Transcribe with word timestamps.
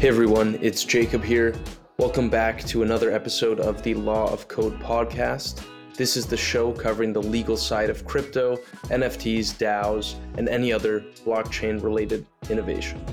Hey 0.00 0.08
everyone, 0.08 0.56
it's 0.62 0.84
Jacob 0.84 1.24
here. 1.24 1.56
Welcome 1.98 2.30
back 2.30 2.62
to 2.66 2.84
another 2.84 3.10
episode 3.10 3.58
of 3.58 3.82
the 3.82 3.94
Law 3.94 4.32
of 4.32 4.46
Code 4.46 4.78
podcast. 4.78 5.64
This 5.96 6.16
is 6.16 6.26
the 6.26 6.36
show 6.36 6.70
covering 6.70 7.12
the 7.12 7.20
legal 7.22 7.56
side 7.56 7.90
of 7.90 8.06
crypto, 8.06 8.56
NFTs, 8.84 9.58
DAOs, 9.58 10.14
and 10.38 10.48
any 10.48 10.72
other 10.72 11.00
blockchain 11.24 11.82
related 11.82 12.24
innovation. 12.50 13.04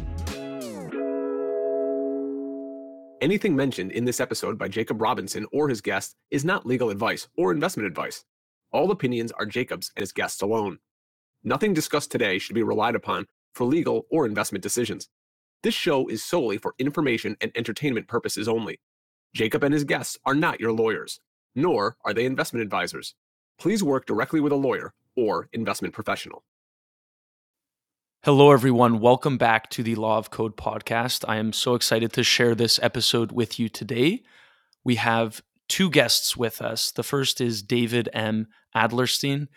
Anything 3.21 3.55
mentioned 3.55 3.91
in 3.91 4.05
this 4.05 4.19
episode 4.19 4.59
by 4.59 4.67
Jacob 4.67 5.01
Robinson 5.01 5.47
or 5.51 5.67
his 5.67 5.81
guests 5.81 6.13
is 6.29 6.45
not 6.45 6.67
legal 6.67 6.91
advice 6.91 7.27
or 7.35 7.51
investment 7.51 7.87
advice. 7.87 8.23
All 8.71 8.91
opinions 8.91 9.31
are 9.31 9.45
Jacob's 9.45 9.91
and 9.95 10.01
his 10.01 10.11
guests 10.11 10.41
alone. 10.41 10.79
Nothing 11.43 11.73
discussed 11.73 12.11
today 12.11 12.37
should 12.37 12.55
be 12.55 12.63
relied 12.63 12.95
upon 12.95 13.25
for 13.53 13.63
legal 13.63 14.05
or 14.11 14.25
investment 14.25 14.61
decisions. 14.61 15.07
This 15.63 15.73
show 15.73 16.07
is 16.07 16.23
solely 16.23 16.57
for 16.57 16.75
information 16.77 17.37
and 17.41 17.51
entertainment 17.55 18.07
purposes 18.07 18.47
only. 18.47 18.79
Jacob 19.33 19.63
and 19.63 19.73
his 19.73 19.83
guests 19.83 20.17
are 20.25 20.35
not 20.35 20.59
your 20.59 20.71
lawyers, 20.71 21.19
nor 21.55 21.97
are 22.03 22.13
they 22.13 22.25
investment 22.25 22.63
advisors. 22.63 23.15
Please 23.57 23.83
work 23.83 24.05
directly 24.05 24.39
with 24.39 24.51
a 24.51 24.57
lawyer 24.57 24.93
or 25.15 25.49
investment 25.53 25.93
professional. 25.93 26.43
Hello, 28.23 28.51
everyone. 28.51 28.99
Welcome 28.99 29.37
back 29.37 29.69
to 29.69 29.83
the 29.83 29.95
Law 29.95 30.17
of 30.17 30.29
Code 30.29 30.57
podcast. 30.57 31.23
I 31.27 31.37
am 31.37 31.53
so 31.53 31.75
excited 31.75 32.11
to 32.13 32.23
share 32.23 32.53
this 32.53 32.79
episode 32.83 33.31
with 33.31 33.57
you 33.59 33.69
today. 33.69 34.23
We 34.83 34.95
have 34.95 35.41
two 35.67 35.89
guests 35.89 36.35
with 36.35 36.61
us. 36.61 36.91
The 36.91 37.03
first 37.03 37.41
is 37.41 37.61
David 37.61 38.09
M. 38.13 38.47
Adlerstein. 38.75 39.47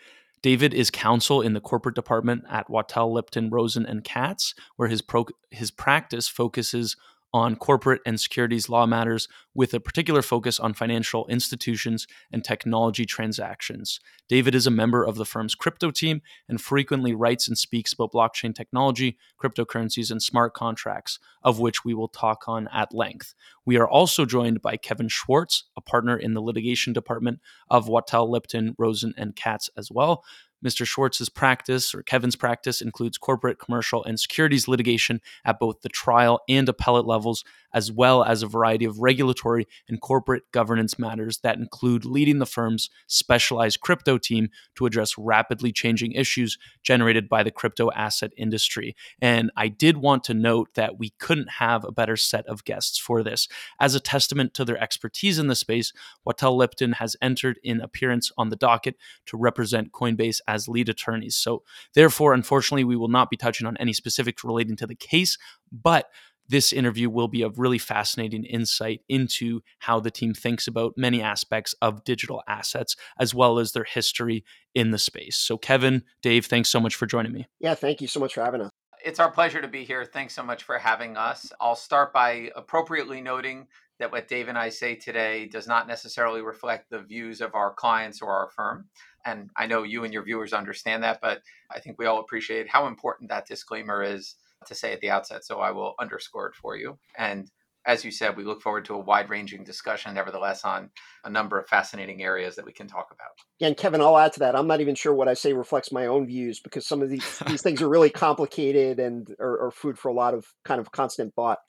David 0.41 0.73
is 0.73 0.89
counsel 0.89 1.41
in 1.41 1.53
the 1.53 1.61
corporate 1.61 1.95
department 1.95 2.43
at 2.49 2.67
Wachtell 2.67 3.11
Lipton 3.11 3.49
Rosen 3.49 3.85
and 3.85 4.03
Katz, 4.03 4.55
where 4.75 4.87
his 4.87 5.01
pro- 5.01 5.27
his 5.51 5.69
practice 5.69 6.27
focuses 6.27 6.95
on 7.33 7.55
corporate 7.55 8.01
and 8.05 8.19
securities 8.19 8.69
law 8.69 8.85
matters 8.85 9.27
with 9.53 9.73
a 9.73 9.79
particular 9.79 10.21
focus 10.21 10.59
on 10.59 10.73
financial 10.73 11.27
institutions 11.27 12.07
and 12.31 12.43
technology 12.43 13.05
transactions. 13.05 13.99
David 14.27 14.53
is 14.55 14.67
a 14.67 14.71
member 14.71 15.03
of 15.03 15.15
the 15.15 15.25
firm's 15.25 15.55
crypto 15.55 15.91
team 15.91 16.21
and 16.49 16.59
frequently 16.59 17.13
writes 17.13 17.47
and 17.47 17.57
speaks 17.57 17.93
about 17.93 18.11
blockchain 18.11 18.53
technology, 18.53 19.17
cryptocurrencies, 19.41 20.11
and 20.11 20.21
smart 20.21 20.53
contracts, 20.53 21.19
of 21.43 21.59
which 21.59 21.85
we 21.85 21.93
will 21.93 22.07
talk 22.07 22.47
on 22.47 22.67
at 22.73 22.93
length. 22.93 23.33
We 23.65 23.77
are 23.77 23.87
also 23.87 24.25
joined 24.25 24.61
by 24.61 24.77
Kevin 24.77 25.07
Schwartz, 25.07 25.65
a 25.77 25.81
partner 25.81 26.17
in 26.17 26.33
the 26.33 26.41
litigation 26.41 26.93
department 26.93 27.39
of 27.69 27.87
Wachtell 27.87 28.29
Lipton, 28.29 28.75
Rosen, 28.77 29.13
and 29.17 29.35
Katz 29.35 29.69
as 29.77 29.89
well. 29.91 30.23
Mr. 30.63 30.85
Schwartz's 30.85 31.29
practice 31.29 31.93
or 31.93 32.03
Kevin's 32.03 32.35
practice 32.35 32.81
includes 32.81 33.17
corporate, 33.17 33.59
commercial, 33.59 34.03
and 34.03 34.19
securities 34.19 34.67
litigation 34.67 35.21
at 35.43 35.59
both 35.59 35.81
the 35.81 35.89
trial 35.89 36.41
and 36.47 36.67
appellate 36.69 37.05
levels, 37.05 37.43
as 37.73 37.91
well 37.91 38.23
as 38.23 38.43
a 38.43 38.47
variety 38.47 38.85
of 38.85 38.99
regulatory 38.99 39.67
and 39.87 40.01
corporate 40.01 40.43
governance 40.51 40.97
matters 40.99 41.39
that 41.39 41.57
include 41.57 42.05
leading 42.05 42.39
the 42.39 42.45
firm's 42.45 42.89
specialized 43.07 43.79
crypto 43.81 44.17
team 44.17 44.49
to 44.75 44.85
address 44.85 45.17
rapidly 45.17 45.71
changing 45.71 46.11
issues 46.13 46.57
generated 46.83 47.29
by 47.29 47.43
the 47.43 47.51
crypto 47.51 47.91
asset 47.91 48.31
industry. 48.37 48.95
And 49.21 49.51
I 49.55 49.67
did 49.67 49.97
want 49.97 50.23
to 50.25 50.33
note 50.33 50.69
that 50.75 50.97
we 50.97 51.11
couldn't 51.19 51.49
have 51.59 51.83
a 51.83 51.91
better 51.91 52.17
set 52.17 52.45
of 52.47 52.63
guests 52.63 52.97
for 52.97 53.23
this. 53.23 53.47
As 53.79 53.95
a 53.95 53.99
testament 53.99 54.53
to 54.55 54.65
their 54.65 54.81
expertise 54.81 55.39
in 55.39 55.47
the 55.47 55.55
space, 55.55 55.93
Wachtell 56.27 56.57
Lipton 56.57 56.93
has 56.93 57.15
entered 57.21 57.59
in 57.63 57.81
appearance 57.81 58.31
on 58.37 58.49
the 58.49 58.55
docket 58.55 58.95
to 59.27 59.37
represent 59.37 59.91
Coinbase 59.91 60.39
as 60.47 60.67
lead 60.67 60.89
attorneys. 60.89 61.35
So, 61.35 61.63
therefore, 61.93 62.33
unfortunately, 62.33 62.83
we 62.83 62.95
will 62.95 63.07
not 63.07 63.29
be 63.29 63.37
touching 63.37 63.67
on 63.67 63.77
any 63.77 63.93
specifics 63.93 64.43
relating 64.43 64.75
to 64.77 64.87
the 64.87 64.95
case, 64.95 65.37
but 65.71 66.09
this 66.47 66.73
interview 66.73 67.09
will 67.09 67.27
be 67.27 67.43
a 67.43 67.49
really 67.49 67.77
fascinating 67.77 68.43
insight 68.43 69.01
into 69.07 69.61
how 69.79 69.99
the 69.99 70.11
team 70.11 70.33
thinks 70.33 70.67
about 70.67 70.93
many 70.97 71.21
aspects 71.21 71.73
of 71.81 72.03
digital 72.03 72.43
assets 72.47 72.95
as 73.19 73.33
well 73.33 73.59
as 73.59 73.71
their 73.71 73.85
history 73.85 74.43
in 74.75 74.91
the 74.91 74.97
space. 74.97 75.37
So, 75.37 75.57
Kevin, 75.57 76.03
Dave, 76.21 76.45
thanks 76.45 76.69
so 76.69 76.79
much 76.79 76.95
for 76.95 77.05
joining 77.05 77.31
me. 77.31 77.47
Yeah, 77.59 77.75
thank 77.75 78.01
you 78.01 78.07
so 78.07 78.19
much 78.19 78.33
for 78.33 78.43
having 78.43 78.61
us. 78.61 78.71
It's 79.03 79.19
our 79.19 79.31
pleasure 79.31 79.61
to 79.61 79.67
be 79.67 79.83
here. 79.83 80.05
Thanks 80.05 80.35
so 80.35 80.43
much 80.43 80.63
for 80.63 80.77
having 80.77 81.17
us. 81.17 81.51
I'll 81.59 81.75
start 81.75 82.13
by 82.13 82.51
appropriately 82.55 83.19
noting 83.19 83.67
that 83.99 84.11
what 84.11 84.27
Dave 84.27 84.47
and 84.47 84.57
I 84.57 84.69
say 84.69 84.95
today 84.95 85.47
does 85.47 85.67
not 85.67 85.87
necessarily 85.87 86.41
reflect 86.41 86.89
the 86.89 86.99
views 86.99 87.39
of 87.39 87.55
our 87.55 87.73
clients 87.73 88.21
or 88.21 88.31
our 88.31 88.49
firm. 88.49 88.89
And 89.25 89.49
I 89.55 89.67
know 89.67 89.83
you 89.83 90.03
and 90.03 90.13
your 90.13 90.23
viewers 90.23 90.53
understand 90.53 91.03
that, 91.03 91.19
but 91.21 91.41
I 91.71 91.79
think 91.79 91.97
we 91.97 92.07
all 92.07 92.19
appreciate 92.19 92.67
how 92.67 92.87
important 92.87 93.29
that 93.29 93.47
disclaimer 93.47 94.03
is 94.03 94.35
to 94.67 94.75
say 94.75 94.93
at 94.93 95.01
the 95.01 95.09
outset. 95.09 95.43
So 95.45 95.59
I 95.59 95.71
will 95.71 95.95
underscore 95.99 96.47
it 96.47 96.55
for 96.55 96.75
you. 96.75 96.97
And 97.17 97.49
as 97.85 98.05
you 98.05 98.11
said, 98.11 98.37
we 98.37 98.43
look 98.43 98.61
forward 98.61 98.85
to 98.85 98.93
a 98.93 98.99
wide 98.99 99.29
ranging 99.29 99.63
discussion, 99.63 100.13
nevertheless, 100.13 100.63
on 100.63 100.89
a 101.23 101.29
number 101.29 101.59
of 101.59 101.67
fascinating 101.67 102.21
areas 102.21 102.55
that 102.55 102.65
we 102.65 102.71
can 102.71 102.87
talk 102.87 103.07
about. 103.11 103.31
Yeah, 103.59 103.69
and 103.69 103.77
Kevin, 103.77 104.01
I'll 104.01 104.17
add 104.17 104.33
to 104.33 104.39
that. 104.41 104.55
I'm 104.55 104.67
not 104.67 104.81
even 104.81 104.93
sure 104.93 105.13
what 105.13 105.27
I 105.27 105.33
say 105.33 105.53
reflects 105.53 105.91
my 105.91 106.05
own 106.05 106.27
views 106.27 106.59
because 106.59 106.87
some 106.87 107.01
of 107.01 107.09
these, 107.09 107.39
these 107.47 107.61
things 107.61 107.81
are 107.81 107.89
really 107.89 108.11
complicated 108.11 108.99
and 108.99 109.27
are, 109.39 109.67
are 109.67 109.71
food 109.71 109.97
for 109.97 110.09
a 110.09 110.13
lot 110.13 110.33
of 110.33 110.45
kind 110.63 110.79
of 110.79 110.91
constant 110.91 111.33
thought. 111.33 111.59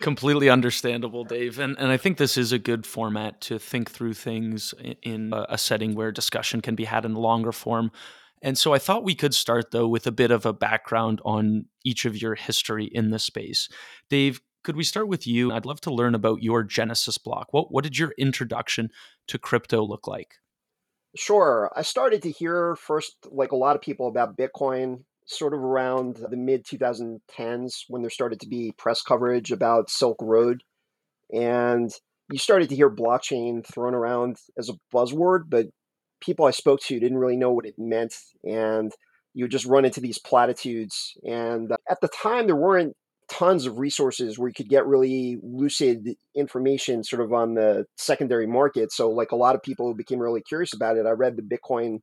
Completely 0.00 0.50
understandable, 0.50 1.24
Dave. 1.24 1.58
And, 1.58 1.78
and 1.78 1.90
I 1.90 1.96
think 1.96 2.16
this 2.16 2.36
is 2.36 2.50
a 2.50 2.58
good 2.58 2.86
format 2.86 3.40
to 3.42 3.58
think 3.58 3.90
through 3.90 4.14
things 4.14 4.74
in 5.02 5.32
a 5.32 5.56
setting 5.56 5.94
where 5.94 6.10
discussion 6.10 6.60
can 6.60 6.74
be 6.74 6.84
had 6.84 7.04
in 7.04 7.14
longer 7.14 7.52
form. 7.52 7.92
And 8.44 8.58
so 8.58 8.74
I 8.74 8.78
thought 8.78 9.04
we 9.04 9.14
could 9.14 9.34
start, 9.34 9.70
though, 9.70 9.88
with 9.88 10.06
a 10.06 10.12
bit 10.12 10.30
of 10.30 10.44
a 10.44 10.52
background 10.52 11.22
on 11.24 11.64
each 11.82 12.04
of 12.04 12.20
your 12.20 12.34
history 12.34 12.84
in 12.84 13.10
the 13.10 13.18
space. 13.18 13.70
Dave, 14.10 14.42
could 14.62 14.76
we 14.76 14.84
start 14.84 15.08
with 15.08 15.26
you? 15.26 15.50
I'd 15.50 15.64
love 15.64 15.80
to 15.80 15.92
learn 15.92 16.14
about 16.14 16.42
your 16.42 16.62
Genesis 16.62 17.16
block. 17.16 17.48
What, 17.52 17.72
what 17.72 17.84
did 17.84 17.98
your 17.98 18.12
introduction 18.18 18.90
to 19.28 19.38
crypto 19.38 19.82
look 19.82 20.06
like? 20.06 20.34
Sure. 21.16 21.72
I 21.74 21.80
started 21.80 22.20
to 22.22 22.30
hear 22.30 22.76
first, 22.76 23.16
like 23.30 23.52
a 23.52 23.56
lot 23.56 23.76
of 23.76 23.82
people, 23.82 24.08
about 24.08 24.36
Bitcoin 24.36 25.04
sort 25.24 25.54
of 25.54 25.60
around 25.60 26.16
the 26.16 26.36
mid 26.36 26.66
2010s 26.66 27.84
when 27.88 28.02
there 28.02 28.10
started 28.10 28.40
to 28.40 28.48
be 28.48 28.74
press 28.76 29.00
coverage 29.00 29.52
about 29.52 29.88
Silk 29.88 30.18
Road. 30.20 30.62
And 31.32 31.90
you 32.30 32.38
started 32.38 32.68
to 32.68 32.76
hear 32.76 32.94
blockchain 32.94 33.64
thrown 33.66 33.94
around 33.94 34.36
as 34.58 34.68
a 34.68 34.74
buzzword, 34.94 35.44
but 35.48 35.66
people 36.24 36.46
I 36.46 36.50
spoke 36.50 36.80
to 36.82 37.00
didn't 37.00 37.18
really 37.18 37.36
know 37.36 37.52
what 37.52 37.66
it 37.66 37.74
meant. 37.78 38.14
And 38.44 38.92
you 39.34 39.44
would 39.44 39.50
just 39.50 39.66
run 39.66 39.84
into 39.84 40.00
these 40.00 40.18
platitudes. 40.18 41.14
And 41.24 41.72
uh, 41.72 41.76
at 41.90 42.00
the 42.00 42.08
time, 42.08 42.46
there 42.46 42.56
weren't 42.56 42.94
tons 43.28 43.66
of 43.66 43.78
resources 43.78 44.38
where 44.38 44.48
you 44.48 44.54
could 44.54 44.68
get 44.68 44.86
really 44.86 45.38
lucid 45.42 46.16
information 46.36 47.02
sort 47.02 47.22
of 47.22 47.32
on 47.32 47.54
the 47.54 47.84
secondary 47.96 48.46
market. 48.46 48.92
So, 48.92 49.10
like 49.10 49.32
a 49.32 49.36
lot 49.36 49.54
of 49.54 49.62
people 49.62 49.86
who 49.86 49.94
became 49.94 50.20
really 50.20 50.42
curious 50.42 50.72
about 50.74 50.96
it, 50.96 51.06
I 51.06 51.10
read 51.10 51.36
the 51.36 51.42
Bitcoin 51.42 51.98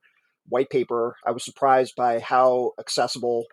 white 0.49 0.69
paper. 0.69 1.15
I 1.25 1.31
was 1.31 1.45
surprised 1.45 1.93
by 1.95 2.19
how 2.19 2.71
accessible 2.79 3.45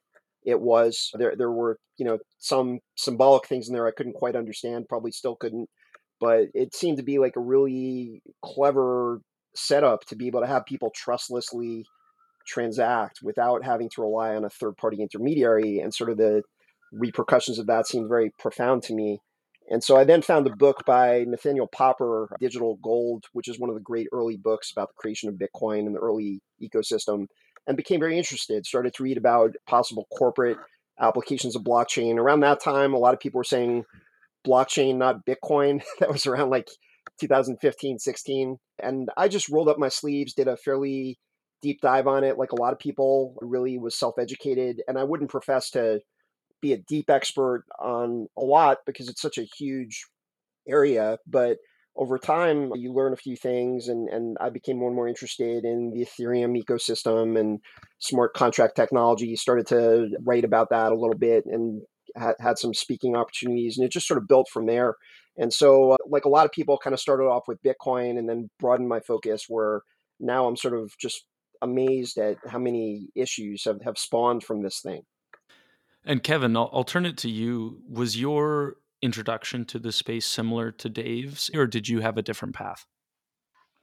it 0.45 0.61
was. 0.61 1.11
There, 1.15 1.34
there 1.37 1.53
were 1.53 1.78
you 1.99 2.05
know 2.05 2.19
some 2.39 2.81
symbolic 2.97 3.47
things 3.47 3.69
in 3.69 3.75
there 3.75 3.87
I 3.87 3.93
couldn't 3.93 4.15
quite 4.15 4.37
understand. 4.37 4.89
Probably 4.89 5.12
still 5.12 5.37
couldn't, 5.37 5.69
but 6.21 6.49
it 6.55 6.75
seemed 6.75 6.97
to 6.99 7.05
be 7.05 7.19
like 7.19 7.37
a 7.37 7.41
really 7.41 8.23
clever 8.43 9.21
setup 9.54 10.04
to 10.06 10.16
be 10.16 10.26
able 10.26 10.41
to 10.41 10.47
have 10.47 10.66
people 10.66 10.91
trustlessly 10.94 11.84
transact 12.47 13.20
without 13.22 13.64
having 13.64 13.91
to 13.91 14.03
rely 14.03 14.34
on 14.34 14.44
a 14.44 14.50
third 14.50 14.76
party 14.76 15.03
intermediary 15.03 15.78
and 15.78 15.92
sort 15.92 16.10
of 16.10 16.16
the 16.16 16.42
repercussions 16.92 17.59
of 17.59 17.66
that 17.66 17.86
seemed 17.86 18.09
very 18.09 18.32
profound 18.38 18.82
to 18.82 18.94
me. 18.94 19.20
And 19.70 19.84
so 19.84 19.98
i 19.98 20.04
then 20.04 20.22
found 20.22 20.47
a 20.47 20.56
book 20.56 20.84
by 20.86 21.25
nathaniel 21.28 21.66
popper 21.66 22.31
digital 22.41 22.78
gold 22.82 23.26
which 23.34 23.48
is 23.48 23.59
one 23.59 23.69
of 23.69 23.76
the 23.76 23.82
great 23.82 24.06
early 24.14 24.38
books 24.38 24.72
about 24.72 24.88
the 24.88 24.94
creation 24.97 25.28
of 25.28 25.34
bitcoin 25.34 25.80
and 25.80 25.94
the 25.94 26.00
early 26.00 26.41
ecosystem 26.62 27.26
and 27.66 27.77
became 27.77 28.01
very 28.01 28.16
interested 28.16 28.65
started 28.65 28.94
to 28.94 29.03
read 29.03 29.18
about 29.18 29.54
possible 29.66 30.06
corporate 30.16 30.56
applications 31.01 31.54
of 31.54 31.62
blockchain. 31.62 32.16
Around 32.16 32.41
that 32.41 32.60
time 32.60 32.94
a 32.94 32.98
lot 32.98 33.15
of 33.15 33.21
people 33.21 33.39
were 33.39 33.44
saying 33.44 33.84
blockchain 34.47 34.97
not 34.97 35.24
bitcoin. 35.27 35.83
That 36.01 36.10
was 36.10 36.27
around 36.27 36.51
like 36.51 36.68
2015 37.20 37.98
16 37.98 38.56
and 38.80 39.09
I 39.16 39.28
just 39.28 39.48
rolled 39.48 39.68
up 39.68 39.78
my 39.78 39.88
sleeves, 39.88 40.34
did 40.34 40.48
a 40.48 40.56
fairly 40.56 41.18
deep 41.62 41.80
dive 41.80 42.06
on 42.06 42.24
it, 42.24 42.38
like 42.38 42.53
a 42.53 42.60
lot 42.60 42.72
of 42.72 42.78
people. 42.78 43.34
Really 43.41 43.78
was 43.78 43.98
self 43.98 44.15
educated, 44.18 44.82
and 44.86 44.98
I 44.98 45.04
wouldn't 45.04 45.30
profess 45.30 45.70
to 45.70 46.00
be 46.60 46.72
a 46.72 46.78
deep 46.78 47.10
expert 47.10 47.65
on 47.78 48.26
a 48.36 48.42
lot 48.42 48.78
because 48.86 49.09
it's 49.09 49.22
such 49.22 49.38
a 49.38 49.48
huge 49.59 50.04
area. 50.68 51.18
But 51.26 51.59
over 51.97 52.18
time, 52.18 52.72
you 52.74 52.92
learn 52.92 53.12
a 53.12 53.16
few 53.16 53.36
things, 53.36 53.88
and, 53.88 54.09
and 54.09 54.36
I 54.41 54.50
became 54.50 54.78
more 54.78 54.88
and 54.88 54.97
more 54.97 55.09
interested 55.09 55.65
in 55.65 55.91
the 55.91 56.04
Ethereum 56.04 56.60
ecosystem 56.60 57.38
and 57.38 57.60
smart 57.98 58.34
contract 58.34 58.76
technology. 58.76 59.34
Started 59.34 59.66
to 59.68 60.09
write 60.24 60.44
about 60.44 60.70
that 60.70 60.92
a 60.92 60.98
little 60.98 61.18
bit 61.18 61.44
and 61.47 61.82
had, 62.16 62.34
had 62.41 62.59
some 62.59 62.74
speaking 62.74 63.16
opportunities, 63.16 63.76
and 63.76 63.84
it 63.84 63.92
just 63.92 64.06
sort 64.06 64.18
of 64.18 64.28
built 64.28 64.48
from 64.48 64.66
there. 64.66 64.94
And 65.39 65.53
so, 65.53 65.93
uh, 65.93 65.97
like 66.09 66.25
a 66.25 66.29
lot 66.29 66.45
of 66.45 66.53
people, 66.53 66.79
kind 66.79 66.93
of 66.93 67.01
started 67.01 67.25
off 67.25 67.45
with 67.47 67.63
Bitcoin 67.63 68.19
and 68.19 68.29
then 68.29 68.51
broadened 68.59 68.89
my 68.89 69.01
focus 69.01 69.45
where 69.49 69.83
now 70.21 70.47
I'm 70.47 70.57
sort 70.57 70.75
of 70.75 70.93
just 71.01 71.25
amazed 71.63 72.19
at 72.19 72.37
how 72.47 72.59
many 72.59 73.09
issues 73.15 73.65
have, 73.65 73.81
have 73.85 73.99
spawned 73.99 74.43
from 74.43 74.63
this 74.63 74.81
thing. 74.81 75.03
And 76.05 76.23
Kevin, 76.23 76.57
I'll, 76.57 76.71
I'll 76.73 76.85
turn 76.85 77.07
it 77.07 77.17
to 77.19 77.31
you. 77.31 77.83
Was 77.89 78.21
your 78.21 78.77
introduction 79.01 79.65
to 79.67 79.79
the 79.79 79.93
space 79.93 80.27
similar 80.27 80.73
to 80.73 80.89
Dave's, 80.89 81.51
or 81.55 81.67
did 81.67 81.89
you 81.89 82.01
have 82.01 82.19
a 82.19 82.23
different 82.23 82.55
path? 82.55 82.87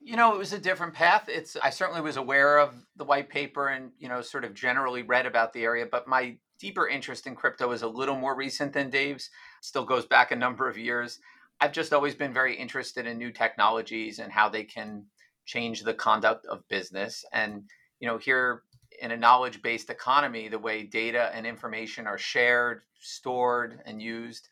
You 0.00 0.16
know, 0.16 0.34
it 0.34 0.38
was 0.38 0.52
a 0.52 0.58
different 0.58 0.94
path. 0.94 1.28
It's 1.28 1.56
I 1.62 1.70
certainly 1.70 2.00
was 2.00 2.16
aware 2.16 2.58
of 2.58 2.74
the 2.96 3.04
white 3.04 3.28
paper 3.28 3.68
and, 3.68 3.92
you 3.98 4.08
know, 4.08 4.20
sort 4.20 4.44
of 4.44 4.54
generally 4.54 5.02
read 5.02 5.26
about 5.26 5.52
the 5.52 5.64
area, 5.64 5.86
but 5.90 6.06
my 6.06 6.36
deeper 6.60 6.86
interest 6.86 7.26
in 7.26 7.34
crypto 7.34 7.72
is 7.72 7.82
a 7.82 7.88
little 7.88 8.16
more 8.16 8.36
recent 8.36 8.72
than 8.72 8.90
Dave's. 8.90 9.30
Still 9.62 9.84
goes 9.84 10.06
back 10.06 10.30
a 10.30 10.36
number 10.36 10.68
of 10.68 10.78
years. 10.78 11.18
I've 11.60 11.72
just 11.72 11.92
always 11.92 12.14
been 12.14 12.32
very 12.32 12.54
interested 12.54 13.06
in 13.06 13.18
new 13.18 13.32
technologies 13.32 14.18
and 14.18 14.30
how 14.30 14.48
they 14.48 14.64
can 14.64 15.04
change 15.46 15.82
the 15.82 15.94
conduct 15.94 16.46
of 16.46 16.68
business. 16.68 17.24
And, 17.32 17.64
you 18.00 18.06
know, 18.06 18.18
here 18.18 18.62
in 19.00 19.10
a 19.10 19.16
knowledge 19.16 19.62
based 19.62 19.90
economy, 19.90 20.48
the 20.48 20.58
way 20.58 20.82
data 20.82 21.30
and 21.34 21.46
information 21.46 22.06
are 22.06 22.18
shared, 22.18 22.82
stored, 23.00 23.80
and 23.86 24.02
used 24.02 24.48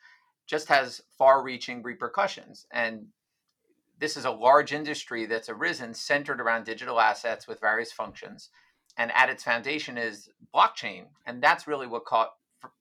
just 0.47 0.69
has 0.69 1.03
far 1.19 1.43
reaching 1.43 1.83
repercussions. 1.83 2.67
And 2.73 3.07
this 3.99 4.17
is 4.17 4.25
a 4.25 4.31
large 4.31 4.73
industry 4.73 5.27
that's 5.27 5.49
arisen 5.49 5.95
centered 5.95 6.41
around 6.41 6.65
digital 6.65 7.01
assets 7.01 7.47
with 7.47 7.61
various 7.61 7.93
functions. 7.93 8.51
And 8.97 9.11
at 9.13 9.29
its 9.29 9.43
foundation 9.43 9.99
is 9.99 10.29
blockchain. 10.55 11.07
And 11.27 11.43
that's 11.43 11.67
really 11.67 11.87
what 11.87 12.05
caught 12.05 12.35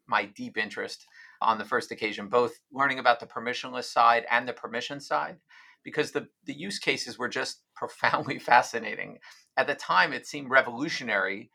my 0.08 0.26
deep 0.26 0.58
interest 0.58 1.08
on 1.44 1.58
the 1.58 1.66
first 1.66 1.92
occasion, 1.92 2.28
both 2.28 2.60
learning 2.72 3.00
about 3.00 3.20
the 3.20 3.26
permissionless 3.26 3.86
side 3.86 4.26
and 4.30 4.48
the 4.48 4.54
permission 4.54 5.00
side, 5.00 5.38
because 5.84 6.12
the, 6.12 6.28
the 6.46 6.54
use 6.54 6.80
cases 6.80 7.18
were 7.18 7.30
just 7.30 7.62
profoundly 7.76 8.40
fascinating. 8.40 9.20
At 9.58 9.68
the 9.68 9.76
time, 9.76 10.14
it 10.14 10.26
seemed 10.26 10.50
revolutionary, 10.50 11.52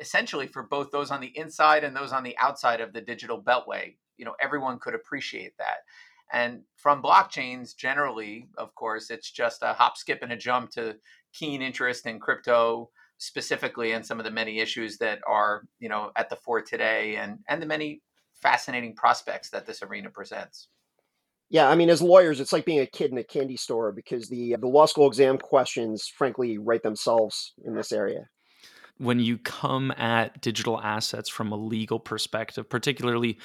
essentially 0.00 0.46
for 0.46 0.62
both 0.62 0.90
those 0.90 1.10
on 1.10 1.20
the 1.20 1.36
inside 1.36 1.84
and 1.84 1.96
those 1.96 2.12
on 2.12 2.22
the 2.22 2.36
outside 2.38 2.80
of 2.80 2.92
the 2.92 3.00
digital 3.00 3.42
beltway. 3.42 3.96
You 4.16 4.24
know, 4.24 4.34
everyone 4.40 4.78
could 4.78 4.94
appreciate 4.94 5.56
that. 5.58 5.78
And 6.32 6.62
from 6.76 7.02
blockchains, 7.02 7.76
generally, 7.76 8.48
of 8.56 8.74
course, 8.76 9.10
it's 9.10 9.30
just 9.30 9.62
a 9.62 9.72
hop, 9.72 9.96
skip, 9.96 10.20
and 10.22 10.30
a 10.30 10.36
jump 10.36 10.70
to 10.72 10.96
keen 11.32 11.60
interest 11.60 12.06
in 12.06 12.20
crypto 12.20 12.90
specifically 13.20 13.92
and 13.92 14.04
some 14.04 14.18
of 14.18 14.24
the 14.24 14.30
many 14.30 14.60
issues 14.60 14.96
that 14.96 15.20
are 15.28 15.64
you 15.78 15.88
know 15.90 16.10
at 16.16 16.30
the 16.30 16.36
fore 16.36 16.62
today 16.62 17.16
and 17.16 17.38
and 17.48 17.60
the 17.60 17.66
many 17.66 18.00
fascinating 18.42 18.94
prospects 18.94 19.50
that 19.50 19.66
this 19.66 19.82
arena 19.82 20.10
presents 20.10 20.68
yeah 21.48 21.68
i 21.68 21.74
mean 21.74 21.90
as 21.90 22.02
lawyers 22.02 22.40
it's 22.40 22.52
like 22.52 22.64
being 22.64 22.80
a 22.80 22.86
kid 22.86 23.10
in 23.10 23.18
a 23.18 23.24
candy 23.24 23.56
store 23.56 23.92
because 23.92 24.28
the 24.28 24.56
the 24.60 24.68
law 24.68 24.86
school 24.86 25.06
exam 25.06 25.38
questions 25.38 26.06
frankly 26.16 26.58
write 26.58 26.82
themselves 26.82 27.52
in 27.64 27.74
this 27.74 27.92
area 27.92 28.28
when 29.00 29.18
you 29.18 29.38
come 29.38 29.90
at 29.92 30.42
digital 30.42 30.78
assets 30.78 31.30
from 31.30 31.52
a 31.52 31.56
legal 31.56 31.98
perspective, 31.98 32.68
particularly 32.68 33.38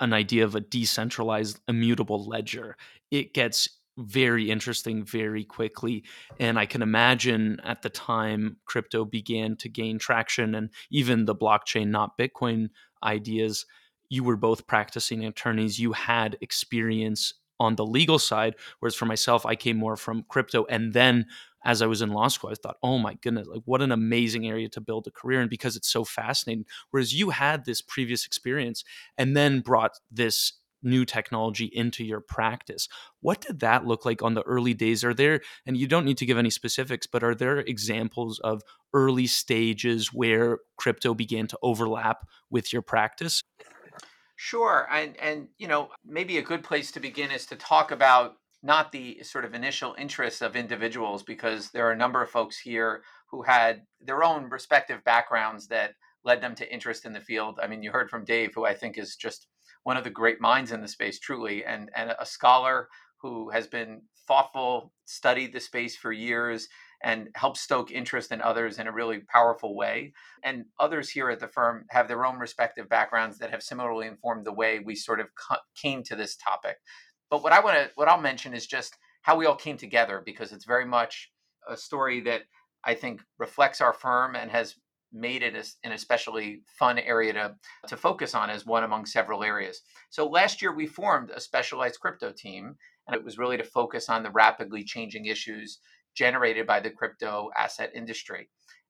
an 0.00 0.12
idea 0.12 0.44
of 0.44 0.54
a 0.54 0.60
decentralized 0.60 1.60
immutable 1.66 2.26
ledger, 2.26 2.76
it 3.10 3.32
gets 3.32 3.70
very 3.96 4.50
interesting 4.50 5.02
very 5.02 5.44
quickly. 5.44 6.04
And 6.38 6.58
I 6.58 6.66
can 6.66 6.82
imagine 6.82 7.58
at 7.64 7.80
the 7.80 7.88
time 7.88 8.58
crypto 8.66 9.06
began 9.06 9.56
to 9.56 9.70
gain 9.70 9.98
traction 9.98 10.54
and 10.54 10.70
even 10.90 11.24
the 11.24 11.34
blockchain, 11.34 11.88
not 11.88 12.18
Bitcoin 12.18 12.68
ideas, 13.02 13.64
you 14.08 14.24
were 14.24 14.36
both 14.36 14.66
practicing 14.66 15.24
attorneys, 15.24 15.78
you 15.78 15.92
had 15.92 16.36
experience 16.40 17.34
on 17.60 17.76
the 17.76 17.86
legal 17.86 18.18
side. 18.18 18.54
Whereas 18.78 18.94
for 18.94 19.06
myself, 19.06 19.44
I 19.44 19.56
came 19.56 19.76
more 19.76 19.96
from 19.96 20.24
crypto 20.28 20.64
and 20.66 20.92
then 20.92 21.26
as 21.64 21.82
I 21.82 21.86
was 21.86 22.02
in 22.02 22.10
law 22.10 22.28
school, 22.28 22.50
I 22.50 22.54
thought, 22.54 22.76
oh 22.82 22.98
my 22.98 23.14
goodness, 23.14 23.48
like 23.48 23.62
what 23.64 23.82
an 23.82 23.92
amazing 23.92 24.46
area 24.46 24.68
to 24.70 24.80
build 24.80 25.06
a 25.06 25.10
career 25.10 25.42
in 25.42 25.48
because 25.48 25.76
it's 25.76 25.90
so 25.90 26.04
fascinating. 26.04 26.66
Whereas 26.90 27.12
you 27.12 27.30
had 27.30 27.64
this 27.64 27.82
previous 27.82 28.24
experience 28.24 28.84
and 29.16 29.36
then 29.36 29.60
brought 29.60 29.98
this 30.10 30.52
new 30.82 31.04
technology 31.04 31.64
into 31.66 32.04
your 32.04 32.20
practice. 32.20 32.88
What 33.20 33.40
did 33.40 33.60
that 33.60 33.84
look 33.84 34.04
like 34.04 34.22
on 34.22 34.34
the 34.34 34.42
early 34.42 34.74
days? 34.74 35.02
Are 35.02 35.14
there, 35.14 35.40
and 35.66 35.76
you 35.76 35.88
don't 35.88 36.04
need 36.04 36.18
to 36.18 36.26
give 36.26 36.38
any 36.38 36.50
specifics, 36.50 37.06
but 37.06 37.24
are 37.24 37.34
there 37.34 37.58
examples 37.58 38.38
of 38.40 38.62
early 38.94 39.26
stages 39.26 40.12
where 40.12 40.58
crypto 40.76 41.14
began 41.14 41.48
to 41.48 41.58
overlap 41.62 42.26
with 42.48 42.72
your 42.72 42.82
practice? 42.82 43.42
Sure. 44.40 44.86
And 44.90 45.16
and 45.16 45.48
you 45.58 45.66
know, 45.66 45.88
maybe 46.04 46.38
a 46.38 46.42
good 46.42 46.62
place 46.62 46.92
to 46.92 47.00
begin 47.00 47.32
is 47.32 47.44
to 47.46 47.56
talk 47.56 47.90
about 47.90 48.36
not 48.62 48.92
the 48.92 49.20
sort 49.24 49.44
of 49.44 49.52
initial 49.52 49.96
interests 49.98 50.42
of 50.42 50.54
individuals 50.54 51.24
because 51.24 51.70
there 51.70 51.86
are 51.88 51.92
a 51.92 51.96
number 51.96 52.22
of 52.22 52.30
folks 52.30 52.56
here 52.58 53.02
who 53.30 53.42
had 53.42 53.82
their 54.00 54.22
own 54.22 54.48
respective 54.48 55.02
backgrounds 55.04 55.66
that 55.68 55.94
led 56.24 56.40
them 56.40 56.54
to 56.54 56.72
interest 56.72 57.04
in 57.04 57.12
the 57.12 57.20
field. 57.20 57.58
I 57.60 57.66
mean, 57.66 57.82
you 57.82 57.90
heard 57.90 58.10
from 58.10 58.24
Dave, 58.24 58.52
who 58.54 58.64
I 58.64 58.74
think 58.74 58.96
is 58.96 59.16
just 59.16 59.48
one 59.82 59.96
of 59.96 60.04
the 60.04 60.10
great 60.10 60.40
minds 60.40 60.70
in 60.70 60.82
the 60.82 60.88
space, 60.88 61.18
truly, 61.18 61.64
and, 61.64 61.90
and 61.96 62.14
a 62.18 62.26
scholar 62.26 62.88
who 63.20 63.50
has 63.50 63.66
been 63.66 64.02
thoughtful, 64.28 64.92
studied 65.04 65.52
the 65.52 65.60
space 65.60 65.96
for 65.96 66.12
years, 66.12 66.68
and 67.02 67.28
help 67.34 67.56
stoke 67.56 67.90
interest 67.90 68.32
in 68.32 68.42
others 68.42 68.78
in 68.78 68.86
a 68.86 68.92
really 68.92 69.20
powerful 69.20 69.76
way. 69.76 70.12
And 70.42 70.64
others 70.80 71.08
here 71.08 71.30
at 71.30 71.40
the 71.40 71.48
firm 71.48 71.84
have 71.90 72.08
their 72.08 72.26
own 72.26 72.38
respective 72.38 72.88
backgrounds 72.88 73.38
that 73.38 73.50
have 73.50 73.62
similarly 73.62 74.06
informed 74.06 74.44
the 74.44 74.52
way 74.52 74.80
we 74.80 74.94
sort 74.94 75.20
of 75.20 75.28
came 75.80 76.02
to 76.04 76.16
this 76.16 76.36
topic. 76.36 76.76
But 77.30 77.42
what 77.42 77.52
I 77.52 77.60
want 77.60 77.76
to, 77.76 77.90
what 77.94 78.08
I'll 78.08 78.20
mention 78.20 78.54
is 78.54 78.66
just 78.66 78.96
how 79.22 79.36
we 79.36 79.46
all 79.46 79.56
came 79.56 79.76
together 79.76 80.22
because 80.24 80.52
it's 80.52 80.64
very 80.64 80.86
much 80.86 81.30
a 81.68 81.76
story 81.76 82.20
that 82.22 82.42
I 82.84 82.94
think 82.94 83.20
reflects 83.38 83.80
our 83.80 83.92
firm 83.92 84.34
and 84.34 84.50
has 84.50 84.76
made 85.12 85.42
it 85.42 85.54
an 85.84 85.92
especially 85.92 86.62
fun 86.78 86.98
area 86.98 87.32
to, 87.32 87.54
to 87.86 87.96
focus 87.96 88.34
on 88.34 88.50
as 88.50 88.66
one 88.66 88.84
among 88.84 89.06
several 89.06 89.42
areas. 89.42 89.82
So 90.10 90.26
last 90.26 90.60
year 90.60 90.74
we 90.74 90.86
formed 90.86 91.30
a 91.30 91.40
specialized 91.40 92.00
crypto 92.00 92.32
team, 92.36 92.76
and 93.06 93.16
it 93.16 93.24
was 93.24 93.38
really 93.38 93.56
to 93.56 93.64
focus 93.64 94.08
on 94.08 94.22
the 94.22 94.30
rapidly 94.30 94.84
changing 94.84 95.26
issues 95.26 95.78
generated 96.18 96.66
by 96.66 96.80
the 96.80 96.90
crypto 96.90 97.50
asset 97.56 97.92
industry. 97.94 98.48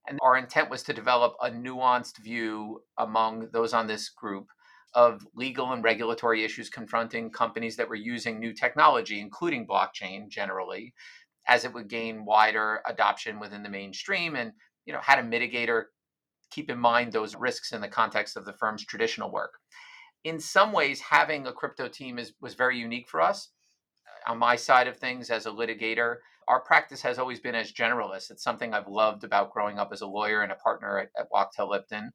And 0.08 0.18
our 0.22 0.38
intent 0.38 0.70
was 0.70 0.82
to 0.84 0.94
develop 0.94 1.34
a 1.42 1.50
nuanced 1.50 2.16
view 2.22 2.82
among 2.96 3.48
those 3.52 3.74
on 3.74 3.86
this 3.86 4.08
group 4.08 4.46
of 4.94 5.20
legal 5.34 5.72
and 5.72 5.84
regulatory 5.84 6.44
issues 6.44 6.70
confronting 6.70 7.30
companies 7.30 7.76
that 7.76 7.88
were 7.88 7.94
using 7.94 8.40
new 8.40 8.54
technology, 8.54 9.20
including 9.20 9.66
blockchain 9.66 10.30
generally, 10.30 10.94
as 11.46 11.66
it 11.66 11.74
would 11.74 11.88
gain 11.88 12.24
wider 12.24 12.80
adoption 12.86 13.38
within 13.38 13.62
the 13.62 13.68
mainstream 13.68 14.34
and 14.34 14.52
you 14.86 14.94
know 14.94 15.00
how 15.02 15.14
to 15.14 15.22
mitigate 15.22 15.68
or 15.68 15.90
keep 16.50 16.70
in 16.70 16.78
mind 16.78 17.12
those 17.12 17.36
risks 17.36 17.72
in 17.72 17.82
the 17.82 17.88
context 17.88 18.36
of 18.36 18.46
the 18.46 18.54
firm's 18.54 18.86
traditional 18.86 19.30
work. 19.30 19.52
In 20.24 20.40
some 20.40 20.72
ways, 20.72 21.00
having 21.00 21.46
a 21.46 21.52
crypto 21.52 21.88
team 21.88 22.18
is 22.18 22.32
was 22.40 22.54
very 22.54 22.78
unique 22.78 23.08
for 23.08 23.20
us. 23.20 23.50
Uh, 24.06 24.32
on 24.32 24.38
my 24.38 24.56
side 24.56 24.88
of 24.88 24.96
things 24.96 25.28
as 25.28 25.44
a 25.44 25.50
litigator, 25.50 26.16
our 26.48 26.60
practice 26.60 27.02
has 27.02 27.18
always 27.18 27.40
been 27.40 27.54
as 27.54 27.72
generalists. 27.72 28.30
It's 28.30 28.42
something 28.42 28.72
I've 28.72 28.88
loved 28.88 29.22
about 29.22 29.52
growing 29.52 29.78
up 29.78 29.90
as 29.92 30.00
a 30.00 30.06
lawyer 30.06 30.42
and 30.42 30.50
a 30.50 30.56
partner 30.56 30.98
at, 30.98 31.10
at 31.18 31.30
Wachtell 31.30 31.70
Lipton. 31.70 32.10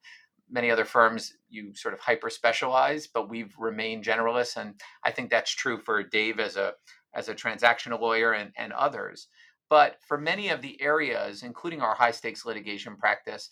Many 0.50 0.72
other 0.72 0.86
firms 0.86 1.34
you 1.50 1.74
sort 1.76 1.94
of 1.94 2.00
hyper 2.00 2.30
specialize 2.30 3.08
but 3.08 3.30
we've 3.30 3.54
remained 3.58 4.04
generalists 4.04 4.58
and 4.58 4.80
i 5.06 5.10
think 5.12 5.30
that's 5.30 5.52
true 5.52 5.78
for 5.78 6.04
dave 6.04 6.40
as 6.40 6.58
a 6.58 6.74
as 7.16 7.30
a 7.30 7.36
transactional 7.36 8.02
lawyer 8.02 8.34
and, 8.34 8.52
and 8.58 8.74
others. 8.74 9.28
But 9.70 9.98
for 10.08 10.18
many 10.18 10.50
of 10.50 10.62
the 10.62 10.82
areas 10.82 11.44
including 11.44 11.82
our 11.82 11.96
high 11.96 12.12
stakes 12.12 12.46
litigation 12.46 12.98
practice 12.98 13.50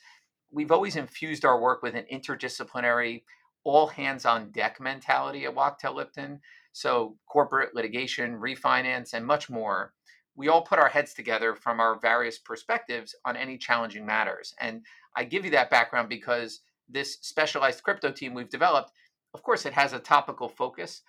we've 0.52 0.72
always 0.72 0.96
infused 0.96 1.46
our 1.46 1.62
work 1.62 1.82
with 1.82 1.96
an 1.96 2.06
interdisciplinary 2.12 3.22
all 3.64 3.88
hands 3.88 4.26
on 4.26 4.52
deck 4.52 4.80
mentality 4.80 5.46
at 5.46 5.56
wachtell 5.56 5.96
lipton. 5.96 6.40
So 6.74 7.18
corporate 7.28 7.76
litigation 7.76 8.40
refinance 8.40 9.14
and 9.14 9.26
much 9.26 9.50
more 9.50 9.94
we 10.42 10.50
all 10.50 10.62
put 10.64 10.80
our 10.80 10.90
heads 10.90 11.14
together 11.14 11.56
from 11.56 11.80
our 11.80 12.00
various 12.00 12.40
perspectives 12.40 13.16
on 13.26 13.38
any 13.38 13.58
challenging 13.58 14.06
matters 14.06 14.54
and 14.60 14.82
i 15.16 15.24
give 15.24 15.46
you 15.46 15.52
that 15.52 15.70
background 15.70 16.10
because 16.10 16.62
this 16.92 17.18
specialized 17.22 17.84
crypto 17.84 18.12
team 18.12 18.34
we've 18.34 18.50
developed, 18.50 18.92
of 19.34 19.44
course, 19.44 19.66
it 19.66 19.74
has 19.74 19.94
a 19.94 20.00
topical 20.00 20.50
focus, 20.50 21.02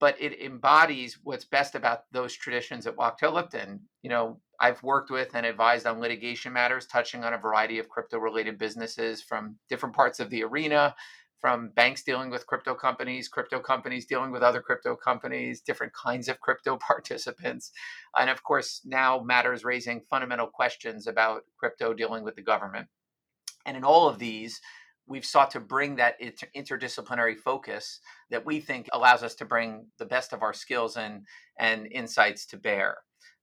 but 0.00 0.20
it 0.20 0.40
embodies 0.40 1.18
what's 1.22 1.44
best 1.44 1.74
about 1.74 2.04
those 2.12 2.34
traditions 2.34 2.86
at 2.86 2.96
Wachtell 2.96 3.32
Lipton. 3.32 3.80
You 4.02 4.10
know, 4.10 4.40
I've 4.60 4.82
worked 4.82 5.10
with 5.10 5.34
and 5.34 5.46
advised 5.46 5.86
on 5.86 6.00
litigation 6.00 6.52
matters 6.52 6.86
touching 6.86 7.24
on 7.24 7.34
a 7.34 7.38
variety 7.38 7.78
of 7.78 7.88
crypto 7.88 8.18
related 8.18 8.58
businesses 8.58 9.22
from 9.22 9.56
different 9.68 9.94
parts 9.94 10.20
of 10.20 10.30
the 10.30 10.42
arena, 10.44 10.94
from 11.40 11.70
banks 11.70 12.02
dealing 12.02 12.30
with 12.30 12.46
crypto 12.46 12.74
companies, 12.74 13.28
crypto 13.28 13.60
companies 13.60 14.06
dealing 14.06 14.32
with 14.32 14.42
other 14.42 14.60
crypto 14.60 14.96
companies, 14.96 15.60
different 15.60 15.92
kinds 15.92 16.28
of 16.28 16.40
crypto 16.40 16.76
participants. 16.80 17.70
And 18.18 18.30
of 18.30 18.42
course, 18.42 18.80
now 18.84 19.20
matters 19.20 19.64
raising 19.64 20.02
fundamental 20.10 20.48
questions 20.48 21.06
about 21.06 21.42
crypto 21.56 21.94
dealing 21.94 22.24
with 22.24 22.36
the 22.36 22.42
government. 22.42 22.88
And 23.66 23.76
in 23.76 23.84
all 23.84 24.08
of 24.08 24.18
these, 24.18 24.60
we've 25.06 25.24
sought 25.24 25.50
to 25.52 25.60
bring 25.60 25.96
that 25.96 26.16
inter- 26.20 26.48
interdisciplinary 26.56 27.36
focus 27.36 28.00
that 28.30 28.44
we 28.44 28.60
think 28.60 28.88
allows 28.92 29.22
us 29.22 29.34
to 29.36 29.44
bring 29.44 29.86
the 29.98 30.04
best 30.06 30.32
of 30.32 30.42
our 30.42 30.52
skills 30.52 30.96
and 30.96 31.22
and 31.58 31.86
insights 31.90 32.46
to 32.46 32.56
bear. 32.56 32.98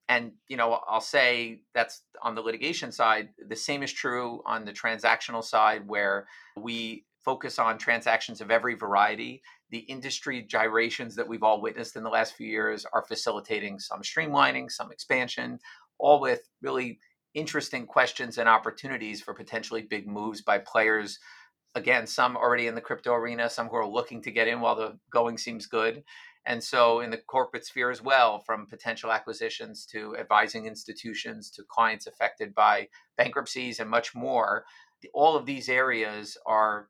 and 0.07 0.31
you 0.47 0.57
know 0.57 0.79
i'll 0.87 1.01
say 1.01 1.61
that's 1.73 2.03
on 2.21 2.35
the 2.35 2.41
litigation 2.41 2.91
side 2.91 3.29
the 3.49 3.55
same 3.55 3.81
is 3.83 3.91
true 3.91 4.41
on 4.45 4.63
the 4.65 4.71
transactional 4.71 5.43
side 5.43 5.87
where 5.87 6.27
we 6.55 7.03
focus 7.25 7.57
on 7.57 7.77
transactions 7.77 8.39
of 8.39 8.51
every 8.51 8.75
variety. 8.75 9.41
The 9.71 9.79
industry 9.79 10.43
gyrations 10.43 11.15
that 11.15 11.27
we've 11.27 11.43
all 11.43 11.59
witnessed 11.59 11.95
in 11.95 12.03
the 12.03 12.09
last 12.09 12.35
few 12.35 12.47
years 12.47 12.85
are 12.93 13.03
facilitating 13.03 13.79
some 13.79 14.01
streamlining 14.01 14.69
some 14.71 14.91
expansion 14.91 15.59
all 15.97 16.19
with 16.19 16.41
really 16.61 16.99
interesting 17.33 17.85
questions 17.85 18.37
and 18.37 18.47
opportunities 18.47 19.21
for 19.21 19.33
potentially 19.33 19.81
big 19.81 20.07
moves 20.07 20.41
by 20.41 20.59
players. 20.59 21.19
Again 21.73 22.07
some 22.07 22.37
already 22.37 22.67
in 22.67 22.75
the 22.75 22.81
crypto 22.81 23.13
arena 23.13 23.49
some 23.49 23.67
who 23.67 23.75
are 23.75 23.87
looking 23.87 24.21
to 24.21 24.31
get 24.31 24.47
in 24.47 24.61
while 24.61 24.75
the 24.75 24.97
going 25.09 25.37
seems 25.37 25.65
good. 25.65 26.03
And 26.47 26.63
so, 26.63 26.99
in 26.99 27.09
the 27.09 27.17
corporate 27.17 27.65
sphere 27.65 27.89
as 27.89 28.03
well, 28.03 28.37
from 28.37 28.67
potential 28.67 29.11
acquisitions 29.11 29.83
to 29.87 30.15
advising 30.15 30.67
institutions 30.67 31.49
to 31.51 31.63
clients 31.67 32.05
affected 32.05 32.53
by 32.53 32.87
bankruptcies 33.17 33.79
and 33.79 33.89
much 33.89 34.13
more, 34.13 34.63
all 35.13 35.35
of 35.35 35.47
these 35.47 35.69
areas 35.69 36.37
are 36.45 36.89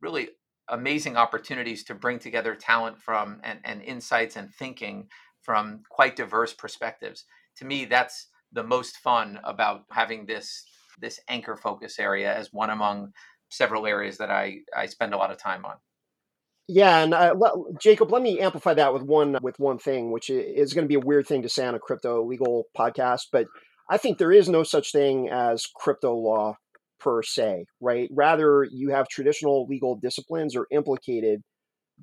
really 0.00 0.30
amazing 0.68 1.16
opportunities 1.16 1.84
to 1.84 1.94
bring 1.94 2.18
together 2.18 2.54
talent 2.54 3.00
from 3.00 3.40
and, 3.42 3.60
and 3.64 3.82
insights 3.82 4.36
and 4.36 4.52
thinking 4.52 5.08
from 5.42 5.82
quite 5.88 6.16
diverse 6.16 6.52
perspectives. 6.52 7.24
To 7.56 7.64
me, 7.64 7.84
that's 7.84 8.28
the 8.52 8.62
most 8.62 8.98
fun 8.98 9.40
about 9.44 9.84
having 9.90 10.26
this 10.26 10.64
this 11.00 11.20
anchor 11.28 11.56
focus 11.56 11.98
area 11.98 12.34
as 12.34 12.52
one 12.52 12.70
among 12.70 13.12
several 13.50 13.86
areas 13.86 14.18
that 14.18 14.30
I, 14.30 14.58
I 14.76 14.86
spend 14.86 15.14
a 15.14 15.16
lot 15.16 15.30
of 15.30 15.38
time 15.38 15.64
on. 15.64 15.76
Yeah, 16.66 16.98
and 16.98 17.14
uh, 17.14 17.34
Jacob, 17.80 18.12
let 18.12 18.20
me 18.20 18.40
amplify 18.40 18.74
that 18.74 18.92
with 18.92 19.02
one 19.02 19.38
with 19.40 19.58
one 19.58 19.78
thing, 19.78 20.10
which 20.10 20.28
is 20.28 20.74
going 20.74 20.84
to 20.84 20.88
be 20.88 20.96
a 20.96 21.00
weird 21.00 21.26
thing 21.26 21.42
to 21.42 21.48
say 21.48 21.66
on 21.66 21.74
a 21.74 21.78
crypto 21.78 22.22
legal 22.24 22.64
podcast, 22.76 23.28
but 23.32 23.46
I 23.88 23.96
think 23.96 24.18
there 24.18 24.32
is 24.32 24.50
no 24.50 24.64
such 24.64 24.92
thing 24.92 25.30
as 25.30 25.66
crypto 25.74 26.14
law 26.14 26.58
per 27.00 27.22
se, 27.22 27.64
right? 27.80 28.08
Rather, 28.12 28.66
you 28.70 28.90
have 28.90 29.08
traditional 29.08 29.66
legal 29.68 29.96
disciplines 29.96 30.56
are 30.56 30.66
implicated 30.70 31.40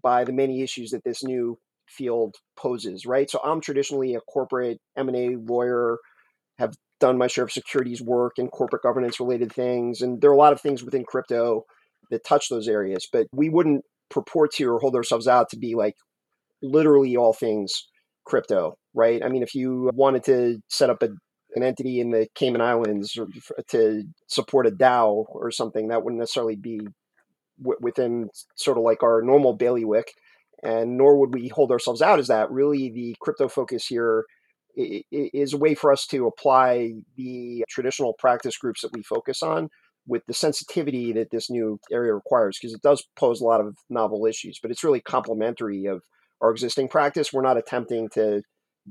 by 0.02 0.24
the 0.24 0.34
many 0.34 0.62
issues 0.62 0.92
that 0.92 1.04
this 1.04 1.24
new 1.24 1.58
field 1.88 2.36
poses, 2.58 3.06
right? 3.06 3.30
So 3.30 3.40
I'm 3.44 3.62
traditionally 3.62 4.16
a 4.16 4.22
corporate 4.22 4.80
M&A 4.98 5.36
lawyer, 5.36 5.98
have 6.58 6.74
done 7.00 7.18
my 7.18 7.28
share 7.28 7.44
of 7.44 7.52
securities 7.52 8.02
work 8.02 8.34
and 8.38 8.52
corporate 8.52 8.84
governance 8.84 9.20
related 9.20 9.52
things, 9.52 10.02
and 10.02 10.22
there 10.22 10.30
are 10.30 10.34
a 10.34 10.38
lot 10.38 10.54
of 10.54 10.62
things 10.62 10.84
within 10.84 11.04
crypto 11.04 11.64
that 12.12 12.26
touch 12.26 12.50
those 12.50 12.68
areas, 12.68 13.08
but 13.12 13.28
we 13.34 13.50
wouldn't 13.50 13.84
purport 14.10 14.52
to 14.54 14.66
or 14.66 14.80
hold 14.80 14.96
ourselves 14.96 15.28
out 15.28 15.50
to 15.50 15.58
be 15.58 15.76
like 15.76 15.96
literally 16.62 17.16
all 17.16 17.34
things 17.34 17.88
crypto, 18.26 18.76
right? 18.94 19.24
I 19.24 19.30
mean, 19.30 19.44
if 19.44 19.54
you 19.56 19.90
wanted 19.94 20.24
to 20.26 20.60
set 20.70 20.90
up 20.90 21.04
a, 21.04 21.10
an 21.56 21.64
entity 21.64 22.00
in 22.00 22.12
the 22.12 22.28
Cayman 22.36 22.62
Islands 22.62 23.18
or 23.18 23.28
to 23.70 24.04
support 24.28 24.68
a 24.68 24.72
DAO 24.72 25.26
or 25.30 25.52
something, 25.52 25.88
that 25.88 26.04
wouldn't 26.04 26.20
necessarily 26.20 26.56
be 26.56 26.80
w- 27.62 27.80
within 27.82 28.30
sort 28.56 28.78
of 28.78 28.84
like 28.84 29.04
our 29.04 29.22
normal 29.22 29.54
bailiwick. 29.54 30.14
And 30.64 30.98
nor 30.98 31.20
would 31.20 31.34
we 31.34 31.50
hold 31.50 31.72
ourselves 31.72 32.02
out 32.02 32.20
as 32.20 32.28
that. 32.28 32.50
Really, 32.50 32.90
the 32.90 33.16
crypto 33.20 33.48
focus 33.48 33.86
here 33.86 34.26
is 34.76 35.54
a 35.54 35.58
way 35.58 35.76
for 35.76 35.92
us 35.92 36.06
to 36.08 36.28
apply 36.28 36.94
the 37.16 37.64
traditional 37.70 38.14
practice 38.14 38.58
groups 38.58 38.82
that 38.82 38.94
we 38.94 39.04
focus 39.04 39.42
on 39.42 39.70
with 40.08 40.24
the 40.28 40.34
sensitivity 40.34 41.14
that 41.14 41.32
this 41.32 41.50
new 41.50 41.80
area 41.92 42.14
requires 42.14 42.58
because 42.60 42.74
it 42.74 42.82
does 42.82 43.08
pose 43.16 43.42
a 43.42 43.46
lot 43.46 43.62
of 43.62 43.78
novel 43.90 44.26
issues 44.26 44.60
but 44.62 44.72
it's 44.72 44.84
really 44.84 45.02
complementary 45.02 45.86
of 45.86 46.04
our 46.42 46.52
existing 46.52 46.88
practice 46.88 47.34
we're 47.34 47.42
not 47.42 47.58
attempting 47.58 48.08
to 48.10 48.42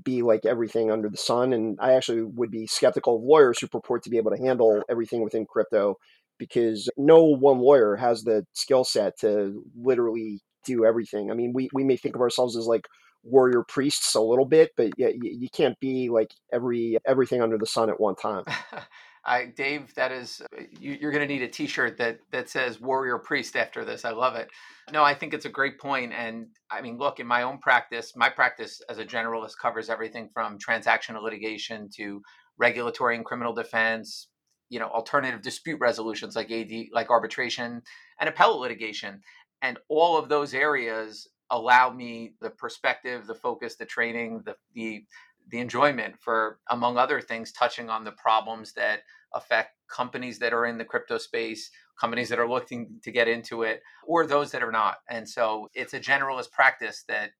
be 0.02 0.22
like 0.22 0.44
everything 0.44 0.90
under 0.90 1.08
the 1.08 1.16
sun 1.16 1.52
and 1.52 1.78
i 1.80 1.92
actually 1.92 2.22
would 2.22 2.50
be 2.50 2.66
skeptical 2.66 3.16
of 3.16 3.22
lawyers 3.22 3.60
who 3.60 3.68
purport 3.68 4.02
to 4.02 4.10
be 4.10 4.16
able 4.16 4.30
to 4.30 4.42
handle 4.42 4.82
everything 4.88 5.22
within 5.22 5.46
crypto 5.46 5.96
because 6.38 6.90
no 6.96 7.22
one 7.24 7.58
lawyer 7.58 7.96
has 7.96 8.24
the 8.24 8.46
skill 8.52 8.84
set 8.84 9.18
to 9.20 9.62
literally 9.76 10.40
do 10.64 10.84
everything. 10.84 11.30
I 11.30 11.34
mean 11.34 11.52
we, 11.52 11.68
we 11.72 11.84
may 11.84 11.96
think 11.96 12.14
of 12.14 12.20
ourselves 12.20 12.56
as 12.56 12.66
like 12.66 12.86
warrior 13.22 13.62
priests 13.66 14.14
a 14.14 14.20
little 14.20 14.44
bit 14.44 14.70
but 14.76 14.90
yeah, 14.98 15.08
you, 15.08 15.36
you 15.40 15.48
can't 15.48 15.78
be 15.80 16.10
like 16.10 16.30
every 16.52 16.98
everything 17.06 17.40
under 17.40 17.56
the 17.56 17.66
sun 17.66 17.88
at 17.88 18.00
one 18.00 18.14
time 18.14 18.44
I, 19.26 19.46
Dave, 19.46 19.94
that 19.94 20.12
is, 20.12 20.42
you, 20.78 20.94
are 21.08 21.10
going 21.10 21.26
to 21.26 21.32
need 21.32 21.42
a 21.42 21.48
T-shirt 21.48 21.96
that 21.98 22.18
that 22.30 22.50
says 22.50 22.80
"Warrior 22.80 23.18
Priest" 23.18 23.56
after 23.56 23.84
this. 23.84 24.04
I 24.04 24.10
love 24.10 24.36
it. 24.36 24.50
No, 24.92 25.02
I 25.02 25.14
think 25.14 25.32
it's 25.32 25.46
a 25.46 25.50
great 25.50 25.78
point, 25.78 26.12
and 26.12 26.48
I 26.70 26.82
mean, 26.82 26.98
look, 26.98 27.20
in 27.20 27.26
my 27.26 27.42
own 27.42 27.58
practice, 27.58 28.12
my 28.14 28.28
practice 28.28 28.82
as 28.88 28.98
a 28.98 29.04
generalist 29.04 29.56
covers 29.60 29.88
everything 29.88 30.28
from 30.32 30.58
transactional 30.58 31.22
litigation 31.22 31.88
to 31.96 32.20
regulatory 32.58 33.16
and 33.16 33.24
criminal 33.24 33.54
defense, 33.54 34.28
you 34.68 34.78
know, 34.78 34.88
alternative 34.88 35.40
dispute 35.40 35.80
resolutions 35.80 36.36
like 36.36 36.50
AD, 36.50 36.70
like 36.92 37.08
arbitration, 37.08 37.80
and 38.20 38.28
appellate 38.28 38.60
litigation, 38.60 39.22
and 39.62 39.78
all 39.88 40.18
of 40.18 40.28
those 40.28 40.52
areas 40.52 41.28
allow 41.50 41.90
me 41.90 42.34
the 42.40 42.50
perspective, 42.50 43.26
the 43.26 43.34
focus, 43.34 43.76
the 43.76 43.86
training, 43.86 44.42
the 44.44 44.54
the 44.74 45.04
the 45.48 45.58
enjoyment 45.58 46.14
for, 46.20 46.58
among 46.70 46.96
other 46.96 47.20
things, 47.20 47.52
touching 47.52 47.90
on 47.90 48.04
the 48.04 48.12
problems 48.12 48.72
that 48.74 49.00
affect 49.34 49.70
companies 49.88 50.38
that 50.38 50.52
are 50.52 50.66
in 50.66 50.78
the 50.78 50.84
crypto 50.84 51.18
space, 51.18 51.70
companies 52.00 52.28
that 52.28 52.38
are 52.38 52.48
looking 52.48 53.00
to 53.02 53.10
get 53.10 53.28
into 53.28 53.62
it, 53.62 53.82
or 54.06 54.26
those 54.26 54.50
that 54.52 54.62
are 54.62 54.72
not. 54.72 54.98
And 55.08 55.28
so 55.28 55.68
it's 55.74 55.94
a 55.94 56.00
generalist 56.00 56.50
practice 56.50 57.04
that 57.08 57.30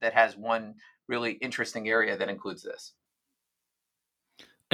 that 0.00 0.12
has 0.12 0.36
one 0.36 0.74
really 1.08 1.32
interesting 1.32 1.88
area 1.88 2.16
that 2.16 2.28
includes 2.28 2.62
this 2.62 2.92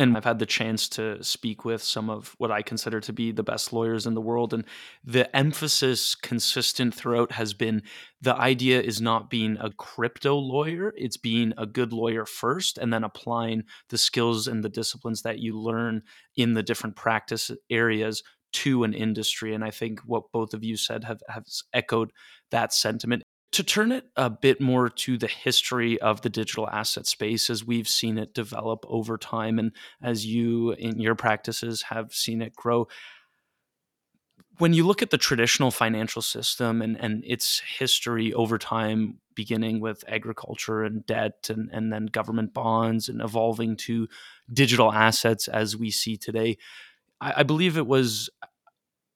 and 0.00 0.16
I've 0.16 0.24
had 0.24 0.38
the 0.38 0.46
chance 0.46 0.88
to 0.90 1.22
speak 1.22 1.64
with 1.64 1.82
some 1.82 2.08
of 2.08 2.34
what 2.38 2.50
I 2.50 2.62
consider 2.62 3.00
to 3.00 3.12
be 3.12 3.32
the 3.32 3.42
best 3.42 3.70
lawyers 3.70 4.06
in 4.06 4.14
the 4.14 4.20
world. 4.20 4.54
And 4.54 4.64
the 5.04 5.34
emphasis 5.36 6.14
consistent 6.14 6.94
throughout 6.94 7.32
has 7.32 7.52
been 7.52 7.82
the 8.22 8.34
idea 8.34 8.80
is 8.80 9.00
not 9.00 9.28
being 9.28 9.58
a 9.60 9.70
crypto 9.70 10.36
lawyer, 10.36 10.94
it's 10.96 11.18
being 11.18 11.52
a 11.58 11.66
good 11.66 11.92
lawyer 11.92 12.24
first, 12.24 12.78
and 12.78 12.92
then 12.92 13.04
applying 13.04 13.64
the 13.90 13.98
skills 13.98 14.48
and 14.48 14.64
the 14.64 14.70
disciplines 14.70 15.20
that 15.22 15.38
you 15.38 15.58
learn 15.58 16.02
in 16.34 16.54
the 16.54 16.62
different 16.62 16.96
practice 16.96 17.50
areas 17.68 18.22
to 18.52 18.84
an 18.84 18.94
industry. 18.94 19.54
And 19.54 19.62
I 19.62 19.70
think 19.70 20.00
what 20.00 20.32
both 20.32 20.54
of 20.54 20.64
you 20.64 20.76
said 20.76 21.04
have, 21.04 21.20
echoed 21.74 22.10
that 22.50 22.72
sentiment 22.72 23.22
to 23.52 23.64
turn 23.64 23.90
it 23.90 24.04
a 24.16 24.30
bit 24.30 24.60
more 24.60 24.88
to 24.88 25.18
the 25.18 25.26
history 25.26 26.00
of 26.00 26.22
the 26.22 26.30
digital 26.30 26.68
asset 26.68 27.06
space 27.06 27.50
as 27.50 27.64
we've 27.64 27.88
seen 27.88 28.18
it 28.18 28.34
develop 28.34 28.84
over 28.88 29.18
time 29.18 29.58
and 29.58 29.72
as 30.02 30.24
you 30.26 30.72
in 30.72 31.00
your 31.00 31.14
practices 31.14 31.82
have 31.82 32.12
seen 32.12 32.42
it 32.42 32.54
grow 32.54 32.86
when 34.58 34.74
you 34.74 34.86
look 34.86 35.00
at 35.00 35.08
the 35.08 35.16
traditional 35.16 35.70
financial 35.70 36.20
system 36.20 36.82
and, 36.82 36.94
and 37.00 37.24
its 37.26 37.62
history 37.78 38.32
over 38.34 38.58
time 38.58 39.18
beginning 39.34 39.80
with 39.80 40.04
agriculture 40.06 40.84
and 40.84 41.06
debt 41.06 41.48
and, 41.48 41.70
and 41.72 41.90
then 41.90 42.06
government 42.06 42.52
bonds 42.52 43.08
and 43.08 43.22
evolving 43.22 43.74
to 43.74 44.06
digital 44.52 44.92
assets 44.92 45.48
as 45.48 45.76
we 45.76 45.90
see 45.90 46.16
today 46.16 46.56
I, 47.20 47.34
I 47.38 47.42
believe 47.42 47.76
it 47.76 47.86
was 47.86 48.30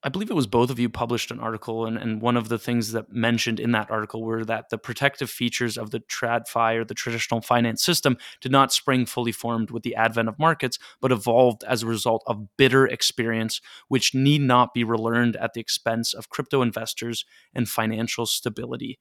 I 0.05 0.09
believe 0.09 0.29
it 0.29 0.35
was 0.35 0.45
both 0.45 0.69
of 0.69 0.77
you 0.77 0.87
published 0.87 1.31
an 1.31 1.39
article, 1.39 1.87
and, 1.87 1.97
and 1.97 2.21
one 2.21 2.37
of 2.37 2.47
the 2.47 2.59
things 2.59 2.91
that 2.91 3.11
mentioned 3.11 3.59
in 3.59 3.71
that 3.71 3.89
article 3.89 4.23
were 4.23 4.45
that 4.45 4.69
the 4.69 4.77
protective 4.77 5.31
features 5.31 5.79
of 5.79 5.89
the 5.89 5.99
TradFi 5.99 6.75
or 6.75 6.85
the 6.85 6.93
traditional 6.93 7.41
finance 7.41 7.83
system 7.83 8.15
did 8.39 8.51
not 8.51 8.71
spring 8.71 9.07
fully 9.07 9.31
formed 9.31 9.71
with 9.71 9.81
the 9.81 9.95
advent 9.95 10.29
of 10.29 10.37
markets, 10.37 10.77
but 11.01 11.11
evolved 11.11 11.63
as 11.63 11.81
a 11.81 11.87
result 11.87 12.23
of 12.27 12.55
bitter 12.55 12.85
experience, 12.85 13.61
which 13.87 14.13
need 14.13 14.41
not 14.41 14.75
be 14.75 14.83
relearned 14.83 15.37
at 15.37 15.55
the 15.55 15.59
expense 15.59 16.13
of 16.13 16.29
crypto 16.29 16.61
investors 16.61 17.25
and 17.55 17.67
financial 17.67 18.27
stability. 18.27 18.99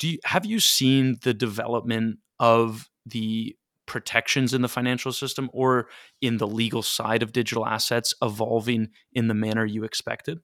Do 0.00 0.08
you, 0.08 0.18
have 0.24 0.44
you 0.44 0.58
seen 0.58 1.18
the 1.22 1.32
development 1.32 2.18
of 2.40 2.90
the 3.06 3.54
protections 3.88 4.54
in 4.54 4.62
the 4.62 4.68
financial 4.68 5.12
system 5.12 5.50
or 5.52 5.88
in 6.20 6.36
the 6.36 6.46
legal 6.46 6.82
side 6.82 7.22
of 7.22 7.32
digital 7.32 7.66
assets 7.66 8.14
evolving 8.22 8.90
in 9.12 9.26
the 9.26 9.34
manner 9.34 9.64
you 9.64 9.82
expected? 9.82 10.38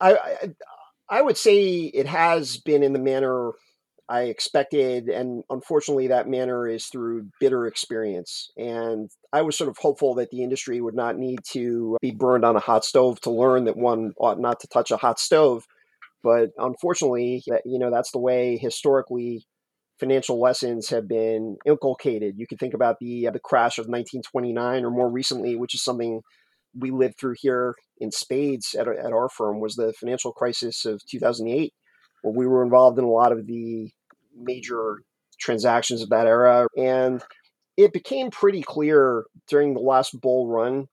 I, 0.00 0.12
I, 0.12 0.54
I 1.08 1.22
would 1.22 1.38
say 1.38 1.76
it 1.84 2.06
has 2.06 2.58
been 2.58 2.82
in 2.82 2.92
the 2.92 2.98
manner 2.98 3.52
I 4.10 4.22
expected, 4.22 5.08
and 5.08 5.44
unfortunately, 5.50 6.08
that 6.08 6.28
manner 6.28 6.66
is 6.66 6.86
through 6.86 7.28
bitter 7.38 7.68
experience. 7.68 8.50
And 8.56 9.08
I 9.32 9.42
was 9.42 9.56
sort 9.56 9.70
of 9.70 9.78
hopeful 9.78 10.16
that 10.16 10.32
the 10.32 10.42
industry 10.42 10.80
would 10.80 10.96
not 10.96 11.16
need 11.16 11.38
to 11.52 11.96
be 12.00 12.10
burned 12.10 12.44
on 12.44 12.56
a 12.56 12.60
hot 12.60 12.84
stove 12.84 13.20
to 13.20 13.30
learn 13.30 13.66
that 13.66 13.76
one 13.76 14.12
ought 14.18 14.40
not 14.40 14.58
to 14.60 14.66
touch 14.66 14.90
a 14.90 14.96
hot 14.96 15.20
stove. 15.20 15.64
But 16.24 16.50
unfortunately, 16.58 17.44
that 17.46 17.62
you 17.64 17.78
know 17.78 17.92
that's 17.92 18.10
the 18.10 18.18
way 18.18 18.56
historically 18.56 19.46
financial 20.00 20.40
lessons 20.40 20.88
have 20.88 21.06
been 21.06 21.58
inculcated. 21.66 22.34
You 22.38 22.46
can 22.46 22.58
think 22.58 22.74
about 22.74 22.96
the 23.00 23.28
uh, 23.28 23.30
the 23.30 23.38
crash 23.38 23.78
of 23.78 23.86
1929, 23.86 24.84
or 24.84 24.90
more 24.90 25.10
recently, 25.10 25.54
which 25.56 25.74
is 25.74 25.84
something 25.84 26.22
we 26.74 26.90
lived 26.90 27.18
through 27.18 27.34
here 27.38 27.74
in 27.98 28.10
spades 28.10 28.74
at, 28.74 28.88
at 28.88 29.12
our 29.12 29.28
firm, 29.28 29.60
was 29.60 29.74
the 29.74 29.92
financial 29.92 30.32
crisis 30.32 30.84
of 30.84 31.02
2008, 31.08 31.72
where 32.22 32.34
we 32.34 32.46
were 32.46 32.64
involved 32.64 32.98
in 32.98 33.04
a 33.04 33.10
lot 33.10 33.32
of 33.32 33.46
the 33.46 33.90
major 34.34 35.02
transactions 35.38 36.02
of 36.02 36.08
that 36.10 36.26
era. 36.26 36.66
And 36.76 37.22
it 37.76 37.92
became 37.92 38.30
pretty 38.30 38.62
clear 38.62 39.24
during 39.48 39.74
the 39.74 39.80
last 39.80 40.18
bull 40.20 40.48
run 40.48 40.86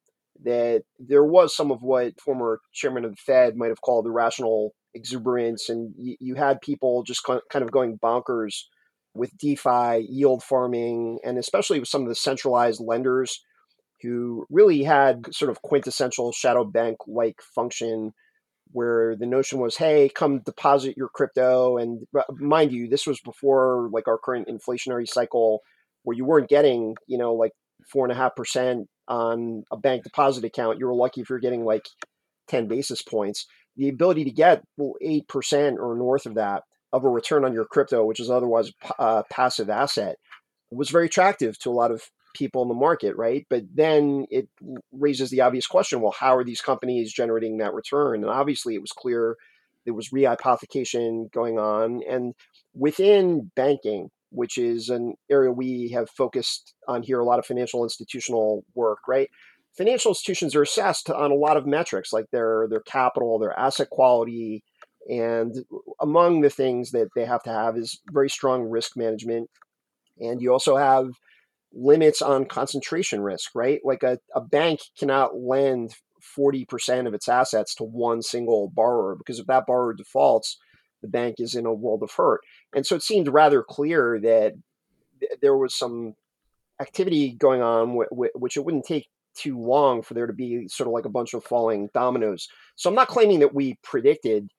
that 0.43 0.83
there 0.99 1.23
was 1.23 1.55
some 1.55 1.71
of 1.71 1.81
what 1.81 2.19
former 2.19 2.59
chairman 2.73 3.05
of 3.05 3.11
the 3.11 3.17
Fed 3.17 3.55
might 3.55 3.69
have 3.69 3.81
called 3.81 4.05
irrational 4.05 4.73
exuberance, 4.93 5.69
and 5.69 5.93
you, 5.97 6.15
you 6.19 6.35
had 6.35 6.61
people 6.61 7.03
just 7.03 7.23
kind 7.23 7.63
of 7.63 7.71
going 7.71 7.97
bonkers 8.03 8.63
with 9.17 9.37
DeFi, 9.37 10.05
yield 10.09 10.43
farming, 10.43 11.19
and 11.23 11.37
especially 11.37 11.79
with 11.79 11.89
some 11.89 12.03
of 12.03 12.07
the 12.07 12.15
centralized 12.15 12.81
lenders 12.81 13.43
who 14.01 14.45
really 14.49 14.83
had 14.83 15.33
sort 15.33 15.49
of 15.49 15.61
quintessential 15.61 16.31
shadow 16.31 16.63
bank 16.63 16.97
like 17.07 17.41
function 17.41 18.13
where 18.71 19.15
the 19.15 19.25
notion 19.25 19.59
was 19.59 19.77
hey 19.77 20.09
come 20.13 20.39
deposit 20.39 20.97
your 20.97 21.07
crypto 21.07 21.77
and 21.77 22.05
uh, 22.19 22.21
mind 22.33 22.71
you 22.73 22.89
this 22.89 23.07
was 23.07 23.19
before 23.21 23.89
like 23.93 24.09
our 24.09 24.17
current 24.17 24.49
inflationary 24.49 25.07
cycle 25.07 25.61
where 26.03 26.17
you 26.17 26.25
weren't 26.25 26.49
getting 26.49 26.93
you 27.07 27.17
know 27.17 27.33
like 27.33 27.53
four 27.91 28.05
and 28.05 28.11
a 28.11 28.15
half 28.15 28.35
percent 28.35 28.87
on 29.07 29.63
a 29.71 29.77
bank 29.77 30.03
deposit 30.03 30.43
account. 30.43 30.79
You 30.79 30.87
were 30.87 30.95
lucky 30.95 31.21
if 31.21 31.29
you're 31.29 31.39
getting 31.39 31.63
like 31.63 31.87
10 32.49 32.67
basis 32.67 33.01
points. 33.01 33.45
The 33.75 33.89
ability 33.89 34.25
to 34.25 34.31
get 34.31 34.63
well, 34.77 34.95
8% 35.03 35.77
or 35.77 35.95
north 35.95 36.25
of 36.25 36.35
that 36.35 36.63
of 36.93 37.03
a 37.03 37.09
return 37.09 37.43
on 37.43 37.53
your 37.53 37.65
crypto 37.65 38.05
which 38.05 38.19
is 38.19 38.29
otherwise 38.29 38.71
a 38.99 39.01
uh, 39.01 39.23
passive 39.29 39.69
asset 39.69 40.17
was 40.71 40.89
very 40.89 41.05
attractive 41.05 41.57
to 41.59 41.69
a 41.69 41.71
lot 41.71 41.91
of 41.91 42.09
people 42.37 42.61
in 42.61 42.67
the 42.67 42.73
market, 42.73 43.15
right? 43.15 43.45
But 43.49 43.63
then 43.73 44.25
it 44.29 44.47
raises 44.91 45.29
the 45.29 45.41
obvious 45.41 45.65
question 45.65 46.01
well, 46.01 46.15
how 46.17 46.35
are 46.35 46.43
these 46.43 46.61
companies 46.61 47.11
generating 47.11 47.57
that 47.57 47.73
return? 47.73 48.21
And 48.21 48.29
obviously, 48.29 48.75
it 48.75 48.81
was 48.81 48.91
clear 48.91 49.35
there 49.85 49.93
was 49.93 50.09
rehypothecation 50.09 51.31
going 51.31 51.57
on. 51.57 52.01
And 52.09 52.33
within 52.73 53.51
banking, 53.55 54.09
which 54.29 54.57
is 54.57 54.89
an 54.89 55.15
area 55.31 55.51
we 55.51 55.89
have 55.93 56.09
focused 56.09 56.73
on 56.87 57.01
here, 57.01 57.19
a 57.19 57.25
lot 57.25 57.39
of 57.39 57.45
financial 57.45 57.83
institutional 57.83 58.63
work, 58.75 58.99
right? 59.07 59.29
Financial 59.77 60.11
institutions 60.11 60.55
are 60.55 60.63
assessed 60.63 61.09
on 61.09 61.31
a 61.31 61.35
lot 61.35 61.57
of 61.57 61.65
metrics 61.65 62.11
like 62.11 62.25
their 62.31 62.67
their 62.69 62.81
capital, 62.81 63.39
their 63.39 63.57
asset 63.57 63.89
quality, 63.89 64.63
and 65.09 65.55
among 66.01 66.41
the 66.41 66.49
things 66.49 66.91
that 66.91 67.09
they 67.15 67.25
have 67.25 67.43
to 67.43 67.49
have 67.49 67.77
is 67.77 68.01
very 68.11 68.29
strong 68.29 68.63
risk 68.63 68.97
management. 68.97 69.49
And 70.19 70.41
you 70.41 70.51
also 70.51 70.75
have 70.75 71.11
limits 71.73 72.21
on 72.21 72.45
concentration 72.45 73.21
risk, 73.21 73.51
right? 73.55 73.79
Like 73.83 74.03
a, 74.03 74.19
a 74.35 74.41
bank 74.41 74.81
cannot 74.97 75.37
lend 75.37 75.95
40% 76.37 77.07
of 77.07 77.13
its 77.13 77.29
assets 77.29 77.75
to 77.75 77.83
one 77.83 78.21
single 78.21 78.69
borrower 78.69 79.15
because 79.15 79.39
if 79.39 79.47
that 79.47 79.65
borrower 79.65 79.93
defaults, 79.93 80.57
the 81.01 81.07
bank 81.07 81.35
is 81.39 81.55
in 81.55 81.65
a 81.65 81.73
world 81.73 82.03
of 82.03 82.11
hurt. 82.11 82.41
And 82.75 82.85
so 82.85 82.95
it 82.95 83.03
seemed 83.03 83.27
rather 83.27 83.63
clear 83.63 84.19
that 84.21 84.53
th- 85.19 85.31
there 85.41 85.55
was 85.55 85.75
some 85.75 86.15
activity 86.81 87.31
going 87.31 87.61
on, 87.61 87.89
w- 87.89 88.09
w- 88.09 88.31
which 88.35 88.57
it 88.57 88.65
wouldn't 88.65 88.85
take 88.85 89.07
too 89.35 89.59
long 89.59 90.01
for 90.01 90.15
there 90.15 90.27
to 90.27 90.33
be 90.33 90.67
sort 90.67 90.87
of 90.87 90.93
like 90.93 91.05
a 91.05 91.09
bunch 91.09 91.33
of 91.33 91.43
falling 91.43 91.89
dominoes. 91.93 92.49
So 92.75 92.89
I'm 92.89 92.95
not 92.95 93.07
claiming 93.07 93.39
that 93.39 93.53
we 93.53 93.77
predicted 93.83 94.49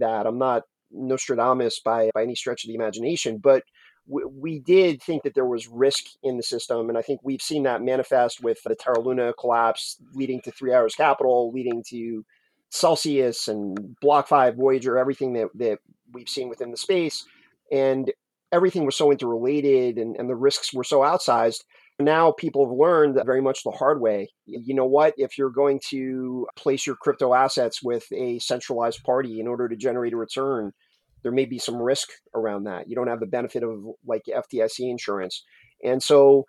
that. 0.00 0.26
I'm 0.26 0.38
not 0.38 0.62
Nostradamus 0.90 1.80
by, 1.80 2.10
by 2.14 2.22
any 2.22 2.34
stretch 2.34 2.64
of 2.64 2.68
the 2.68 2.74
imagination, 2.74 3.38
but 3.38 3.64
we, 4.06 4.58
did 4.60 5.02
think 5.02 5.22
that 5.22 5.34
there 5.34 5.46
was 5.46 5.66
risk 5.66 6.04
in 6.22 6.36
the 6.36 6.42
system, 6.42 6.88
and 6.88 6.98
I 6.98 7.02
think 7.02 7.20
we've 7.22 7.40
seen 7.40 7.62
that 7.62 7.82
manifest 7.82 8.42
with 8.42 8.58
the 8.62 8.74
Terra 8.74 9.00
Luna 9.00 9.32
collapse, 9.32 9.96
leading 10.12 10.40
to 10.42 10.50
Three 10.50 10.72
Arrows 10.72 10.94
Capital, 10.94 11.50
leading 11.52 11.82
to 11.88 12.24
Celsius 12.70 13.48
and 13.48 13.96
BlockFi, 14.02 14.56
Voyager, 14.56 14.98
everything 14.98 15.32
that 15.34 15.48
that 15.54 15.78
we've 16.12 16.28
seen 16.28 16.48
within 16.48 16.70
the 16.70 16.76
space, 16.76 17.24
and 17.72 18.12
everything 18.52 18.84
was 18.84 18.96
so 18.96 19.10
interrelated, 19.10 19.96
and, 19.96 20.16
and 20.16 20.28
the 20.28 20.36
risks 20.36 20.74
were 20.74 20.84
so 20.84 21.00
outsized. 21.00 21.64
Now 22.00 22.32
people 22.32 22.66
have 22.66 22.76
learned 22.76 23.20
very 23.24 23.40
much 23.40 23.62
the 23.62 23.70
hard 23.70 24.00
way. 24.00 24.28
You 24.46 24.74
know 24.74 24.86
what? 24.86 25.14
If 25.16 25.38
you're 25.38 25.50
going 25.50 25.80
to 25.90 26.46
place 26.56 26.86
your 26.86 26.96
crypto 26.96 27.34
assets 27.34 27.82
with 27.82 28.06
a 28.12 28.38
centralized 28.40 29.04
party 29.04 29.38
in 29.38 29.46
order 29.46 29.68
to 29.68 29.76
generate 29.76 30.12
a 30.12 30.16
return, 30.16 30.72
there 31.22 31.32
may 31.32 31.44
be 31.44 31.58
some 31.58 31.76
risk 31.76 32.08
around 32.34 32.64
that. 32.64 32.88
You 32.88 32.96
don't 32.96 33.08
have 33.08 33.20
the 33.20 33.26
benefit 33.26 33.62
of 33.62 33.78
like 34.06 34.22
FDIC 34.28 34.90
insurance. 34.90 35.44
And 35.84 36.02
so 36.02 36.46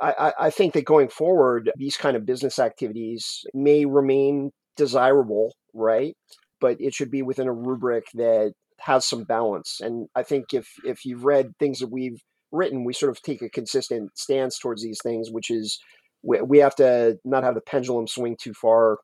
I, 0.00 0.32
I 0.38 0.50
think 0.50 0.74
that 0.74 0.84
going 0.84 1.08
forward, 1.08 1.70
these 1.76 1.96
kind 1.96 2.16
of 2.16 2.26
business 2.26 2.58
activities 2.58 3.44
may 3.54 3.84
remain 3.84 4.50
desirable, 4.76 5.54
right? 5.74 6.16
But 6.60 6.80
it 6.80 6.94
should 6.94 7.10
be 7.10 7.22
within 7.22 7.48
a 7.48 7.52
rubric 7.52 8.04
that 8.14 8.52
has 8.78 9.06
some 9.06 9.24
balance. 9.24 9.80
And 9.80 10.08
I 10.14 10.22
think 10.22 10.52
if 10.52 10.68
if 10.84 11.04
you've 11.04 11.24
read 11.24 11.52
things 11.58 11.78
that 11.80 11.90
we've 11.90 12.20
written, 12.52 12.84
we 12.84 12.92
sort 12.92 13.10
of 13.10 13.22
take 13.22 13.42
a 13.42 13.48
consistent 13.48 14.16
stance 14.16 14.58
towards 14.58 14.82
these 14.82 15.00
things, 15.02 15.30
which 15.30 15.50
is 15.50 15.80
we, 16.22 16.40
we 16.40 16.58
have 16.58 16.76
to 16.76 17.18
not 17.24 17.44
have 17.44 17.54
the 17.54 17.60
pendulum 17.60 18.06
swing 18.06 18.36
too 18.40 18.54
far 18.54 18.98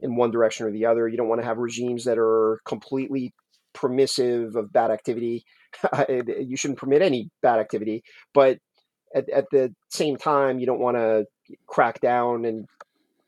in 0.00 0.16
one 0.16 0.30
direction 0.30 0.66
or 0.66 0.70
the 0.70 0.86
other. 0.86 1.08
You 1.08 1.16
don't 1.16 1.28
want 1.28 1.40
to 1.40 1.46
have 1.46 1.58
regimes 1.58 2.04
that 2.04 2.18
are 2.18 2.60
completely 2.64 3.32
permissive 3.72 4.56
of 4.56 4.72
bad 4.72 4.90
activity. 4.90 5.44
you 6.08 6.56
shouldn't 6.56 6.78
permit 6.78 7.02
any 7.02 7.30
bad 7.42 7.58
activity, 7.58 8.02
but 8.34 8.58
at, 9.14 9.28
at 9.30 9.46
the 9.50 9.74
same 9.90 10.16
time, 10.16 10.58
you 10.58 10.66
don't 10.66 10.80
want 10.80 10.96
to 10.96 11.26
crack 11.66 12.00
down 12.00 12.44
and 12.44 12.66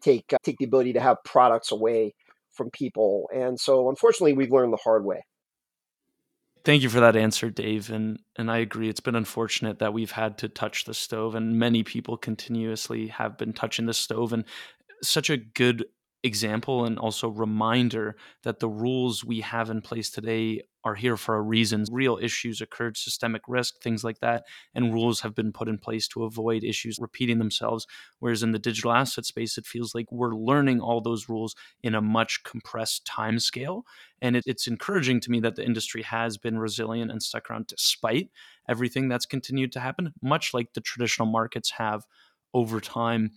take 0.03 0.25
uh, 0.33 0.39
take 0.43 0.59
the 0.59 0.65
ability 0.65 0.95
to 0.95 1.01
have 1.01 1.23
products 1.25 1.73
away 1.73 2.15
from 2.53 2.71
people. 2.71 3.29
And 3.35 3.59
so, 3.59 3.89
unfortunately, 3.89 4.33
we've 4.33 4.51
learned 4.51 4.73
the 4.73 4.79
hard 4.79 5.05
way. 5.05 5.25
Thank 6.65 6.83
you 6.83 6.91
for 6.91 7.01
that 7.01 7.17
answer, 7.17 7.51
Dave. 7.51 7.91
And 7.91 8.19
and 8.37 8.51
I 8.51 8.59
agree. 8.59 8.89
It's 8.89 9.01
been 9.01 9.15
unfortunate 9.15 9.79
that 9.79 9.93
we've 9.93 10.11
had 10.13 10.39
to 10.39 10.49
touch 10.49 10.85
the 10.85 10.95
stove, 10.95 11.35
and 11.35 11.59
many 11.59 11.83
people 11.83 12.17
continuously 12.17 13.09
have 13.09 13.39
been 13.39 13.53
touching 13.53 13.87
the 13.87 13.95
stove. 13.95 14.33
And 14.33 14.45
such 15.03 15.31
a 15.31 15.37
good 15.37 15.87
example 16.29 16.85
and 16.85 16.99
also 16.99 17.29
reminder 17.29 18.17
that 18.45 18.61
the 18.61 18.69
rules 18.69 19.25
we 19.25 19.41
have 19.41 19.71
in 19.71 19.83
place 19.83 20.11
today 20.11 20.63
are 20.85 20.95
here 20.95 21.17
for 21.17 21.35
a 21.35 21.43
reason. 21.43 21.85
Real 21.91 22.19
issues 22.23 22.61
occurred, 22.61 22.97
systemic 22.97 23.43
risk, 23.49 23.83
things 23.83 24.05
like 24.05 24.21
that, 24.21 24.45
and 24.75 24.95
rules 24.95 25.21
have 25.23 25.35
been 25.35 25.53
put 25.53 25.69
in 25.69 25.79
place 25.79 26.07
to 26.09 26.25
avoid 26.25 26.63
issues 26.65 26.99
repeating 27.01 27.39
themselves. 27.39 27.87
Whereas 28.21 28.45
in 28.45 28.53
the 28.53 28.61
digital 28.61 28.93
asset 28.93 29.25
space, 29.27 29.59
it 29.59 29.67
feels 29.67 29.95
like 29.95 30.13
we're 30.13 30.37
learning 30.37 30.81
all 30.81 31.01
those 31.01 31.29
rules 31.29 31.57
in 31.83 31.95
a 31.97 32.01
much 32.01 32.45
compressed 32.45 33.05
time 33.05 33.41
scale. 33.41 33.85
And 34.23 34.37
it, 34.37 34.45
it's 34.47 34.69
encouraging 34.69 35.21
to 35.23 35.31
me 35.31 35.41
that 35.41 35.57
the 35.57 35.65
industry 35.67 36.03
has 36.03 36.39
been 36.39 36.59
resilient 36.59 37.11
and 37.11 37.23
stuck 37.23 37.51
around 37.51 37.67
despite 37.67 38.31
everything 38.69 39.09
that's 39.09 39.27
continued 39.27 39.73
to 39.73 39.81
happen, 39.81 40.13
much 40.23 40.55
like 40.55 40.75
the 40.75 40.81
traditional 40.81 41.27
markets 41.29 41.73
have 41.73 42.05
over 42.55 42.81
time. 42.81 43.33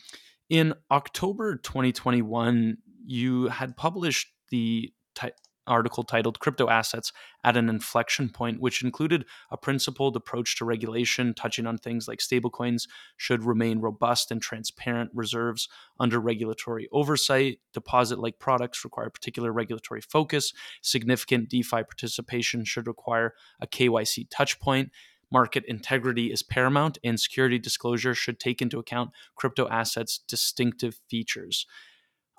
In 0.52 0.74
October 0.92 1.56
2021, 1.56 2.76
you 3.06 3.48
had 3.48 3.78
published 3.78 4.34
the 4.50 4.92
t- 5.16 5.30
article 5.66 6.04
titled 6.04 6.42
Crypto 6.42 6.68
Assets 6.68 7.14
at 7.42 7.56
an 7.56 7.70
Inflection 7.70 8.28
Point, 8.28 8.60
which 8.60 8.84
included 8.84 9.24
a 9.50 9.56
principled 9.56 10.18
approach 10.18 10.58
to 10.58 10.66
regulation, 10.66 11.34
touching 11.34 11.66
on 11.66 11.78
things 11.78 12.06
like 12.06 12.20
stablecoins 12.20 12.90
should 13.16 13.46
remain 13.46 13.80
robust 13.80 14.30
and 14.30 14.42
transparent 14.42 15.10
reserves 15.14 15.70
under 16.02 16.20
regulatory 16.20 16.90
oversight, 16.92 17.60
deposit 17.74 18.20
like 18.20 18.38
products 18.38 18.84
require 18.84 19.10
particular 19.10 19.54
regulatory 19.54 20.02
focus, 20.02 20.52
significant 20.82 21.48
DeFi 21.48 21.84
participation 21.84 22.66
should 22.66 22.88
require 22.88 23.36
a 23.62 23.68
KYC 23.68 24.28
touchpoint, 24.28 24.90
market 25.32 25.64
integrity 25.68 26.32
is 26.32 26.44
paramount, 26.44 26.98
and 27.04 27.20
security 27.20 27.60
disclosure 27.60 28.14
should 28.14 28.40
take 28.40 28.62
into 28.62 28.80
account 28.80 29.12
crypto 29.36 29.68
assets' 29.70 30.20
distinctive 30.28 31.00
features. 31.10 31.66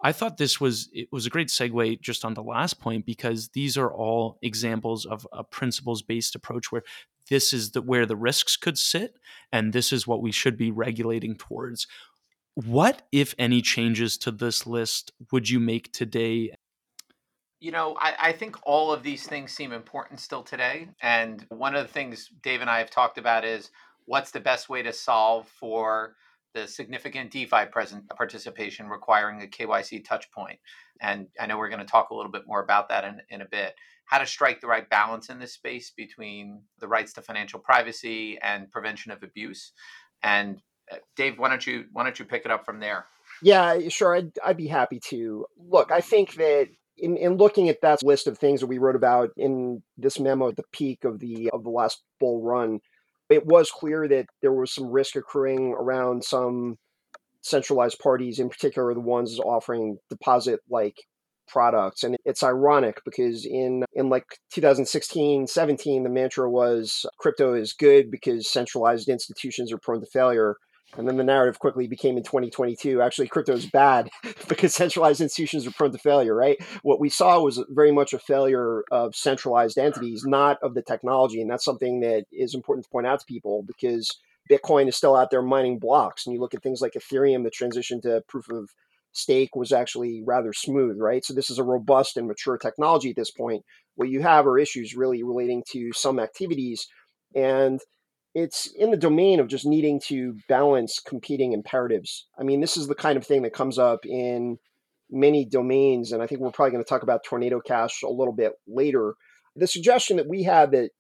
I 0.03 0.13
thought 0.13 0.37
this 0.37 0.61
was 0.61 0.91
it 0.93 1.09
was 1.13 1.27
a 1.27 1.31
great 1.31 1.49
segue 1.49 2.01
just 2.01 2.25
on 2.25 2.35
the 2.35 2.43
last 2.43 2.81
point 2.81 3.07
because 3.07 3.51
these 3.51 3.79
are 3.79 3.93
all 3.93 4.39
examples 4.43 5.07
of 5.07 5.27
a 5.33 5.45
principles 5.45 6.03
based 6.03 6.35
approach 6.35 6.73
where 6.73 6.83
this 7.31 7.53
is 7.53 7.71
the 7.71 7.83
where 7.83 8.05
the 8.05 8.17
risks 8.17 8.57
could 8.57 8.77
sit 8.77 9.15
and 9.53 9.73
this 9.73 9.93
is 9.93 10.07
what 10.07 10.21
we 10.21 10.33
should 10.33 10.57
be 10.57 10.73
regulating 10.73 11.37
towards. 11.37 11.87
What 12.55 13.03
if 13.13 13.35
any 13.39 13.63
changes 13.63 14.19
to 14.19 14.33
this 14.33 14.67
list 14.67 15.13
would 15.31 15.49
you 15.49 15.61
make 15.61 15.93
today 15.93 16.53
you 17.63 17.71
know, 17.71 17.97
I, 17.97 18.15
I, 18.19 18.33
think 18.33 18.57
all 18.65 18.93
of 18.93 19.05
these 19.05 19.25
things 19.25 19.53
seem 19.53 19.73
important 19.73 20.19
still 20.19 20.43
today. 20.43 20.89
And 21.01 21.47
one 21.49 21.77
of 21.77 21.87
the 21.87 21.93
things 21.93 22.29
Dave 22.43 22.61
and 22.61 22.69
I 22.69 22.79
have 22.79 22.91
talked 22.91 23.19
about 23.19 23.45
is 23.45 23.71
what's 24.05 24.33
the 24.33 24.41
best 24.41 24.69
way 24.69 24.83
to 24.83 24.93
solve 24.93 25.47
for 25.47 26.17
the 26.55 26.67
significant 26.67 27.31
DeFi 27.31 27.67
present 27.71 28.09
participation 28.17 28.89
requiring 28.89 29.41
a 29.43 29.47
KYC 29.47 30.05
touch 30.05 30.29
point. 30.33 30.59
And 31.01 31.29
I 31.39 31.47
know 31.47 31.57
we're 31.57 31.69
going 31.69 31.79
to 31.79 31.87
talk 31.87 32.11
a 32.11 32.15
little 32.17 32.33
bit 32.33 32.49
more 32.49 32.61
about 32.61 32.89
that 32.89 33.05
in, 33.05 33.21
in 33.31 33.43
a 33.43 33.49
bit. 33.49 33.77
How 34.07 34.19
to 34.19 34.27
strike 34.27 34.61
the 34.61 34.67
right 34.67 34.91
balance 34.91 35.29
in 35.29 35.39
this 35.39 35.55
space 35.55 35.93
between 35.97 36.63
the 36.81 36.89
rights 36.89 37.13
to 37.13 37.23
financial 37.23 37.61
privacy 37.61 38.41
and 38.43 38.73
prevention 38.73 39.13
of 39.13 39.23
abuse. 39.23 39.71
And 40.25 40.61
uh, 40.91 40.97
Dave, 41.15 41.39
why 41.39 41.49
don't 41.49 41.65
you 41.65 41.85
why 41.93 42.03
don't 42.03 42.19
you 42.19 42.25
pick 42.25 42.45
it 42.45 42.51
up 42.51 42.67
from 42.67 42.81
there? 42.81 43.07
Yeah, 43.41 43.89
sure. 43.89 44.17
I'd, 44.17 44.33
I'd 44.45 44.57
be 44.57 44.67
happy 44.67 45.01
to. 45.11 45.47
Look, 45.57 45.93
I 45.93 46.01
think 46.01 46.35
that 46.35 46.69
in, 46.97 47.17
in 47.17 47.37
looking 47.37 47.69
at 47.69 47.81
that 47.83 48.03
list 48.03 48.27
of 48.27 48.39
things 48.39 48.61
that 48.61 48.67
we 48.67 48.79
wrote 48.79 48.97
about 48.97 49.31
in 49.37 49.83
this 49.97 50.21
memo 50.21 50.49
at 50.49 50.57
the 50.57 50.65
peak 50.73 51.05
of 51.05 51.21
the 51.21 51.51
of 51.53 51.65
the 51.65 51.71
last 51.71 52.03
bull 52.21 52.43
run, 52.43 52.81
it 53.31 53.47
was 53.47 53.71
clear 53.71 54.07
that 54.09 54.27
there 54.41 54.53
was 54.53 54.75
some 54.75 54.91
risk 54.91 55.17
accruing 55.17 55.73
around 55.73 56.25
some 56.25 56.77
centralized 57.43 57.99
parties, 57.99 58.39
in 58.39 58.49
particular 58.49 58.95
the 58.95 59.01
ones 59.01 59.39
offering 59.41 59.99
deposit 60.11 60.61
like 60.71 60.97
products. 61.49 62.03
And 62.03 62.17
it's 62.25 62.43
ironic 62.43 63.01
because 63.05 63.45
in 63.45 63.85
in 63.95 64.09
like 64.09 64.25
2016, 64.55 65.47
17, 65.47 66.03
the 66.03 66.09
mantra 66.09 66.51
was 66.51 67.05
crypto 67.19 67.55
is 67.55 67.73
good 67.73 68.11
because 68.11 68.51
centralized 68.51 69.09
institutions 69.09 69.73
are 69.73 69.79
prone 69.79 70.01
to 70.01 70.07
failure. 70.07 70.57
And 70.97 71.09
then 71.09 71.17
the 71.17 71.25
narrative 71.25 71.59
quickly 71.59 71.87
became 71.87 72.17
in 72.17 72.23
2022, 72.23 73.01
actually, 73.01 73.29
crypto 73.29 73.55
is 73.55 73.67
bad 73.67 74.11
because 74.49 74.75
centralized 74.75 75.21
institutions 75.21 75.67
are 75.67 75.71
prone 75.71 75.93
to 75.93 75.99
failure, 75.99 76.35
right? 76.35 76.59
What 76.83 77.01
we 77.01 77.09
saw 77.09 77.41
was 77.41 77.63
very 77.71 77.93
much 77.93 78.13
a 78.13 78.19
failure 78.19 78.85
of 78.91 79.17
centralized 79.17 79.79
entities, 79.79 80.25
not 80.27 80.59
of 80.63 80.75
the 80.75 80.83
technology. 80.83 81.41
And 81.41 81.51
that's 81.51 81.65
something 81.65 82.01
that 82.01 82.27
is 82.31 82.55
important 82.55 82.85
to 82.85 82.91
point 82.91 83.07
out 83.07 83.21
to 83.21 83.27
people 83.27 83.63
because 83.63 84.19
Bitcoin 84.51 84.89
is 84.89 84.97
still 84.97 85.17
out 85.17 85.31
there 85.31 85.43
mining 85.43 85.79
blocks. 85.79 86.27
And 86.27 86.35
you 86.35 86.41
look 86.41 86.55
at 86.55 86.63
things 86.63 86.83
like 86.83 86.93
Ethereum, 86.93 87.45
the 87.45 87.51
transition 87.51 88.01
to 88.03 88.23
proof 88.29 88.51
of 88.51 88.71
stake 89.13 89.55
was 89.55 89.73
actually 89.73 90.23
rather 90.25 90.53
smooth, 90.53 90.99
right? 90.99 91.25
So 91.25 91.33
this 91.33 91.51
is 91.51 91.59
a 91.59 91.65
robust 91.65 92.17
and 92.17 92.27
mature 92.27 92.59
technology 92.59 93.11
at 93.11 93.17
this 93.17 93.31
point. 93.31 93.65
What 93.95 94.09
you 94.09 94.21
have 94.23 94.47
are 94.47 94.59
issues 94.59 94.97
really 94.97 95.23
relating 95.23 95.63
to 95.71 95.93
some 95.93 96.19
activities. 96.19 96.87
And 97.35 97.81
it's 98.35 98.67
in 98.77 98.91
the 98.91 98.97
domain 98.97 99.41
of 99.41 99.49
just 99.49 99.67
needing 99.67 100.01
to 100.07 100.37
balance 100.49 100.99
competing 100.99 101.53
imperatives. 101.53 102.27
I 102.39 102.43
mean, 102.43 102.61
this 102.61 102.77
is 102.77 102.87
the 102.87 102.95
kind 102.95 103.17
of 103.17 103.27
thing 103.27 103.43
that 103.43 103.53
comes 103.53 103.79
up 103.79 104.07
in 104.07 104.59
many 105.11 105.45
domains. 105.45 106.13
And 106.13 106.23
I 106.23 106.27
think 106.27 106.41
we're 106.41 106.51
probably 106.51 106.73
going 106.73 106.85
to 106.85 106.89
talk 106.89 107.03
about 107.03 107.25
Tornado 107.25 107.61
Cash 107.61 108.03
a 108.03 108.09
little 108.09 108.33
bit 108.33 108.53
later. 108.67 109.15
The 109.55 109.67
suggestion 109.67 110.17
that 110.17 110.29
we 110.29 110.45
have 110.45 110.71
that 110.71 110.91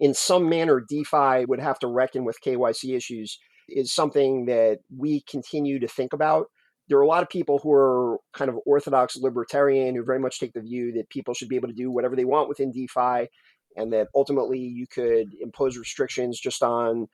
in 0.00 0.14
some 0.14 0.48
manner 0.48 0.84
DeFi 0.86 1.44
would 1.46 1.60
have 1.60 1.78
to 1.78 1.86
reckon 1.86 2.24
with 2.24 2.42
KYC 2.44 2.96
issues 2.96 3.38
is 3.68 3.94
something 3.94 4.46
that 4.46 4.78
we 4.94 5.22
continue 5.28 5.78
to 5.78 5.86
think 5.86 6.12
about. 6.12 6.46
There 6.88 6.98
are 6.98 7.02
a 7.02 7.06
lot 7.06 7.22
of 7.22 7.30
people 7.30 7.60
who 7.62 7.72
are 7.72 8.18
kind 8.34 8.50
of 8.50 8.58
orthodox 8.66 9.16
libertarian 9.16 9.94
who 9.94 10.04
very 10.04 10.18
much 10.18 10.38
take 10.38 10.52
the 10.52 10.60
view 10.60 10.92
that 10.96 11.08
people 11.08 11.32
should 11.32 11.48
be 11.48 11.56
able 11.56 11.68
to 11.68 11.74
do 11.74 11.90
whatever 11.90 12.16
they 12.16 12.26
want 12.26 12.48
within 12.48 12.72
DeFi 12.72 13.28
and 13.76 13.92
that 13.92 14.08
ultimately 14.14 14.58
you 14.58 14.86
could 14.86 15.34
impose 15.40 15.76
restrictions 15.76 16.38
just 16.40 16.62
on 16.62 17.08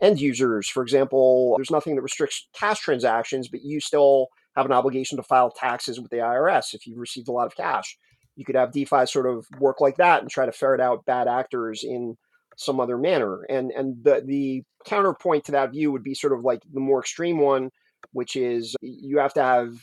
end 0.00 0.20
users. 0.20 0.68
For 0.68 0.82
example, 0.82 1.54
there's 1.56 1.70
nothing 1.70 1.96
that 1.96 2.02
restricts 2.02 2.48
cash 2.54 2.80
transactions, 2.80 3.48
but 3.48 3.62
you 3.62 3.80
still 3.80 4.28
have 4.56 4.66
an 4.66 4.72
obligation 4.72 5.16
to 5.16 5.22
file 5.22 5.50
taxes 5.50 6.00
with 6.00 6.10
the 6.10 6.18
IRS 6.18 6.74
if 6.74 6.86
you've 6.86 6.98
received 6.98 7.28
a 7.28 7.32
lot 7.32 7.46
of 7.46 7.56
cash. 7.56 7.96
You 8.36 8.44
could 8.44 8.56
have 8.56 8.72
DeFi 8.72 9.06
sort 9.06 9.26
of 9.26 9.46
work 9.58 9.80
like 9.80 9.96
that 9.96 10.20
and 10.20 10.30
try 10.30 10.46
to 10.46 10.52
ferret 10.52 10.80
out 10.80 11.06
bad 11.06 11.28
actors 11.28 11.84
in 11.84 12.16
some 12.56 12.80
other 12.80 12.98
manner. 12.98 13.42
And 13.48 13.70
and 13.70 14.02
the 14.02 14.22
the 14.24 14.62
counterpoint 14.84 15.44
to 15.44 15.52
that 15.52 15.72
view 15.72 15.92
would 15.92 16.02
be 16.02 16.14
sort 16.14 16.32
of 16.32 16.44
like 16.44 16.60
the 16.72 16.80
more 16.80 17.00
extreme 17.00 17.38
one, 17.38 17.70
which 18.12 18.36
is 18.36 18.74
you 18.80 19.18
have 19.18 19.34
to 19.34 19.42
have 19.42 19.74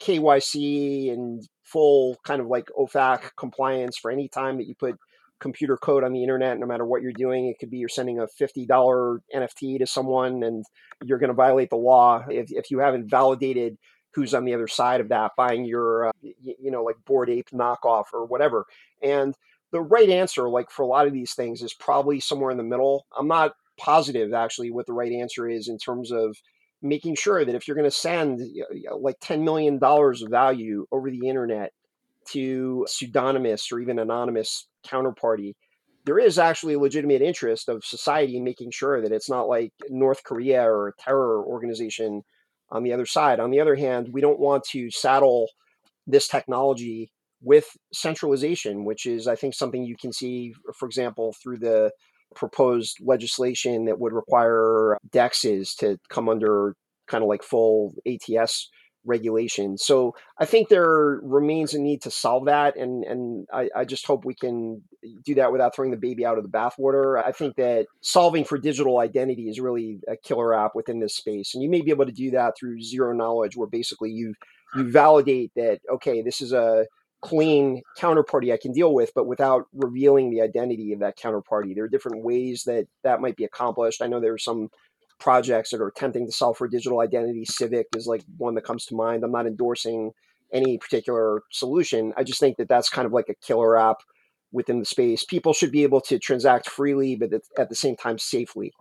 KYC 0.00 1.12
and 1.12 1.46
full 1.62 2.16
kind 2.24 2.40
of 2.40 2.48
like 2.48 2.66
OFAC 2.78 3.30
compliance 3.36 3.96
for 3.96 4.10
any 4.10 4.28
time 4.28 4.56
that 4.58 4.66
you 4.66 4.74
put 4.74 4.96
computer 5.42 5.76
code 5.76 6.04
on 6.04 6.12
the 6.12 6.22
internet, 6.22 6.58
no 6.58 6.66
matter 6.66 6.86
what 6.86 7.02
you're 7.02 7.12
doing. 7.12 7.48
It 7.48 7.58
could 7.58 7.70
be 7.70 7.78
you're 7.78 7.88
sending 7.88 8.20
a 8.20 8.26
$50 8.40 9.18
NFT 9.34 9.78
to 9.78 9.86
someone 9.86 10.42
and 10.42 10.64
you're 11.04 11.18
going 11.18 11.28
to 11.28 11.34
violate 11.34 11.68
the 11.68 11.76
law 11.76 12.24
if, 12.28 12.50
if 12.50 12.70
you 12.70 12.78
haven't 12.78 13.10
validated 13.10 13.76
who's 14.14 14.34
on 14.34 14.44
the 14.44 14.54
other 14.54 14.68
side 14.68 15.00
of 15.00 15.08
that 15.08 15.32
buying 15.36 15.64
your, 15.64 16.08
uh, 16.08 16.12
you 16.22 16.70
know, 16.70 16.84
like 16.84 16.96
Bored 17.04 17.30
Ape 17.30 17.48
knockoff 17.50 18.04
or 18.12 18.24
whatever. 18.26 18.66
And 19.02 19.34
the 19.72 19.80
right 19.80 20.08
answer, 20.08 20.48
like 20.48 20.70
for 20.70 20.82
a 20.82 20.86
lot 20.86 21.06
of 21.06 21.12
these 21.12 21.34
things, 21.34 21.62
is 21.62 21.74
probably 21.74 22.20
somewhere 22.20 22.50
in 22.50 22.58
the 22.58 22.62
middle. 22.62 23.06
I'm 23.16 23.28
not 23.28 23.52
positive 23.78 24.32
actually 24.34 24.70
what 24.70 24.86
the 24.86 24.92
right 24.92 25.12
answer 25.12 25.48
is 25.48 25.68
in 25.68 25.78
terms 25.78 26.12
of 26.12 26.36
making 26.82 27.16
sure 27.16 27.44
that 27.44 27.54
if 27.54 27.66
you're 27.66 27.76
going 27.76 27.88
to 27.88 27.96
send 27.96 28.42
like 29.00 29.18
$10 29.20 29.42
million 29.42 29.78
of 29.82 30.30
value 30.30 30.86
over 30.92 31.10
the 31.10 31.26
internet 31.26 31.72
to 32.30 32.86
pseudonymous 32.88 33.70
or 33.72 33.80
even 33.80 33.98
anonymous 33.98 34.68
counterparty, 34.86 35.54
there 36.04 36.18
is 36.18 36.38
actually 36.38 36.74
a 36.74 36.78
legitimate 36.78 37.22
interest 37.22 37.68
of 37.68 37.84
society 37.84 38.36
in 38.36 38.44
making 38.44 38.70
sure 38.72 39.00
that 39.00 39.12
it's 39.12 39.30
not 39.30 39.48
like 39.48 39.72
North 39.88 40.24
Korea 40.24 40.62
or 40.62 40.88
a 40.88 40.92
terror 40.98 41.44
organization 41.44 42.22
on 42.70 42.82
the 42.82 42.92
other 42.92 43.06
side. 43.06 43.38
On 43.38 43.50
the 43.50 43.60
other 43.60 43.76
hand, 43.76 44.08
we 44.12 44.20
don't 44.20 44.40
want 44.40 44.64
to 44.72 44.90
saddle 44.90 45.48
this 46.06 46.26
technology 46.26 47.12
with 47.42 47.66
centralization, 47.92 48.84
which 48.84 49.06
is, 49.06 49.28
I 49.28 49.36
think, 49.36 49.54
something 49.54 49.84
you 49.84 49.96
can 49.96 50.12
see, 50.12 50.54
for 50.78 50.86
example, 50.86 51.34
through 51.42 51.58
the 51.58 51.92
proposed 52.34 52.96
legislation 53.00 53.84
that 53.84 53.98
would 53.98 54.12
require 54.12 54.96
DEXs 55.12 55.76
to 55.76 55.98
come 56.08 56.28
under 56.28 56.74
kind 57.06 57.22
of 57.22 57.28
like 57.28 57.42
full 57.42 57.94
ATS 58.06 58.68
regulation. 59.04 59.76
So 59.78 60.14
I 60.38 60.44
think 60.44 60.68
there 60.68 61.20
remains 61.22 61.74
a 61.74 61.80
need 61.80 62.02
to 62.02 62.10
solve 62.10 62.46
that, 62.46 62.76
and 62.76 63.04
and 63.04 63.46
I, 63.52 63.68
I, 63.76 63.84
just 63.84 64.06
hope 64.06 64.24
we 64.24 64.34
can 64.34 64.82
do 65.24 65.34
that 65.36 65.52
without 65.52 65.74
throwing 65.74 65.90
the 65.90 65.96
baby 65.96 66.24
out 66.24 66.38
of 66.38 66.44
the 66.44 66.50
bathwater. 66.50 67.22
I 67.22 67.32
think 67.32 67.56
that 67.56 67.86
solving 68.00 68.44
for 68.44 68.58
digital 68.58 68.98
identity 68.98 69.48
is 69.48 69.60
really 69.60 70.00
a 70.08 70.16
killer 70.16 70.54
app 70.54 70.74
within 70.74 71.00
this 71.00 71.16
space, 71.16 71.54
and 71.54 71.62
you 71.62 71.70
may 71.70 71.80
be 71.80 71.90
able 71.90 72.06
to 72.06 72.12
do 72.12 72.30
that 72.32 72.54
through 72.58 72.80
zero 72.80 73.12
knowledge, 73.12 73.56
where 73.56 73.68
basically 73.68 74.10
you 74.10 74.34
you 74.74 74.90
validate 74.90 75.52
that 75.56 75.80
okay, 75.92 76.22
this 76.22 76.40
is 76.40 76.52
a 76.52 76.86
clean 77.22 77.82
counterparty 77.98 78.52
I 78.52 78.58
can 78.60 78.72
deal 78.72 78.92
with, 78.92 79.12
but 79.14 79.26
without 79.26 79.66
revealing 79.72 80.30
the 80.30 80.42
identity 80.42 80.92
of 80.92 81.00
that 81.00 81.16
counterparty. 81.16 81.74
There 81.74 81.84
are 81.84 81.88
different 81.88 82.24
ways 82.24 82.64
that 82.66 82.86
that 83.04 83.20
might 83.20 83.36
be 83.36 83.44
accomplished. 83.44 84.02
I 84.02 84.08
know 84.08 84.20
there 84.20 84.34
are 84.34 84.38
some 84.38 84.68
projects 85.22 85.70
that 85.70 85.80
are 85.80 85.86
attempting 85.88 86.26
to 86.26 86.32
solve 86.32 86.56
for 86.56 86.68
digital 86.68 87.00
identity. 87.00 87.44
Civic 87.44 87.86
is 87.96 88.06
like 88.06 88.22
one 88.36 88.54
that 88.56 88.64
comes 88.64 88.84
to 88.86 88.96
mind. 88.96 89.22
I'm 89.22 89.32
not 89.32 89.46
endorsing 89.46 90.10
any 90.52 90.78
particular 90.78 91.42
solution. 91.50 92.12
I 92.16 92.24
just 92.24 92.40
think 92.40 92.56
that 92.56 92.68
that's 92.68 92.88
kind 92.88 93.06
of 93.06 93.12
like 93.12 93.28
a 93.28 93.34
killer 93.46 93.78
app 93.78 93.98
within 94.50 94.80
the 94.80 94.84
space. 94.84 95.24
People 95.24 95.52
should 95.52 95.72
be 95.72 95.84
able 95.84 96.00
to 96.02 96.18
transact 96.18 96.68
freely, 96.68 97.16
but 97.16 97.30
at 97.58 97.68
the 97.68 97.74
same 97.74 97.96
time 97.96 98.18
safely. 98.18 98.72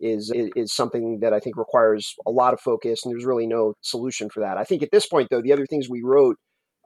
Is, 0.00 0.32
is 0.32 0.72
something 0.72 1.18
that 1.22 1.32
I 1.32 1.40
think 1.40 1.56
requires 1.56 2.14
a 2.24 2.30
lot 2.30 2.54
of 2.54 2.60
focus, 2.60 3.04
and 3.04 3.12
there's 3.12 3.24
really 3.24 3.48
no 3.48 3.74
solution 3.80 4.30
for 4.30 4.38
that. 4.38 4.56
I 4.56 4.62
think 4.62 4.84
at 4.84 4.92
this 4.92 5.06
point, 5.06 5.26
though, 5.28 5.42
the 5.42 5.52
other 5.52 5.66
things 5.66 5.88
we 5.88 6.02
wrote 6.04 6.36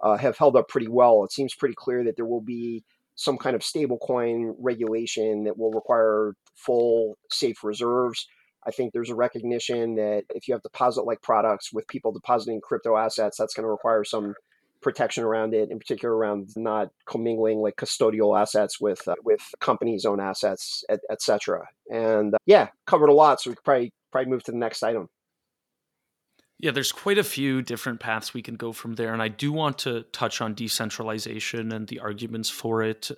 uh, 0.03 0.17
have 0.17 0.39
held 0.39 0.57
up 0.57 0.69
pretty 0.69 0.89
well. 0.89 1.23
It 1.23 1.31
seems 1.31 1.55
pretty 1.55 1.75
clear 1.77 2.03
that 2.05 2.17
there 2.17 2.25
will 2.25 2.41
be 2.41 2.85
some 3.15 3.37
kind 3.37 3.55
of 3.55 3.61
stablecoin 3.61 4.55
regulation 4.59 5.45
that 5.45 5.59
will 5.59 5.73
require 5.73 6.33
full 6.57 7.19
safe 7.31 7.63
reserves. 7.63 8.27
I 8.67 8.71
think 8.71 8.93
there's 8.93 9.11
a 9.11 9.15
recognition 9.15 9.97
that 9.97 10.25
if 10.35 10.47
you 10.47 10.55
have 10.55 10.63
deposit 10.63 11.03
like 11.03 11.23
products 11.23 11.73
with 11.73 11.87
people 11.89 12.13
depositing 12.13 12.61
crypto 12.61 12.97
assets, 12.97 13.37
that's 13.37 13.55
going 13.55 13.65
to 13.65 13.71
require 13.71 14.05
some 14.05 14.35
protection 14.83 15.25
around 15.25 15.55
it, 15.55 15.71
in 15.71 15.79
particular 15.79 16.15
around 16.15 16.51
not 16.57 16.91
commingling 17.07 17.59
like 17.59 17.77
custodial 17.77 18.39
assets 18.39 18.81
with 18.81 19.07
uh, 19.09 19.15
with 19.25 19.41
companies' 19.61 20.05
own 20.05 20.21
assets, 20.21 20.85
etc. 21.11 21.67
Et 21.91 21.97
and 21.97 22.35
uh, 22.35 22.39
yeah, 22.47 22.69
covered 22.87 23.09
a 23.09 23.15
lot, 23.15 23.41
so 23.41 23.51
we 23.51 23.57
could 23.57 23.65
probably 23.65 23.93
probably 24.11 24.31
move 24.31 24.43
to 24.45 24.53
the 24.53 24.59
next 24.59 24.83
item. 24.83 25.09
Yeah, 26.59 26.71
there's 26.71 26.93
quite 26.93 27.19
a 27.19 27.25
few 27.25 27.61
different 27.63 27.99
paths 27.99 28.33
we 28.33 28.43
can 28.43 28.55
go 28.55 28.73
from 28.73 28.95
there, 28.95 29.13
and 29.13 29.23
I 29.23 29.29
do 29.29 29.51
want 29.53 29.79
to 29.79 30.03
touch 30.13 30.41
on 30.41 30.55
decentralization 30.55 31.73
and 31.73 31.89
the 31.89 32.01
arguments 32.01 32.51
for 32.51 32.83
it 32.83 33.11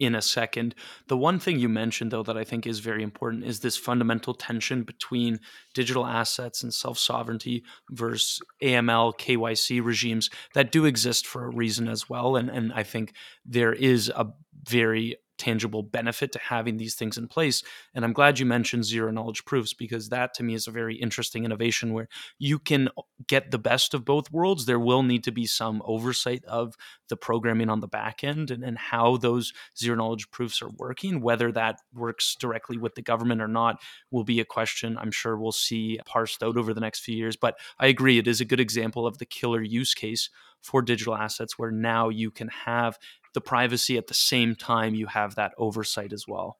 in 0.00 0.14
a 0.14 0.22
second. 0.22 0.74
The 1.06 1.16
one 1.16 1.38
thing 1.38 1.60
you 1.60 1.68
mentioned, 1.68 2.10
though, 2.10 2.22
that 2.24 2.36
I 2.36 2.42
think 2.42 2.66
is 2.66 2.80
very 2.80 3.02
important 3.02 3.44
is 3.44 3.60
this 3.60 3.76
fundamental 3.76 4.34
tension 4.34 4.82
between 4.82 5.38
digital 5.74 6.06
assets 6.06 6.62
and 6.62 6.74
self 6.74 6.98
sovereignty 6.98 7.62
versus 7.90 8.40
AML, 8.62 9.16
KYC 9.18 9.84
regimes 9.84 10.30
that 10.54 10.72
do 10.72 10.86
exist 10.86 11.26
for 11.26 11.44
a 11.44 11.54
reason 11.54 11.86
as 11.86 12.08
well. 12.08 12.34
And, 12.34 12.48
and 12.48 12.72
I 12.72 12.82
think 12.82 13.12
there 13.44 13.74
is 13.74 14.08
a 14.08 14.32
very 14.64 15.16
tangible 15.40 15.82
benefit 15.82 16.30
to 16.32 16.38
having 16.38 16.76
these 16.76 16.94
things 16.94 17.16
in 17.16 17.26
place. 17.26 17.62
And 17.94 18.04
I'm 18.04 18.12
glad 18.12 18.38
you 18.38 18.44
mentioned 18.44 18.84
zero 18.84 19.10
knowledge 19.10 19.44
proofs 19.46 19.72
because 19.72 20.10
that 20.10 20.34
to 20.34 20.42
me 20.42 20.52
is 20.54 20.68
a 20.68 20.70
very 20.70 20.96
interesting 20.96 21.44
innovation 21.44 21.94
where 21.94 22.08
you 22.38 22.58
can 22.58 22.90
get 23.26 23.50
the 23.50 23.58
best 23.58 23.94
of 23.94 24.04
both 24.04 24.30
worlds. 24.30 24.66
There 24.66 24.78
will 24.78 25.02
need 25.02 25.24
to 25.24 25.32
be 25.32 25.46
some 25.46 25.82
oversight 25.86 26.44
of 26.44 26.74
the 27.08 27.16
programming 27.16 27.70
on 27.70 27.80
the 27.80 27.88
back 27.88 28.22
end 28.22 28.50
and, 28.50 28.62
and 28.62 28.76
how 28.76 29.16
those 29.16 29.54
zero 29.78 29.96
knowledge 29.96 30.30
proofs 30.30 30.60
are 30.60 30.70
working. 30.76 31.22
Whether 31.22 31.50
that 31.52 31.80
works 31.94 32.36
directly 32.38 32.76
with 32.76 32.94
the 32.94 33.02
government 33.02 33.40
or 33.40 33.48
not 33.48 33.80
will 34.10 34.24
be 34.24 34.40
a 34.40 34.44
question 34.44 34.98
I'm 34.98 35.10
sure 35.10 35.38
we'll 35.38 35.52
see 35.52 35.98
parsed 36.04 36.42
out 36.42 36.58
over 36.58 36.74
the 36.74 36.80
next 36.80 37.00
few 37.00 37.16
years. 37.16 37.36
But 37.36 37.56
I 37.78 37.86
agree, 37.86 38.18
it 38.18 38.28
is 38.28 38.42
a 38.42 38.44
good 38.44 38.60
example 38.60 39.06
of 39.06 39.16
the 39.16 39.26
killer 39.26 39.62
use 39.62 39.94
case 39.94 40.28
for 40.62 40.82
digital 40.82 41.14
assets 41.14 41.58
where 41.58 41.70
now 41.70 42.08
you 42.08 42.30
can 42.30 42.48
have 42.48 42.98
the 43.34 43.40
privacy 43.40 43.96
at 43.96 44.06
the 44.06 44.14
same 44.14 44.54
time 44.54 44.94
you 44.94 45.06
have 45.06 45.34
that 45.34 45.52
oversight 45.58 46.12
as 46.12 46.24
well. 46.26 46.58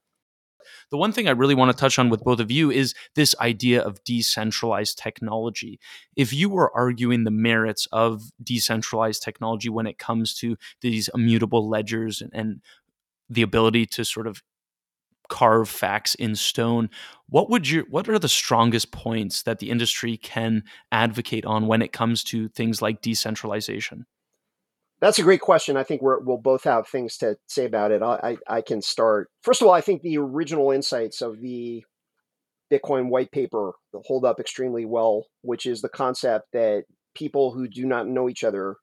The 0.91 0.97
one 0.97 1.13
thing 1.13 1.29
I 1.29 1.33
really 1.33 1.55
want 1.55 1.71
to 1.73 1.77
touch 1.77 1.99
on 1.99 2.11
with 2.11 2.23
both 2.23 2.41
of 2.41 2.51
you 2.51 2.71
is 2.71 2.95
this 3.15 3.35
idea 3.41 3.83
of 3.83 4.03
decentralized 4.05 4.99
technology. 4.99 5.81
If 6.17 6.33
you 6.33 6.49
were 6.49 6.75
arguing 6.77 7.25
the 7.25 7.31
merits 7.31 7.87
of 7.93 8.31
decentralized 8.43 9.23
technology 9.23 9.69
when 9.69 9.87
it 9.87 9.99
comes 9.99 10.35
to 10.37 10.57
these 10.81 11.09
immutable 11.15 11.69
ledgers 11.69 12.21
and, 12.21 12.31
and 12.35 12.61
the 13.29 13.43
ability 13.43 13.87
to 13.87 14.05
sort 14.05 14.27
of 14.27 14.43
carve 15.31 15.69
facts 15.69 16.15
in 16.17 16.37
stone. 16.37 16.91
What 17.29 17.49
would 17.49 17.71
you 17.71 17.87
what 17.89 18.09
are 18.09 18.19
the 18.19 18.29
strongest 18.29 18.93
points 18.93 19.43
that 19.45 19.61
the 19.61 19.71
industry 19.71 20.19
can 20.19 20.65
advocate 20.93 21.47
on 21.47 21.67
when 21.67 21.81
it 21.81 21.93
comes 21.93 22.23
to 22.25 22.49
things 22.49 22.83
like 22.83 23.01
decentralization? 23.01 24.05
That's 25.01 25.19
a 25.19 25.23
great 25.23 25.41
question. 25.41 25.79
I 25.79 25.85
think 25.85 26.03
we 26.03 26.13
will 26.23 26.37
both 26.37 26.65
have 26.65 26.87
things 26.87 27.17
to 27.19 27.39
say 27.47 27.65
about 27.65 27.91
it. 27.91 28.03
I, 28.03 28.37
I, 28.49 28.57
I 28.57 28.61
can 28.61 28.83
start. 28.83 29.31
First 29.43 29.63
of 29.63 29.69
all, 29.69 29.73
I 29.73 29.81
think 29.81 30.03
the 30.03 30.19
original 30.19 30.73
insights 30.73 31.23
of 31.23 31.41
the 31.41 31.83
Bitcoin 32.71 33.09
white 33.09 33.33
paper 33.33 33.73
hold 34.05 34.27
up 34.27 34.39
extremely 34.39 34.85
well, 34.85 35.25
which 35.41 35.65
is 35.65 35.81
the 35.81 35.89
concept 35.89 36.49
that 36.53 36.85
people 37.15 37.53
who 37.53 37.67
do 37.67 37.87
not 37.87 38.09
know 38.09 38.29
each 38.29 38.45
other 38.45 38.77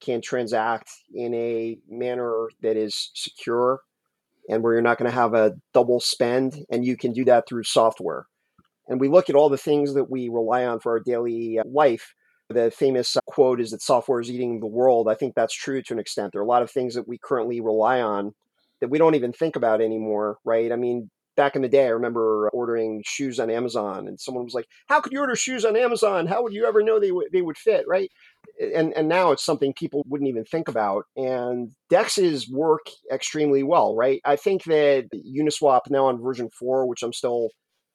can 0.00 0.20
transact 0.20 0.90
in 1.14 1.32
a 1.32 1.78
manner 1.88 2.48
that 2.60 2.76
is 2.76 3.12
secure 3.14 3.82
and 4.48 4.62
where 4.62 4.72
you're 4.72 4.82
not 4.82 4.98
going 4.98 5.10
to 5.10 5.14
have 5.14 5.34
a 5.34 5.52
double 5.72 6.00
spend. 6.00 6.64
And 6.70 6.84
you 6.84 6.96
can 6.96 7.12
do 7.12 7.24
that 7.26 7.48
through 7.48 7.64
software. 7.64 8.26
And 8.88 9.00
we 9.00 9.08
look 9.08 9.30
at 9.30 9.36
all 9.36 9.48
the 9.48 9.56
things 9.58 9.94
that 9.94 10.10
we 10.10 10.28
rely 10.28 10.66
on 10.66 10.80
for 10.80 10.92
our 10.92 11.00
daily 11.00 11.58
uh, 11.58 11.64
life. 11.66 12.14
The 12.50 12.70
famous 12.70 13.16
uh, 13.16 13.20
quote 13.26 13.60
is 13.60 13.70
that 13.70 13.80
software 13.82 14.20
is 14.20 14.30
eating 14.30 14.60
the 14.60 14.66
world. 14.66 15.08
I 15.08 15.14
think 15.14 15.34
that's 15.34 15.54
true 15.54 15.82
to 15.82 15.94
an 15.94 15.98
extent. 16.00 16.32
There 16.32 16.40
are 16.40 16.44
a 16.44 16.48
lot 16.48 16.62
of 16.62 16.70
things 16.70 16.94
that 16.94 17.08
we 17.08 17.18
currently 17.18 17.60
rely 17.60 18.00
on 18.00 18.32
that 18.80 18.90
we 18.90 18.98
don't 18.98 19.14
even 19.14 19.32
think 19.32 19.56
about 19.56 19.80
anymore, 19.80 20.38
right? 20.44 20.72
I 20.72 20.76
mean, 20.76 21.08
back 21.36 21.56
in 21.56 21.62
the 21.62 21.68
day, 21.68 21.86
I 21.86 21.90
remember 21.90 22.50
ordering 22.52 23.02
shoes 23.06 23.40
on 23.40 23.48
Amazon, 23.50 24.06
and 24.08 24.20
someone 24.20 24.44
was 24.44 24.54
like, 24.54 24.66
"How 24.88 25.00
could 25.00 25.12
you 25.12 25.20
order 25.20 25.36
shoes 25.36 25.64
on 25.64 25.76
Amazon? 25.76 26.26
How 26.26 26.42
would 26.42 26.52
you 26.52 26.66
ever 26.66 26.82
know 26.82 26.98
they 27.00 27.08
w- 27.08 27.28
they 27.32 27.42
would 27.42 27.56
fit?" 27.56 27.86
Right? 27.88 28.10
And 28.60 28.92
and 28.94 29.08
now 29.08 29.32
it's 29.32 29.44
something 29.44 29.72
people 29.72 30.04
wouldn't 30.06 30.28
even 30.28 30.44
think 30.44 30.68
about. 30.68 31.04
And 31.16 31.72
Dexes 31.90 32.50
work 32.50 32.86
extremely 33.12 33.62
well, 33.62 33.96
right? 33.96 34.20
I 34.24 34.36
think 34.36 34.64
that 34.64 35.08
Uniswap 35.14 35.82
now 35.90 36.06
on 36.06 36.22
version 36.22 36.50
four, 36.50 36.86
which 36.86 37.02
I'm 37.02 37.12
still 37.12 37.50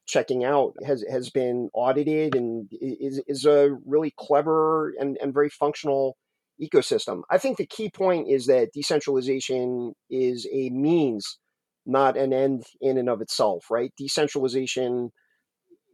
checking 0.06 0.44
out, 0.44 0.74
has 0.86 1.04
has 1.10 1.30
been 1.30 1.70
audited 1.74 2.34
and 2.34 2.68
is 2.72 3.22
is 3.26 3.44
a 3.44 3.76
really 3.86 4.12
clever 4.18 4.90
and 4.98 5.16
and 5.20 5.32
very 5.34 5.50
functional 5.50 6.16
ecosystem. 6.60 7.22
I 7.30 7.38
think 7.38 7.56
the 7.56 7.66
key 7.66 7.90
point 7.90 8.28
is 8.28 8.46
that 8.46 8.72
decentralization 8.72 9.94
is 10.10 10.46
a 10.52 10.70
means 10.70 11.38
not 11.86 12.16
an 12.16 12.32
end 12.32 12.64
in 12.80 12.98
and 12.98 13.08
of 13.08 13.20
itself, 13.22 13.66
right? 13.70 13.92
Decentralization 13.96 15.10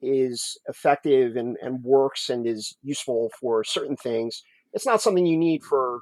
is 0.02 0.58
effective 0.66 1.36
and, 1.36 1.56
and 1.62 1.82
works 1.82 2.28
and 2.28 2.46
is 2.46 2.76
useful 2.82 3.30
for 3.40 3.64
certain 3.64 3.96
things. 3.96 4.42
It's 4.74 4.86
not 4.86 5.00
something 5.00 5.24
you 5.24 5.38
need 5.38 5.62
for 5.62 6.00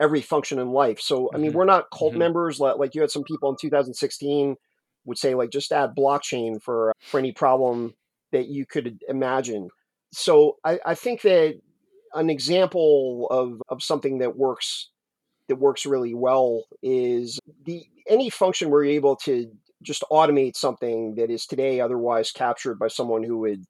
every 0.00 0.22
function 0.22 0.58
in 0.58 0.70
life. 0.70 1.00
So, 1.00 1.30
I 1.34 1.36
mean, 1.36 1.50
mm-hmm. 1.50 1.58
we're 1.58 1.64
not 1.64 1.90
cult 1.92 2.12
mm-hmm. 2.12 2.20
members 2.20 2.60
like, 2.60 2.78
like 2.78 2.94
you 2.94 3.00
had 3.00 3.10
some 3.10 3.24
people 3.24 3.50
in 3.50 3.56
2016 3.60 4.56
would 5.04 5.18
say 5.18 5.34
like 5.34 5.50
just 5.50 5.72
add 5.72 5.94
blockchain 5.96 6.62
for 6.62 6.92
for 7.02 7.18
any 7.18 7.32
problem 7.32 7.94
that 8.32 8.48
you 8.48 8.66
could 8.66 9.00
imagine. 9.08 9.68
So, 10.12 10.56
I, 10.64 10.78
I 10.86 10.94
think 10.94 11.22
that 11.22 11.60
an 12.14 12.30
example 12.30 13.26
of 13.30 13.60
of 13.68 13.82
something 13.82 14.18
that 14.18 14.36
works 14.36 14.90
that 15.48 15.56
works 15.56 15.86
really 15.86 16.14
well 16.14 16.64
is 16.82 17.38
the 17.64 17.84
any 18.08 18.30
function 18.30 18.70
where 18.70 18.84
you're 18.84 18.94
able 18.94 19.16
to 19.16 19.50
just 19.82 20.04
automate 20.10 20.56
something 20.56 21.14
that 21.16 21.30
is 21.30 21.46
today 21.46 21.80
otherwise 21.80 22.32
captured 22.32 22.78
by 22.78 22.88
someone 22.88 23.22
who 23.22 23.38
would 23.38 23.64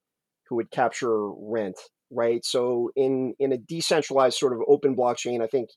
who 0.49 0.57
would 0.57 0.71
capture 0.71 1.31
rent 1.31 1.77
right? 2.11 2.44
So 2.44 2.90
in 2.97 3.35
in 3.38 3.53
a 3.53 3.59
decentralized 3.59 4.38
sort 4.38 4.53
of 4.53 4.61
open 4.66 4.97
blockchain 4.97 5.42
i 5.42 5.47
think 5.47 5.71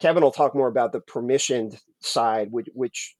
kevin 0.00 0.22
will 0.22 0.32
talk 0.32 0.54
more 0.54 0.68
about 0.68 0.92
the 0.92 1.00
permissioned 1.00 1.78
side 2.00 2.48
which 2.50 2.68
which 2.74 3.14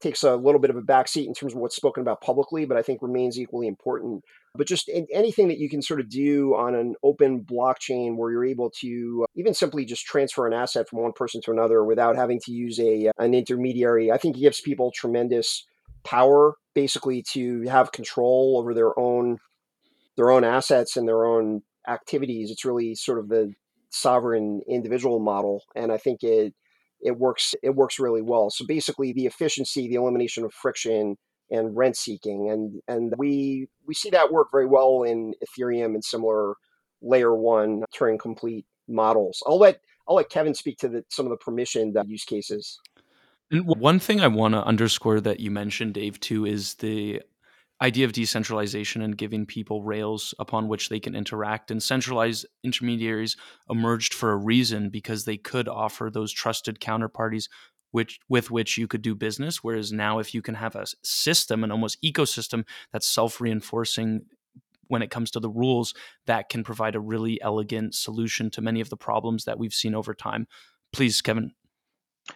takes 0.00 0.22
a 0.22 0.34
little 0.34 0.60
bit 0.60 0.70
of 0.70 0.76
a 0.76 0.82
backseat 0.82 1.26
in 1.26 1.34
terms 1.34 1.52
of 1.52 1.58
what's 1.58 1.76
spoken 1.76 2.00
about 2.00 2.20
publicly 2.20 2.64
but 2.64 2.76
i 2.76 2.82
think 2.82 3.02
remains 3.02 3.38
equally 3.38 3.66
important. 3.66 4.22
But 4.56 4.66
just 4.66 4.90
anything 5.14 5.46
that 5.46 5.58
you 5.58 5.70
can 5.70 5.80
sort 5.80 6.00
of 6.00 6.08
do 6.08 6.56
on 6.56 6.74
an 6.74 6.96
open 7.04 7.44
blockchain 7.44 8.16
where 8.16 8.32
you're 8.32 8.44
able 8.44 8.68
to 8.80 9.20
uh, 9.22 9.26
even 9.36 9.54
simply 9.54 9.84
just 9.84 10.04
transfer 10.04 10.44
an 10.44 10.52
asset 10.52 10.88
from 10.88 11.02
one 11.02 11.12
person 11.12 11.40
to 11.44 11.52
another 11.52 11.84
without 11.84 12.16
having 12.16 12.40
to 12.46 12.52
use 12.52 12.80
a 12.80 13.08
uh, 13.08 13.12
an 13.18 13.32
intermediary 13.32 14.10
i 14.10 14.18
think 14.18 14.36
it 14.36 14.40
gives 14.40 14.60
people 14.60 14.90
tremendous 14.90 15.64
power 16.02 16.54
basically 16.74 17.22
to 17.32 17.62
have 17.68 17.92
control 17.92 18.56
over 18.58 18.74
their 18.74 18.98
own 18.98 19.38
their 20.16 20.30
own 20.30 20.44
assets 20.44 20.96
and 20.96 21.06
their 21.06 21.24
own 21.24 21.62
activities. 21.90 22.50
It's 22.50 22.64
really 22.64 22.94
sort 22.94 23.18
of 23.18 23.28
the 23.28 23.52
sovereign 23.92 24.60
individual 24.68 25.18
model 25.18 25.64
and 25.74 25.90
i 25.90 25.98
think 25.98 26.22
it 26.22 26.54
it 27.00 27.18
works 27.18 27.54
it 27.62 27.74
works 27.74 27.98
really 27.98 28.22
well. 28.22 28.50
So 28.50 28.64
basically 28.66 29.12
the 29.12 29.26
efficiency 29.26 29.88
the 29.88 29.94
elimination 29.94 30.44
of 30.44 30.52
friction 30.52 31.16
and 31.50 31.76
rent 31.76 31.96
seeking 31.96 32.50
and 32.50 32.80
and 32.88 33.14
we 33.16 33.68
we 33.86 33.94
see 33.94 34.10
that 34.10 34.32
work 34.32 34.48
very 34.52 34.66
well 34.66 35.02
in 35.02 35.34
ethereum 35.44 35.94
and 35.94 36.04
similar 36.04 36.54
layer 37.02 37.34
one 37.34 37.82
turing 37.94 38.18
complete 38.18 38.66
models. 38.88 39.42
I'll 39.46 39.58
let 39.58 39.80
i'll 40.08 40.16
let 40.16 40.30
kevin 40.30 40.54
speak 40.54 40.78
to 40.78 40.88
the, 40.88 41.04
some 41.08 41.26
of 41.26 41.30
the 41.30 41.36
permission 41.36 41.96
uh, 41.96 42.04
use 42.06 42.24
cases. 42.24 42.78
And 43.50 43.66
one 43.66 43.98
thing 43.98 44.20
i 44.20 44.28
want 44.28 44.54
to 44.54 44.64
underscore 44.64 45.20
that 45.20 45.40
you 45.40 45.50
mentioned 45.50 45.94
dave 45.94 46.20
too 46.20 46.44
is 46.44 46.74
the 46.74 47.22
idea 47.82 48.04
of 48.04 48.12
decentralization 48.12 49.02
and 49.02 49.16
giving 49.16 49.46
people 49.46 49.82
rails 49.82 50.34
upon 50.38 50.68
which 50.68 50.88
they 50.88 51.00
can 51.00 51.14
interact. 51.14 51.70
And 51.70 51.82
centralized 51.82 52.46
intermediaries 52.62 53.36
emerged 53.68 54.12
for 54.12 54.32
a 54.32 54.36
reason 54.36 54.90
because 54.90 55.24
they 55.24 55.36
could 55.36 55.68
offer 55.68 56.10
those 56.10 56.32
trusted 56.32 56.80
counterparties 56.80 57.48
which 57.92 58.20
with 58.28 58.50
which 58.50 58.78
you 58.78 58.86
could 58.86 59.02
do 59.02 59.14
business. 59.14 59.64
Whereas 59.64 59.92
now 59.92 60.18
if 60.18 60.34
you 60.34 60.42
can 60.42 60.54
have 60.54 60.76
a 60.76 60.86
system 61.02 61.64
an 61.64 61.72
almost 61.72 62.00
ecosystem 62.02 62.64
that's 62.92 63.06
self-reinforcing 63.08 64.22
when 64.86 65.02
it 65.02 65.10
comes 65.10 65.30
to 65.30 65.40
the 65.40 65.50
rules 65.50 65.94
that 66.26 66.48
can 66.48 66.64
provide 66.64 66.94
a 66.94 67.00
really 67.00 67.40
elegant 67.42 67.94
solution 67.94 68.50
to 68.50 68.60
many 68.60 68.80
of 68.80 68.90
the 68.90 68.96
problems 68.96 69.44
that 69.44 69.58
we've 69.58 69.74
seen 69.74 69.94
over 69.94 70.14
time. 70.14 70.46
Please 70.92 71.20
kevin 71.20 71.52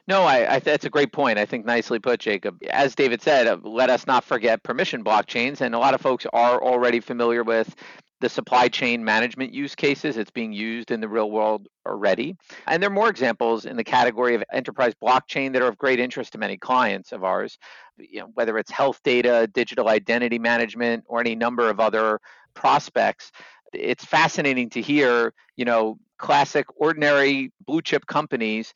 no, 0.06 0.22
I, 0.22 0.54
I, 0.54 0.58
that's 0.58 0.84
a 0.84 0.90
great 0.90 1.12
point. 1.12 1.38
I 1.38 1.46
think 1.46 1.64
nicely 1.64 1.98
put, 1.98 2.20
Jacob. 2.20 2.58
As 2.70 2.94
David 2.94 3.22
said, 3.22 3.46
uh, 3.46 3.58
let 3.62 3.90
us 3.90 4.06
not 4.06 4.24
forget 4.24 4.62
permission 4.62 5.04
blockchains, 5.04 5.60
and 5.60 5.74
a 5.74 5.78
lot 5.78 5.94
of 5.94 6.00
folks 6.00 6.26
are 6.32 6.62
already 6.62 7.00
familiar 7.00 7.42
with 7.42 7.74
the 8.20 8.28
supply 8.28 8.68
chain 8.68 9.04
management 9.04 9.52
use 9.52 9.74
cases. 9.74 10.16
It's 10.16 10.30
being 10.30 10.52
used 10.52 10.90
in 10.90 11.00
the 11.00 11.08
real 11.08 11.30
world 11.30 11.68
already. 11.86 12.36
And 12.66 12.82
there 12.82 12.88
are 12.88 12.92
more 12.92 13.10
examples 13.10 13.66
in 13.66 13.76
the 13.76 13.84
category 13.84 14.34
of 14.34 14.42
enterprise 14.52 14.94
blockchain 14.94 15.52
that 15.52 15.62
are 15.62 15.68
of 15.68 15.76
great 15.76 16.00
interest 16.00 16.32
to 16.32 16.38
many 16.38 16.56
clients 16.56 17.12
of 17.12 17.22
ours, 17.22 17.58
you 17.98 18.20
know, 18.20 18.30
whether 18.34 18.56
it's 18.56 18.70
health 18.70 19.00
data, 19.04 19.48
digital 19.52 19.88
identity 19.88 20.38
management, 20.38 21.04
or 21.06 21.20
any 21.20 21.34
number 21.34 21.68
of 21.68 21.80
other 21.80 22.20
prospects. 22.54 23.30
It's 23.74 24.04
fascinating 24.04 24.70
to 24.70 24.80
hear, 24.80 25.34
you 25.56 25.64
know, 25.64 25.98
classic 26.16 26.66
ordinary 26.76 27.52
blue 27.66 27.82
chip 27.82 28.06
companies 28.06 28.72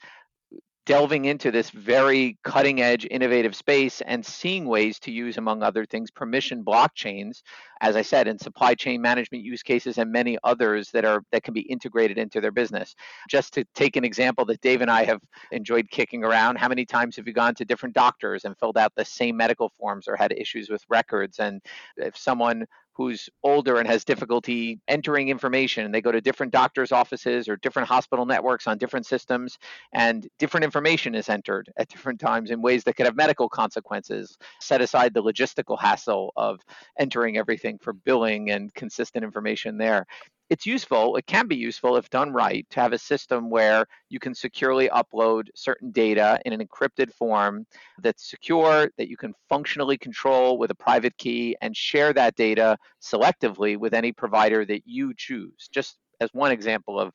delving 0.88 1.26
into 1.26 1.50
this 1.50 1.68
very 1.68 2.38
cutting 2.44 2.80
edge 2.80 3.06
innovative 3.10 3.54
space 3.54 4.00
and 4.06 4.24
seeing 4.24 4.64
ways 4.64 4.98
to 4.98 5.12
use 5.12 5.36
among 5.36 5.62
other 5.62 5.84
things 5.84 6.10
permission 6.10 6.64
blockchains 6.64 7.42
as 7.82 7.94
i 7.94 8.00
said 8.00 8.26
in 8.26 8.38
supply 8.38 8.74
chain 8.74 8.98
management 9.02 9.44
use 9.44 9.62
cases 9.62 9.98
and 9.98 10.10
many 10.10 10.38
others 10.44 10.90
that 10.90 11.04
are 11.04 11.22
that 11.30 11.42
can 11.42 11.52
be 11.52 11.60
integrated 11.60 12.16
into 12.16 12.40
their 12.40 12.50
business. 12.50 12.94
Just 13.28 13.52
to 13.52 13.64
take 13.74 13.96
an 13.96 14.04
example 14.04 14.46
that 14.46 14.62
dave 14.62 14.80
and 14.80 14.90
i 14.90 15.04
have 15.04 15.20
enjoyed 15.52 15.90
kicking 15.90 16.24
around 16.24 16.56
how 16.56 16.68
many 16.68 16.86
times 16.86 17.16
have 17.16 17.26
you 17.26 17.34
gone 17.34 17.54
to 17.56 17.66
different 17.66 17.94
doctors 17.94 18.46
and 18.46 18.56
filled 18.58 18.78
out 18.78 18.92
the 18.96 19.04
same 19.04 19.36
medical 19.36 19.70
forms 19.78 20.08
or 20.08 20.16
had 20.16 20.32
issues 20.32 20.70
with 20.70 20.82
records? 20.88 21.38
And 21.38 21.60
if 21.98 22.16
someone 22.16 22.64
who's 22.98 23.30
older 23.44 23.76
and 23.78 23.86
has 23.86 24.04
difficulty 24.04 24.80
entering 24.88 25.28
information. 25.28 25.84
And 25.84 25.94
they 25.94 26.00
go 26.00 26.10
to 26.10 26.20
different 26.20 26.52
doctors 26.52 26.90
offices 26.90 27.48
or 27.48 27.56
different 27.56 27.88
hospital 27.88 28.26
networks 28.26 28.66
on 28.66 28.76
different 28.76 29.06
systems 29.06 29.56
and 29.92 30.26
different 30.40 30.64
information 30.64 31.14
is 31.14 31.28
entered 31.28 31.72
at 31.76 31.88
different 31.88 32.18
times 32.18 32.50
in 32.50 32.60
ways 32.60 32.82
that 32.84 32.96
could 32.96 33.06
have 33.06 33.14
medical 33.14 33.48
consequences 33.48 34.36
set 34.60 34.80
aside 34.80 35.14
the 35.14 35.22
logistical 35.22 35.78
hassle 35.78 36.32
of 36.36 36.60
entering 36.98 37.38
everything 37.38 37.78
for 37.78 37.92
billing 37.92 38.50
and 38.50 38.74
consistent 38.74 39.24
information 39.24 39.78
there 39.78 40.04
it's 40.50 40.64
useful, 40.64 41.16
it 41.16 41.26
can 41.26 41.46
be 41.46 41.56
useful 41.56 41.96
if 41.96 42.08
done 42.10 42.32
right 42.32 42.66
to 42.70 42.80
have 42.80 42.92
a 42.92 42.98
system 42.98 43.50
where 43.50 43.84
you 44.08 44.18
can 44.18 44.34
securely 44.34 44.88
upload 44.88 45.48
certain 45.54 45.90
data 45.90 46.40
in 46.46 46.52
an 46.52 46.66
encrypted 46.66 47.12
form 47.12 47.66
that's 48.02 48.30
secure, 48.30 48.90
that 48.96 49.08
you 49.08 49.16
can 49.16 49.34
functionally 49.48 49.98
control 49.98 50.58
with 50.58 50.70
a 50.70 50.74
private 50.74 51.16
key 51.18 51.56
and 51.60 51.76
share 51.76 52.12
that 52.12 52.34
data 52.34 52.78
selectively 53.02 53.76
with 53.76 53.92
any 53.92 54.12
provider 54.12 54.64
that 54.64 54.82
you 54.86 55.12
choose. 55.16 55.68
Just 55.70 55.98
as 56.20 56.30
one 56.32 56.50
example 56.50 56.98
of 56.98 57.12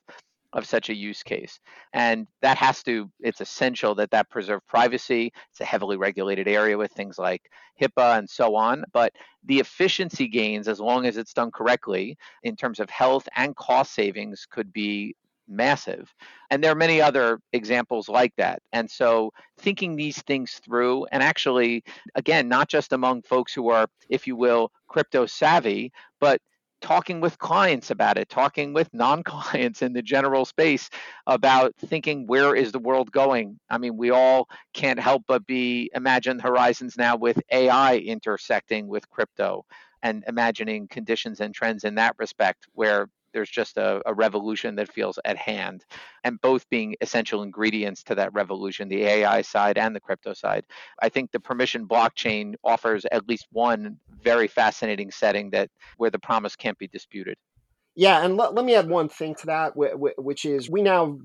of 0.53 0.65
such 0.65 0.89
a 0.89 0.95
use 0.95 1.23
case. 1.23 1.59
And 1.93 2.27
that 2.41 2.57
has 2.57 2.83
to, 2.83 3.09
it's 3.19 3.41
essential 3.41 3.95
that 3.95 4.11
that 4.11 4.29
preserve 4.29 4.65
privacy. 4.67 5.33
It's 5.51 5.61
a 5.61 5.65
heavily 5.65 5.97
regulated 5.97 6.47
area 6.47 6.77
with 6.77 6.91
things 6.91 7.17
like 7.17 7.49
HIPAA 7.81 8.19
and 8.19 8.29
so 8.29 8.55
on. 8.55 8.85
But 8.93 9.13
the 9.45 9.59
efficiency 9.59 10.27
gains, 10.27 10.67
as 10.67 10.79
long 10.79 11.05
as 11.05 11.17
it's 11.17 11.33
done 11.33 11.51
correctly 11.51 12.17
in 12.43 12.55
terms 12.55 12.79
of 12.79 12.89
health 12.89 13.27
and 13.35 13.55
cost 13.55 13.93
savings, 13.93 14.47
could 14.49 14.71
be 14.71 15.15
massive. 15.47 16.13
And 16.49 16.63
there 16.63 16.71
are 16.71 16.75
many 16.75 17.01
other 17.01 17.39
examples 17.51 18.07
like 18.07 18.33
that. 18.37 18.61
And 18.71 18.89
so 18.89 19.31
thinking 19.59 19.95
these 19.95 20.21
things 20.21 20.61
through, 20.63 21.05
and 21.11 21.21
actually, 21.21 21.83
again, 22.15 22.47
not 22.47 22.69
just 22.69 22.93
among 22.93 23.23
folks 23.23 23.53
who 23.53 23.69
are, 23.69 23.87
if 24.09 24.25
you 24.25 24.35
will, 24.35 24.71
crypto 24.87 25.25
savvy, 25.25 25.91
but 26.21 26.39
talking 26.83 27.21
with 27.21 27.39
clients 27.39 27.89
about 27.89 28.17
it, 28.17 28.29
talking 28.29 28.73
with 28.73 28.93
non 28.93 29.23
clients 29.23 29.81
in 29.81 29.93
the 29.93 30.01
general 30.03 30.45
space 30.45 30.89
about 31.25 31.73
thinking 31.77 32.27
where 32.27 32.55
is 32.55 32.71
the 32.71 32.79
world 32.79 33.11
going. 33.11 33.59
I 33.69 33.79
mean, 33.79 33.97
we 33.97 34.11
all 34.11 34.47
can't 34.73 34.99
help 34.99 35.23
but 35.27 35.47
be 35.47 35.89
imagine 35.95 36.37
horizons 36.37 36.95
now 36.97 37.15
with 37.15 37.41
AI 37.51 37.97
intersecting 37.97 38.87
with 38.87 39.09
crypto 39.09 39.65
and 40.03 40.23
imagining 40.27 40.87
conditions 40.89 41.39
and 41.39 41.55
trends 41.55 41.85
in 41.85 41.95
that 41.95 42.15
respect 42.19 42.67
where 42.73 43.07
there's 43.33 43.49
just 43.49 43.77
a, 43.77 44.01
a, 44.05 44.13
revolution 44.13 44.75
that 44.75 44.91
feels 44.91 45.19
at 45.25 45.37
hand, 45.37 45.85
and 46.23 46.39
both 46.41 46.69
being 46.69 46.95
essential 47.01 47.43
ingredients 47.43 48.03
to 48.03 48.15
that 48.15 48.33
revolution, 48.33 48.87
the 48.87 49.03
AI 49.03 49.41
side 49.41 49.77
and 49.77 49.95
the 49.95 49.99
crypto 49.99 50.33
side. 50.33 50.65
I 51.01 51.09
think 51.09 51.31
the 51.31 51.39
permission 51.39 51.87
blockchain 51.87 52.53
offers 52.63 53.05
at 53.11 53.27
least 53.27 53.47
one 53.51 53.97
very 54.21 54.47
fascinating 54.47 55.11
setting 55.11 55.49
that 55.51 55.69
where 55.97 56.09
the 56.09 56.19
promise 56.19 56.55
can't 56.55 56.77
be 56.77 56.87
disputed. 56.87 57.37
Yeah, 57.95 58.23
and 58.23 58.37
let, 58.37 58.53
let 58.53 58.65
me 58.65 58.75
add 58.75 58.89
one 58.89 59.09
thing 59.09 59.35
to 59.35 59.45
that, 59.47 59.73
which 59.75 60.45
is 60.45 60.69
we 60.69 60.81
now 60.81 61.19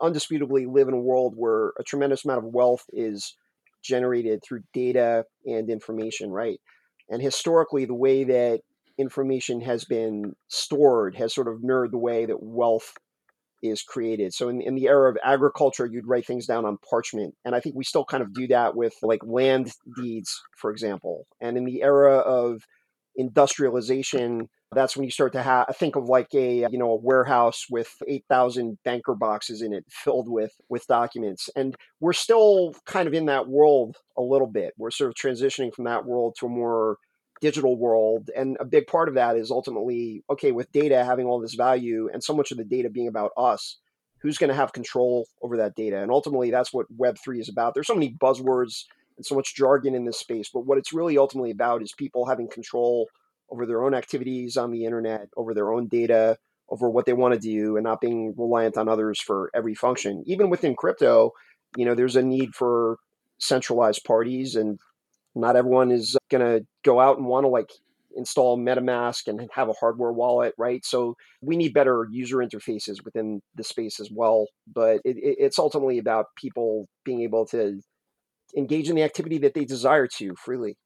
undisputably 0.00 0.72
live 0.72 0.88
in 0.88 0.94
a 0.94 1.00
world 1.00 1.34
where 1.36 1.72
a 1.78 1.82
tremendous 1.84 2.24
amount 2.24 2.44
of 2.44 2.52
wealth 2.52 2.84
is 2.92 3.36
generated 3.82 4.40
through 4.42 4.62
data 4.72 5.24
and 5.44 5.68
information, 5.68 6.30
right? 6.30 6.60
And 7.08 7.20
historically, 7.20 7.84
the 7.84 7.94
way 7.94 8.24
that 8.24 8.60
information 8.98 9.60
has 9.60 9.84
been 9.84 10.34
stored 10.48 11.16
has 11.16 11.34
sort 11.34 11.48
of 11.48 11.62
mirrored 11.62 11.92
the 11.92 11.98
way 11.98 12.26
that 12.26 12.42
wealth 12.42 12.92
is 13.62 13.82
created. 13.82 14.34
So 14.34 14.48
in, 14.48 14.60
in 14.60 14.74
the 14.74 14.88
era 14.88 15.10
of 15.10 15.16
agriculture, 15.22 15.86
you'd 15.86 16.06
write 16.06 16.26
things 16.26 16.46
down 16.46 16.64
on 16.64 16.78
parchment. 16.88 17.34
And 17.44 17.54
I 17.54 17.60
think 17.60 17.76
we 17.76 17.84
still 17.84 18.04
kind 18.04 18.22
of 18.22 18.34
do 18.34 18.48
that 18.48 18.74
with 18.74 18.94
like 19.02 19.20
land 19.24 19.72
deeds, 19.96 20.40
for 20.56 20.70
example. 20.70 21.26
And 21.40 21.56
in 21.56 21.64
the 21.64 21.82
era 21.82 22.18
of 22.18 22.62
industrialization, 23.16 24.48
that's 24.74 24.96
when 24.96 25.04
you 25.04 25.10
start 25.10 25.32
to 25.34 25.42
have 25.42 25.66
think 25.76 25.96
of 25.96 26.06
like 26.06 26.28
a 26.34 26.66
you 26.70 26.78
know 26.78 26.90
a 26.92 27.00
warehouse 27.00 27.66
with 27.70 27.94
8000 28.06 28.78
banker 28.84 29.14
boxes 29.14 29.62
in 29.62 29.72
it 29.72 29.84
filled 29.90 30.30
with 30.30 30.52
with 30.68 30.86
documents 30.86 31.50
and 31.54 31.76
we're 32.00 32.12
still 32.12 32.74
kind 32.86 33.06
of 33.06 33.14
in 33.14 33.26
that 33.26 33.48
world 33.48 33.96
a 34.16 34.22
little 34.22 34.46
bit 34.46 34.72
we're 34.78 34.90
sort 34.90 35.10
of 35.10 35.14
transitioning 35.14 35.74
from 35.74 35.84
that 35.84 36.04
world 36.04 36.34
to 36.38 36.46
a 36.46 36.48
more 36.48 36.96
digital 37.42 37.76
world. 37.76 38.30
And 38.34 38.56
a 38.60 38.64
big 38.64 38.86
part 38.86 39.08
of 39.08 39.16
that 39.16 39.36
is 39.36 39.50
ultimately, 39.50 40.24
okay, 40.30 40.52
with 40.52 40.72
data 40.72 41.04
having 41.04 41.26
all 41.26 41.40
this 41.40 41.54
value 41.54 42.08
and 42.10 42.24
so 42.24 42.34
much 42.34 42.52
of 42.52 42.56
the 42.56 42.64
data 42.64 42.88
being 42.88 43.08
about 43.08 43.32
us, 43.36 43.78
who's 44.20 44.38
going 44.38 44.48
to 44.48 44.56
have 44.56 44.72
control 44.72 45.26
over 45.42 45.56
that 45.58 45.74
data? 45.74 46.00
And 46.00 46.10
ultimately, 46.10 46.52
that's 46.52 46.72
what 46.72 46.86
Web3 46.96 47.40
is 47.40 47.48
about. 47.48 47.74
There's 47.74 47.88
so 47.88 47.94
many 47.94 48.14
buzzwords 48.14 48.84
and 49.16 49.26
so 49.26 49.34
much 49.34 49.56
jargon 49.56 49.94
in 49.94 50.04
this 50.06 50.18
space, 50.20 50.48
but 50.54 50.64
what 50.64 50.78
it's 50.78 50.92
really 50.92 51.18
ultimately 51.18 51.50
about 51.50 51.82
is 51.82 51.92
people 51.92 52.24
having 52.24 52.48
control 52.48 53.08
over 53.50 53.66
their 53.66 53.84
own 53.84 53.92
activities 53.92 54.56
on 54.56 54.70
the 54.70 54.86
internet, 54.86 55.28
over 55.36 55.52
their 55.52 55.72
own 55.72 55.88
data, 55.88 56.38
over 56.70 56.88
what 56.88 57.04
they 57.04 57.12
want 57.12 57.34
to 57.34 57.40
do, 57.40 57.76
and 57.76 57.84
not 57.84 58.00
being 58.00 58.32
reliant 58.38 58.78
on 58.78 58.88
others 58.88 59.20
for 59.20 59.50
every 59.52 59.74
function. 59.74 60.22
Even 60.26 60.48
within 60.48 60.74
crypto, 60.74 61.32
you 61.76 61.84
know, 61.84 61.94
there's 61.94 62.16
a 62.16 62.22
need 62.22 62.54
for 62.54 62.98
centralized 63.38 64.04
parties 64.04 64.54
and 64.54 64.78
not 65.34 65.56
everyone 65.56 65.90
is 65.90 66.16
uh, 66.16 66.18
going 66.30 66.60
to 66.60 66.66
go 66.84 67.00
out 67.00 67.18
and 67.18 67.26
want 67.26 67.44
to 67.44 67.48
like 67.48 67.70
install 68.16 68.58
MetaMask 68.58 69.26
and 69.26 69.48
have 69.54 69.68
a 69.68 69.74
hardware 69.74 70.12
wallet, 70.12 70.54
right? 70.58 70.84
So 70.84 71.16
we 71.40 71.56
need 71.56 71.72
better 71.72 72.06
user 72.10 72.38
interfaces 72.38 73.04
within 73.04 73.40
the 73.54 73.64
space 73.64 74.00
as 74.00 74.10
well. 74.10 74.46
But 74.72 75.00
it, 75.04 75.16
it's 75.18 75.58
ultimately 75.58 75.98
about 75.98 76.26
people 76.36 76.88
being 77.04 77.22
able 77.22 77.46
to 77.46 77.80
engage 78.56 78.90
in 78.90 78.96
the 78.96 79.02
activity 79.02 79.38
that 79.38 79.54
they 79.54 79.64
desire 79.64 80.06
to 80.06 80.34
freely 80.36 80.76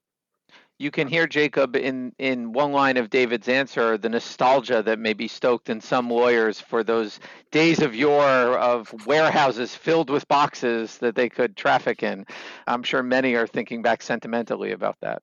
you 0.79 0.91
can 0.91 1.09
hear 1.09 1.27
Jacob 1.27 1.75
in 1.77 2.13
in 2.19 2.53
one 2.53 2.73
line 2.73 2.97
of 2.97 3.11
David's 3.11 3.49
answer 3.49 3.97
the 3.97 4.09
nostalgia 4.09 4.83
that 4.83 4.99
may 4.99 5.13
be 5.13 5.29
stoked 5.29 5.71
in 5.71 5.81
some 5.81 6.11
lawyers 6.11 6.61
for 6.61 6.85
those 6.85 7.19
days 7.51 7.81
of 7.81 7.95
yore 7.95 8.59
of 8.59 8.93
warehouses 9.07 9.75
filled 9.75 10.11
with 10.11 10.29
boxes 10.29 10.99
that 10.99 11.15
they 11.15 11.29
could 11.29 11.57
traffic 11.57 12.03
in. 12.03 12.27
I'm 12.67 12.83
sure 12.83 13.03
many 13.03 13.35
are 13.35 13.47
thinking 13.47 13.83
back 13.83 14.03
sentimentally 14.03 14.73
about 14.73 14.97
that. 15.01 15.23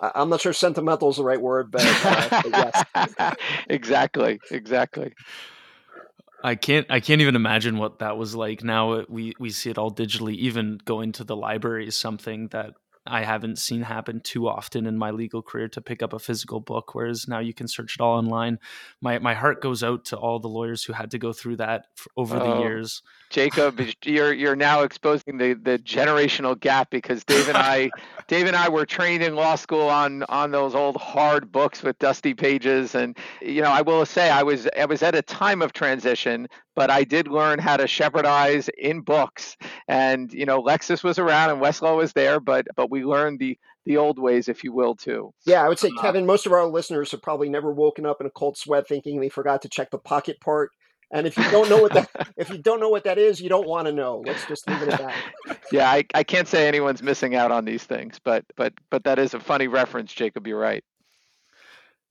I'm 0.00 0.28
not 0.28 0.40
sure 0.40 0.52
sentimental 0.52 1.10
is 1.10 1.16
the 1.16 1.24
right 1.24 1.40
word, 1.40 1.72
but, 1.72 1.82
uh, 1.84 2.42
but 2.42 2.50
yes. 2.50 3.34
exactly, 3.68 4.38
exactly. 4.50 5.12
I 6.44 6.54
can't 6.54 6.86
I 6.88 7.00
can't 7.00 7.20
even 7.20 7.34
imagine 7.34 7.78
what 7.78 7.98
that 7.98 8.16
was 8.16 8.36
like. 8.36 8.62
Now 8.62 9.04
we 9.08 9.34
we 9.40 9.50
see 9.50 9.70
it 9.70 9.78
all 9.78 9.90
digitally. 9.90 10.34
Even 10.36 10.78
going 10.84 11.10
to 11.12 11.24
the 11.24 11.34
library 11.34 11.88
is 11.88 11.96
something 11.96 12.46
that 12.48 12.74
I 13.08 13.24
haven't 13.24 13.58
seen 13.58 13.82
happen 13.82 14.20
too 14.20 14.48
often 14.48 14.86
in 14.86 14.96
my 14.96 15.10
legal 15.10 15.42
career 15.42 15.68
to 15.68 15.80
pick 15.80 16.02
up 16.02 16.12
a 16.12 16.18
physical 16.18 16.60
book, 16.60 16.94
whereas 16.94 17.26
now 17.26 17.38
you 17.38 17.54
can 17.54 17.68
search 17.68 17.96
it 17.96 18.00
all 18.00 18.18
online. 18.18 18.58
My 19.00 19.18
my 19.18 19.34
heart 19.34 19.60
goes 19.60 19.82
out 19.82 20.04
to 20.06 20.16
all 20.16 20.38
the 20.38 20.48
lawyers 20.48 20.84
who 20.84 20.92
had 20.92 21.10
to 21.12 21.18
go 21.18 21.32
through 21.32 21.56
that 21.56 21.86
over 22.16 22.36
oh, 22.36 22.44
the 22.44 22.60
years. 22.60 23.02
Jacob, 23.30 23.80
you're 24.04 24.32
you're 24.32 24.56
now 24.56 24.82
exposing 24.82 25.38
the, 25.38 25.54
the 25.54 25.78
generational 25.78 26.58
gap 26.58 26.90
because 26.90 27.24
Dave 27.24 27.48
and 27.48 27.56
I 27.56 27.90
Dave 28.28 28.46
and 28.46 28.56
I 28.56 28.68
were 28.68 28.86
trained 28.86 29.22
in 29.22 29.34
law 29.34 29.54
school 29.54 29.88
on 29.88 30.22
on 30.24 30.50
those 30.50 30.74
old 30.74 30.96
hard 30.96 31.50
books 31.52 31.82
with 31.82 31.98
dusty 31.98 32.34
pages, 32.34 32.94
and 32.94 33.16
you 33.40 33.62
know 33.62 33.70
I 33.70 33.82
will 33.82 34.06
say 34.06 34.30
I 34.30 34.42
was 34.42 34.68
I 34.78 34.84
was 34.84 35.02
at 35.02 35.14
a 35.14 35.22
time 35.22 35.62
of 35.62 35.72
transition 35.72 36.48
but 36.78 36.92
I 36.92 37.02
did 37.02 37.26
learn 37.26 37.58
how 37.58 37.76
to 37.76 37.86
shepardize 37.86 38.68
in 38.78 39.00
books. 39.00 39.56
And 39.88 40.32
you 40.32 40.46
know, 40.46 40.62
Lexis 40.62 41.02
was 41.02 41.18
around 41.18 41.50
and 41.50 41.60
Westlaw 41.60 41.96
was 41.96 42.12
there, 42.12 42.38
but 42.38 42.68
but 42.76 42.88
we 42.88 43.04
learned 43.04 43.40
the 43.40 43.58
the 43.84 43.96
old 43.96 44.18
ways, 44.18 44.48
if 44.48 44.62
you 44.62 44.72
will, 44.72 44.94
too. 44.94 45.32
Yeah, 45.44 45.64
I 45.64 45.68
would 45.68 45.80
say, 45.80 45.88
uh, 45.88 46.00
Kevin, 46.00 46.24
most 46.24 46.46
of 46.46 46.52
our 46.52 46.66
listeners 46.66 47.10
have 47.10 47.22
probably 47.22 47.48
never 47.48 47.72
woken 47.72 48.06
up 48.06 48.20
in 48.20 48.28
a 48.28 48.30
cold 48.30 48.56
sweat 48.56 48.86
thinking 48.86 49.18
they 49.18 49.28
forgot 49.28 49.62
to 49.62 49.68
check 49.68 49.90
the 49.90 49.98
pocket 49.98 50.40
part. 50.40 50.70
And 51.10 51.26
if 51.26 51.36
you 51.36 51.50
don't 51.50 51.68
know 51.70 51.78
what 51.78 51.94
that 51.94 52.10
if 52.36 52.50
you 52.50 52.58
don't 52.58 52.80
know 52.80 52.88
what 52.88 53.04
that 53.04 53.18
is, 53.18 53.40
you 53.40 53.48
don't 53.48 53.66
want 53.66 53.86
to 53.86 53.92
know. 53.92 54.22
Let's 54.26 54.46
just 54.46 54.68
leave 54.68 54.82
it 54.82 54.88
at 54.88 55.00
that. 55.00 55.58
yeah, 55.72 55.90
I, 55.90 56.04
I 56.14 56.22
can't 56.22 56.46
say 56.46 56.68
anyone's 56.68 57.02
missing 57.02 57.34
out 57.34 57.50
on 57.50 57.64
these 57.64 57.84
things, 57.84 58.20
but 58.22 58.44
but 58.56 58.74
but 58.90 59.04
that 59.04 59.18
is 59.18 59.34
a 59.34 59.40
funny 59.40 59.68
reference, 59.68 60.12
Jacob. 60.12 60.46
You're 60.46 60.58
right. 60.60 60.84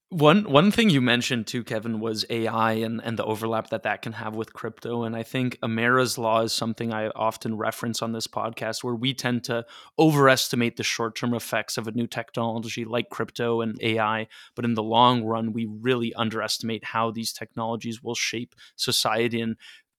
One 0.10 0.50
one 0.50 0.72
thing 0.72 0.90
you 0.90 1.02
mentioned 1.02 1.48
too, 1.48 1.66
Kevin, 1.66 2.00
was 2.00 2.24
AI 2.30 2.74
and, 2.76 3.02
and 3.04 3.20
the 3.20 3.26
overlap 3.26 3.72
that 3.72 3.84
that 3.84 4.02
can 4.02 4.14
have 4.14 4.38
with 4.38 4.54
crypto. 4.54 5.04
And 5.04 5.18
I 5.18 5.24
think 5.24 5.60
Amara's 5.62 6.18
law 6.18 6.44
is 6.44 6.54
something 6.54 6.94
I 6.94 7.10
often 7.10 7.58
reference 7.58 8.02
on 8.02 8.14
this 8.14 8.26
podcast, 8.26 8.86
where 8.86 8.96
we 8.96 9.14
tend 9.14 9.44
to 9.46 9.66
overestimate 10.00 10.78
the 10.78 10.84
short 10.84 11.18
term 11.18 11.34
effects 11.34 11.78
of 11.78 11.90
a 11.90 11.92
new 11.92 12.08
technology 12.08 12.86
like 12.86 13.10
crypto 13.10 13.60
and 13.60 13.78
AI, 13.82 14.28
but 14.56 14.64
in 14.64 14.76
the 14.76 14.84
long 14.84 15.26
run, 15.26 15.52
we 15.52 15.66
really 15.66 16.14
underestimate 16.14 16.86
how 16.86 17.12
these 17.12 17.34
technologies 17.34 18.02
will 18.02 18.16
shape 18.16 18.56
society 18.78 19.42
and 19.42 19.58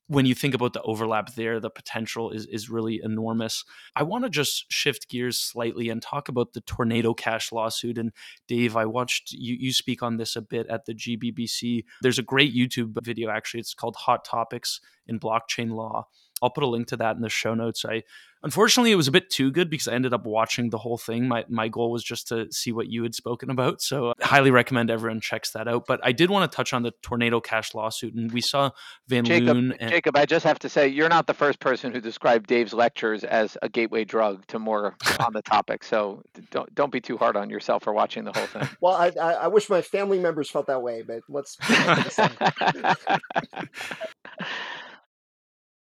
when 0.09 0.25
you 0.25 0.35
think 0.35 0.55
about 0.55 0.73
the 0.73 0.83
overlap 0.83 1.35
there, 1.35 1.61
the 1.61 1.71
potential 1.71 2.31
is 2.31 2.47
is 2.47 2.69
really 2.69 3.01
enormous. 3.03 3.65
I 3.95 4.03
want 4.03 4.25
to 4.25 4.31
just 4.31 4.71
shift 4.73 5.09
gears 5.09 5.39
slightly 5.39 5.91
and 5.91 6.03
talk 6.03 6.29
about 6.29 6.55
the 6.55 6.63
Tornado 6.63 7.15
Cash 7.15 7.53
lawsuit. 7.53 7.99
And 7.99 8.13
Dave, 8.47 8.77
I 8.77 8.87
watched 8.87 9.33
you 9.33 9.55
you 9.55 9.73
speak 9.73 10.03
on 10.03 10.17
this 10.17 10.35
a 10.35 10.43
bit 10.43 10.67
at 10.69 10.87
the 10.87 10.95
GBBC. 10.95 11.85
There's 12.03 12.19
a 12.19 12.23
great 12.23 12.55
YouTube 12.55 12.97
video 13.05 13.31
actually. 13.31 13.61
It's 13.61 13.75
called 13.75 13.97
Hot 13.97 14.25
Topics 14.25 14.81
in 15.07 15.21
Blockchain 15.21 15.73
Law. 15.73 16.09
I'll 16.43 16.51
put 16.51 16.65
a 16.65 16.69
link 16.69 16.89
to 16.89 16.97
that 16.99 17.17
in 17.17 17.23
the 17.23 17.29
show 17.29 17.55
notes. 17.55 17.85
I 17.85 18.03
Unfortunately, 18.43 18.93
it 18.93 18.97
was 18.97 19.09
a 19.09 19.13
bit 19.13 19.31
too 19.31 19.51
good 19.51 19.69
because 19.69 19.89
I 19.89 19.95
ended 19.95 20.15
up 20.15 20.25
watching 20.25 20.71
the 20.71 20.79
whole 20.79 20.97
thing. 20.97 21.27
My 21.27 21.45
my 21.49 21.69
goal 21.69 21.91
was 21.91 22.05
just 22.05 22.29
to 22.29 22.47
see 22.53 22.71
what 22.71 22.87
you 22.87 23.03
had 23.03 23.15
spoken 23.15 23.51
about. 23.51 23.83
So 23.83 24.15
I 24.21 24.27
highly 24.27 24.53
recommend 24.53 24.91
everyone 24.91 25.21
checks 25.21 25.51
that 25.53 25.67
out. 25.67 25.87
But 25.89 26.01
I 26.05 26.13
did 26.13 26.31
want 26.31 26.51
to 26.51 26.55
touch 26.55 26.73
on 26.73 26.85
the 26.85 26.93
Tornado 27.03 27.41
Cash 27.41 27.75
lawsuit. 27.75 28.15
And 28.15 28.31
we 28.31 28.41
saw 28.41 28.71
Van 29.09 29.25
Jacob, 29.25 29.57
Loon. 29.57 29.73
And- 29.81 29.91
Jacob, 29.91 30.17
I 30.17 30.25
just 30.25 30.45
have 30.45 30.61
to 30.61 30.69
say, 30.69 30.87
you're 30.87 31.09
not 31.09 31.27
the 31.27 31.35
first 31.35 31.59
person 31.59 31.93
who 31.93 32.01
described 32.01 32.47
Dave's 32.47 32.73
lectures 32.73 33.25
as 33.25 33.59
a 33.61 33.69
gateway 33.69 34.05
drug 34.05 34.47
to 34.49 34.61
more 34.61 34.97
on 35.21 35.33
the 35.33 35.43
topic. 35.43 35.83
So 35.83 36.23
don't 36.51 36.73
don't 36.77 36.93
be 36.93 37.01
too 37.01 37.17
hard 37.17 37.37
on 37.37 37.51
yourself 37.51 37.83
for 37.83 37.93
watching 37.93 38.23
the 38.23 38.33
whole 38.33 38.47
thing. 38.47 38.69
Well, 38.81 38.95
I, 38.95 39.11
I, 39.21 39.33
I 39.33 39.47
wish 39.49 39.69
my 39.69 39.83
family 39.83 40.21
members 40.21 40.49
felt 40.49 40.69
that 40.69 40.81
way, 40.81 41.03
but 41.03 41.23
let's. 41.29 41.59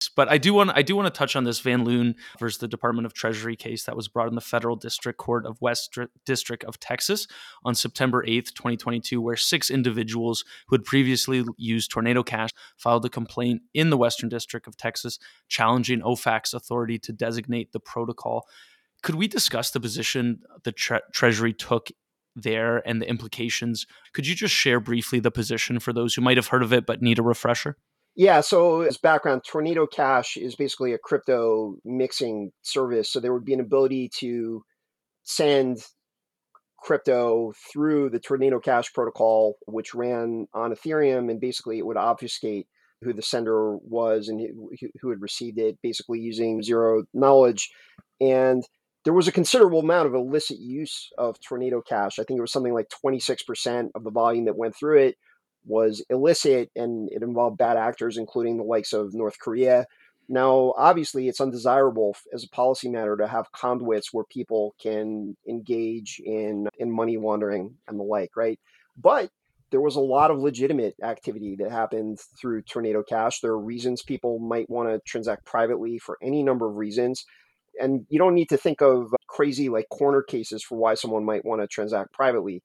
But 0.09 0.31
I 0.31 0.39
do 0.39 0.55
want 0.55 0.71
I 0.75 0.83
do 0.83 0.97
want 0.97 1.13
to 1.13 1.19
touch 1.19 1.37
on 1.37 1.45
this 1.45 1.61
Van 1.61 1.85
Loon 1.85 2.15
versus 2.39 2.59
the 2.59 2.69
Department 2.69 3.07
of 3.07 3.13
Treasury 3.13 3.57
case 3.57 3.85
that 3.85 3.97
was 3.97 4.09
brought 4.09 4.29
in 4.29 4.35
the 4.35 4.41
Federal 4.41 4.77
District 4.77 5.19
Court 5.19 5.45
of 5.45 5.61
West 5.61 5.99
District 6.25 6.65
of 6.65 6.81
Texas 6.81 7.27
on 7.65 7.75
September 7.75 8.25
8th, 8.27 8.55
2022, 8.55 9.21
where 9.21 9.37
six 9.37 9.71
individuals 9.71 10.45
who 10.69 10.75
had 10.75 10.85
previously 10.85 11.45
used 11.57 11.91
Tornado 11.91 12.23
Cash 12.23 12.51
filed 12.77 13.05
a 13.05 13.11
complaint 13.11 13.63
in 13.75 13.91
the 13.91 13.97
Western 13.99 14.29
District 14.29 14.67
of 14.67 14.77
Texas 14.77 15.19
challenging 15.49 16.01
OFAC's 16.01 16.55
authority 16.55 16.99
to 16.99 17.13
designate 17.13 17.73
the 17.73 17.81
protocol. 17.81 18.47
Could 19.03 19.15
we 19.15 19.29
discuss 19.29 19.71
the 19.71 19.81
position 19.81 20.41
the 20.65 20.73
tre- 20.73 21.01
Treasury 21.13 21.53
took 21.53 21.89
there 22.37 22.87
and 22.87 23.01
the 23.01 23.09
implications? 23.09 23.87
Could 24.13 24.27
you 24.27 24.35
just 24.35 24.55
share 24.55 24.81
briefly 24.81 25.21
the 25.21 25.31
position 25.31 25.81
for 25.81 25.93
those 25.93 26.15
who 26.15 26.23
might 26.23 26.37
have 26.37 26.49
heard 26.49 26.63
of 26.63 26.73
it 26.73 26.87
but 26.87 27.03
need 27.03 27.19
a 27.19 27.23
refresher? 27.23 27.77
Yeah, 28.21 28.43
so 28.43 28.83
as 28.83 28.99
background, 28.99 29.45
Tornado 29.45 29.87
Cash 29.87 30.37
is 30.37 30.55
basically 30.55 30.93
a 30.93 30.99
crypto 30.99 31.77
mixing 31.87 32.53
service. 32.61 33.11
So 33.11 33.19
there 33.19 33.33
would 33.33 33.47
be 33.47 33.55
an 33.55 33.61
ability 33.61 34.11
to 34.19 34.63
send 35.23 35.79
crypto 36.79 37.55
through 37.73 38.11
the 38.11 38.21
Tornado 38.21 38.61
Cash 38.61 38.93
protocol, 38.93 39.55
which 39.67 39.95
ran 39.95 40.47
on 40.53 40.71
Ethereum, 40.71 41.31
and 41.31 41.41
basically 41.41 41.79
it 41.79 41.87
would 41.87 41.97
obfuscate 41.97 42.67
who 43.01 43.15
the 43.15 43.23
sender 43.23 43.79
was 43.79 44.29
and 44.29 44.39
who 45.01 45.09
had 45.09 45.23
received 45.23 45.59
it, 45.59 45.79
basically 45.83 46.21
using 46.21 46.63
zero 46.63 47.05
knowledge. 47.15 47.71
And 48.21 48.63
there 49.07 49.15
was 49.15 49.29
a 49.29 49.33
considerable 49.33 49.81
amount 49.81 50.09
of 50.09 50.15
illicit 50.15 50.59
use 50.59 51.09
of 51.17 51.41
Tornado 51.41 51.81
Cash. 51.81 52.19
I 52.19 52.25
think 52.25 52.37
it 52.37 52.43
was 52.43 52.53
something 52.53 52.75
like 52.75 52.91
26% 53.03 53.89
of 53.95 54.05
the 54.05 54.11
volume 54.11 54.45
that 54.45 54.59
went 54.59 54.77
through 54.77 54.99
it 54.99 55.17
was 55.65 56.05
illicit 56.11 56.71
and 56.75 57.09
it 57.13 57.23
involved 57.23 57.59
bad 57.59 57.77
actors, 57.77 58.17
including 58.17 58.57
the 58.57 58.65
likes 58.65 58.93
of 58.93 59.15
North 59.15 59.39
Korea. 59.39 59.87
Now, 60.29 60.75
obviously, 60.77 61.29
it's 61.29 61.41
undesirable 61.41 62.17
as 62.33 62.45
a 62.45 62.49
policy 62.49 62.89
matter 62.89 63.17
to 63.17 63.27
have 63.27 63.51
conduits 63.53 64.13
where 64.13 64.25
people 64.25 64.75
can 64.81 65.37
engage 65.49 66.21
in, 66.25 66.69
in 66.79 66.91
money 66.91 67.17
laundering 67.17 67.75
and 67.89 67.99
the 67.99 68.05
like, 68.05 68.31
right? 68.37 68.61
But 68.97 69.31
there 69.71 69.81
was 69.81 69.97
a 69.97 70.01
lot 70.01 70.31
of 70.31 70.39
legitimate 70.39 70.95
activity 71.03 71.57
that 71.59 71.71
happened 71.71 72.19
through 72.41 72.63
Tornado 72.63 73.03
Cash. 73.03 73.41
There 73.41 73.53
are 73.53 73.61
reasons 73.61 74.03
people 74.03 74.39
might 74.39 74.71
want 74.71 74.89
to 74.89 75.01
transact 75.07 75.45
privately 75.45 75.99
for 75.99 76.17
any 76.23 76.43
number 76.43 76.69
of 76.69 76.77
reasons. 76.77 77.25
And 77.81 78.07
you 78.09 78.19
don't 78.19 78.35
need 78.35 78.49
to 78.51 78.57
think 78.57 78.81
of 78.83 79.15
crazy 79.29 79.69
like 79.69 79.89
corner 79.89 80.23
cases 80.23 80.63
for 80.63 80.77
why 80.77 80.95
someone 80.95 81.25
might 81.25 81.45
want 81.45 81.61
to 81.61 81.69
transact 81.69 82.13
privately 82.13 82.63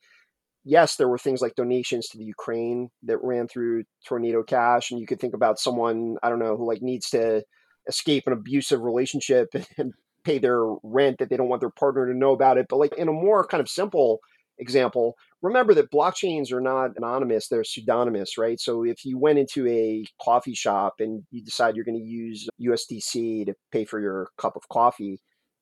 yes, 0.65 0.95
there 0.95 1.07
were 1.07 1.17
things 1.17 1.41
like 1.41 1.55
donations 1.55 2.07
to 2.09 2.17
the 2.17 2.25
Ukraine 2.25 2.89
that 3.03 3.23
ran 3.23 3.47
through 3.47 3.83
Tornado 4.05 4.43
Cash, 4.43 4.91
and 4.91 4.99
you 4.99 5.07
could 5.07 5.21
think 5.21 5.33
about 5.33 5.59
someone 5.59 6.17
I 6.23 6.29
don't 6.29 6.39
know 6.39 6.57
who 6.57 6.67
like 6.67 6.81
needs 6.81 7.09
to 7.11 7.43
escape 7.87 8.23
an 8.25 8.33
abusive 8.33 8.81
relationship 8.81 9.49
and 9.77 9.93
pay 10.23 10.39
their 10.39 10.65
rent 10.83 11.19
that 11.19 11.29
they 11.29 11.37
don't 11.37 11.49
want 11.49 11.61
their 11.61 11.69
partner 11.69 12.07
to 12.11 12.17
know 12.17 12.33
about 12.33 12.57
it. 12.57 12.65
But 12.67 12.77
like 12.77 12.93
in 12.97 13.07
a 13.07 13.13
more 13.13 13.45
kind 13.45 13.61
of 13.61 13.69
simple 13.69 14.19
example, 14.57 15.15
remember 15.41 15.73
that 15.75 15.91
blockchains 15.91 16.51
are 16.51 16.61
not 16.61 16.91
anonymous; 16.97 17.47
they're 17.47 17.63
pseudonymous, 17.63 18.37
right? 18.37 18.59
So 18.59 18.83
if 18.83 19.05
you 19.05 19.19
went 19.19 19.39
into 19.39 19.67
a 19.67 20.03
coffee 20.21 20.55
shop 20.55 20.95
and 20.99 21.23
you 21.31 21.43
decide 21.43 21.75
you're 21.75 21.85
going 21.85 21.99
to 21.99 22.03
use 22.03 22.49
USDC 22.59 23.45
to 23.45 23.53
pay 23.71 23.85
for 23.85 24.01
your 24.01 24.29
cup 24.39 24.55
of 24.55 24.67
coffee, 24.69 25.21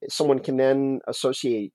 someone 0.10 0.40
can 0.40 0.58
then 0.58 1.02
associate 1.08 1.74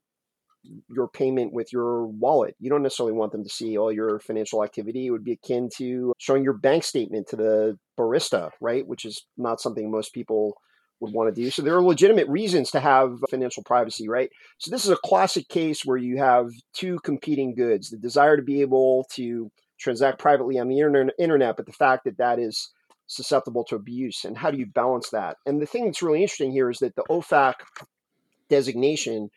your 0.88 1.08
payment 1.08 1.52
with 1.52 1.72
your 1.72 2.06
wallet. 2.06 2.54
You 2.60 2.70
don't 2.70 2.82
necessarily 2.82 3.12
want 3.12 3.32
them 3.32 3.44
to 3.44 3.50
see 3.50 3.78
all 3.78 3.92
your 3.92 4.18
financial 4.20 4.62
activity. 4.62 5.06
It 5.06 5.10
would 5.10 5.24
be 5.24 5.32
akin 5.32 5.68
to 5.76 6.12
showing 6.18 6.44
your 6.44 6.52
bank 6.52 6.84
statement 6.84 7.28
to 7.28 7.36
the 7.36 7.78
barista, 7.98 8.50
right? 8.60 8.86
Which 8.86 9.04
is 9.04 9.24
not 9.36 9.60
something 9.60 9.90
most 9.90 10.12
people 10.12 10.56
would 11.00 11.12
want 11.12 11.34
to 11.34 11.40
do. 11.40 11.50
So 11.50 11.62
there 11.62 11.76
are 11.76 11.82
legitimate 11.82 12.28
reasons 12.28 12.70
to 12.72 12.80
have 12.80 13.18
financial 13.30 13.62
privacy, 13.62 14.08
right? 14.08 14.30
So 14.58 14.70
this 14.70 14.84
is 14.84 14.90
a 14.90 14.98
classic 15.04 15.48
case 15.48 15.84
where 15.84 15.96
you 15.96 16.18
have 16.18 16.50
two 16.74 16.98
competing 17.04 17.54
goods: 17.54 17.90
the 17.90 17.96
desire 17.96 18.36
to 18.36 18.42
be 18.42 18.60
able 18.60 19.06
to 19.12 19.50
transact 19.78 20.18
privately 20.18 20.58
on 20.58 20.68
the 20.68 20.80
internet, 21.18 21.56
but 21.56 21.66
the 21.66 21.72
fact 21.72 22.04
that 22.04 22.18
that 22.18 22.38
is 22.38 22.72
susceptible 23.06 23.64
to 23.64 23.76
abuse. 23.76 24.24
And 24.24 24.36
how 24.36 24.50
do 24.50 24.58
you 24.58 24.66
balance 24.66 25.10
that? 25.10 25.36
And 25.46 25.62
the 25.62 25.66
thing 25.66 25.84
that's 25.84 26.02
really 26.02 26.20
interesting 26.20 26.52
here 26.52 26.68
is 26.68 26.78
that 26.78 26.96
the 26.96 27.04
OFAC 27.08 27.54
designation 28.50 29.30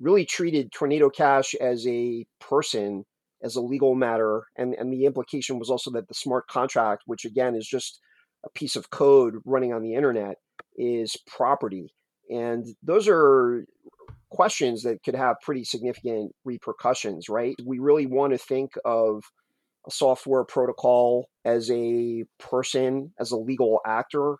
really 0.00 0.24
treated 0.24 0.72
Tornado 0.72 1.10
Cash 1.10 1.54
as 1.54 1.86
a 1.86 2.26
person, 2.40 3.04
as 3.42 3.56
a 3.56 3.60
legal 3.60 3.94
matter. 3.94 4.44
And, 4.56 4.74
and 4.74 4.92
the 4.92 5.04
implication 5.04 5.58
was 5.58 5.70
also 5.70 5.90
that 5.92 6.08
the 6.08 6.14
smart 6.14 6.46
contract, 6.48 7.02
which 7.06 7.24
again 7.24 7.54
is 7.54 7.66
just 7.66 8.00
a 8.44 8.50
piece 8.50 8.76
of 8.76 8.90
code 8.90 9.36
running 9.44 9.72
on 9.72 9.82
the 9.82 9.94
internet, 9.94 10.36
is 10.76 11.16
property. 11.26 11.92
And 12.30 12.66
those 12.82 13.08
are 13.08 13.64
questions 14.30 14.82
that 14.82 15.02
could 15.02 15.14
have 15.14 15.36
pretty 15.42 15.64
significant 15.64 16.32
repercussions, 16.44 17.28
right? 17.28 17.56
We 17.64 17.78
really 17.78 18.06
want 18.06 18.32
to 18.32 18.38
think 18.38 18.72
of 18.84 19.24
a 19.86 19.90
software 19.90 20.44
protocol 20.44 21.28
as 21.44 21.70
a 21.70 22.24
person, 22.38 23.12
as 23.18 23.30
a 23.30 23.36
legal 23.36 23.80
actor. 23.86 24.36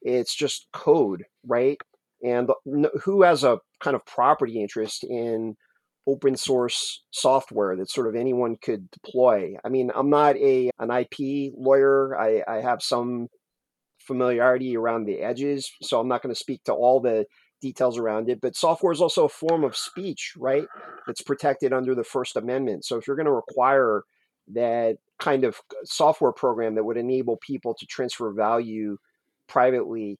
It's 0.00 0.34
just 0.34 0.68
code, 0.72 1.24
right? 1.46 1.76
and 2.22 2.50
who 3.02 3.22
has 3.22 3.44
a 3.44 3.58
kind 3.80 3.94
of 3.94 4.04
property 4.06 4.60
interest 4.60 5.04
in 5.04 5.56
open 6.06 6.36
source 6.36 7.02
software 7.10 7.76
that 7.76 7.90
sort 7.90 8.06
of 8.06 8.14
anyone 8.14 8.56
could 8.56 8.88
deploy. 8.90 9.56
I 9.64 9.68
mean, 9.68 9.90
I'm 9.94 10.10
not 10.10 10.36
a 10.36 10.70
an 10.78 10.90
IP 10.90 11.52
lawyer. 11.56 12.18
I, 12.18 12.42
I 12.46 12.60
have 12.60 12.82
some 12.82 13.28
familiarity 13.98 14.76
around 14.76 15.04
the 15.04 15.20
edges, 15.20 15.70
so 15.82 15.98
I'm 15.98 16.08
not 16.08 16.22
going 16.22 16.34
to 16.34 16.38
speak 16.38 16.62
to 16.64 16.72
all 16.72 17.00
the 17.00 17.26
details 17.60 17.98
around 17.98 18.28
it. 18.28 18.40
But 18.40 18.54
software 18.54 18.92
is 18.92 19.00
also 19.00 19.24
a 19.24 19.28
form 19.28 19.64
of 19.64 19.76
speech, 19.76 20.34
right? 20.36 20.66
That's 21.06 21.22
protected 21.22 21.72
under 21.72 21.94
the 21.94 22.04
First 22.04 22.36
Amendment. 22.36 22.84
So 22.84 22.96
if 22.96 23.06
you're 23.06 23.16
going 23.16 23.26
to 23.26 23.32
require 23.32 24.02
that 24.54 24.98
kind 25.18 25.44
of 25.44 25.60
software 25.84 26.32
program 26.32 26.76
that 26.76 26.84
would 26.84 26.96
enable 26.96 27.36
people 27.38 27.74
to 27.74 27.86
transfer 27.86 28.30
value 28.30 28.96
privately 29.48 30.18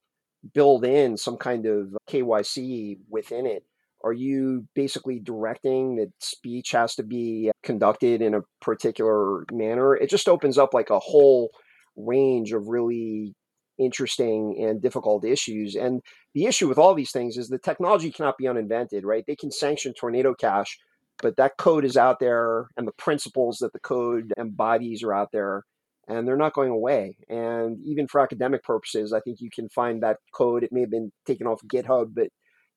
build 0.52 0.84
in 0.84 1.16
some 1.16 1.36
kind 1.36 1.66
of 1.66 1.96
KYC 2.08 2.98
within 3.08 3.46
it? 3.46 3.64
Are 4.04 4.12
you 4.12 4.66
basically 4.74 5.18
directing 5.18 5.96
that 5.96 6.12
speech 6.20 6.72
has 6.72 6.94
to 6.96 7.02
be 7.02 7.50
conducted 7.62 8.22
in 8.22 8.34
a 8.34 8.42
particular 8.60 9.44
manner? 9.50 9.96
It 9.96 10.10
just 10.10 10.28
opens 10.28 10.58
up 10.58 10.74
like 10.74 10.90
a 10.90 10.98
whole 10.98 11.50
range 11.96 12.52
of 12.52 12.68
really 12.68 13.34
interesting 13.78 14.56
and 14.62 14.80
difficult 14.80 15.24
issues. 15.24 15.74
And 15.74 16.02
the 16.34 16.46
issue 16.46 16.68
with 16.68 16.78
all 16.78 16.94
these 16.94 17.10
things 17.10 17.36
is 17.36 17.48
the 17.48 17.58
technology 17.58 18.10
cannot 18.10 18.38
be 18.38 18.46
uninvented, 18.46 19.04
right? 19.04 19.24
They 19.26 19.36
can 19.36 19.50
sanction 19.50 19.92
Tornado 19.92 20.34
Cash, 20.34 20.78
but 21.22 21.36
that 21.36 21.56
code 21.56 21.84
is 21.84 21.96
out 21.96 22.20
there 22.20 22.68
and 22.76 22.86
the 22.86 22.92
principles 22.92 23.58
that 23.58 23.72
the 23.72 23.80
code 23.80 24.32
embodies 24.38 25.02
are 25.02 25.14
out 25.14 25.32
there 25.32 25.64
and 26.08 26.26
they're 26.26 26.36
not 26.36 26.54
going 26.54 26.70
away. 26.70 27.16
And 27.28 27.78
even 27.84 28.06
for 28.06 28.20
academic 28.20 28.62
purposes, 28.62 29.12
I 29.12 29.20
think 29.20 29.40
you 29.40 29.50
can 29.50 29.68
find 29.68 30.02
that 30.02 30.18
code. 30.32 30.62
It 30.62 30.72
may 30.72 30.80
have 30.80 30.90
been 30.90 31.12
taken 31.26 31.46
off 31.46 31.60
GitHub, 31.66 32.14
but 32.14 32.28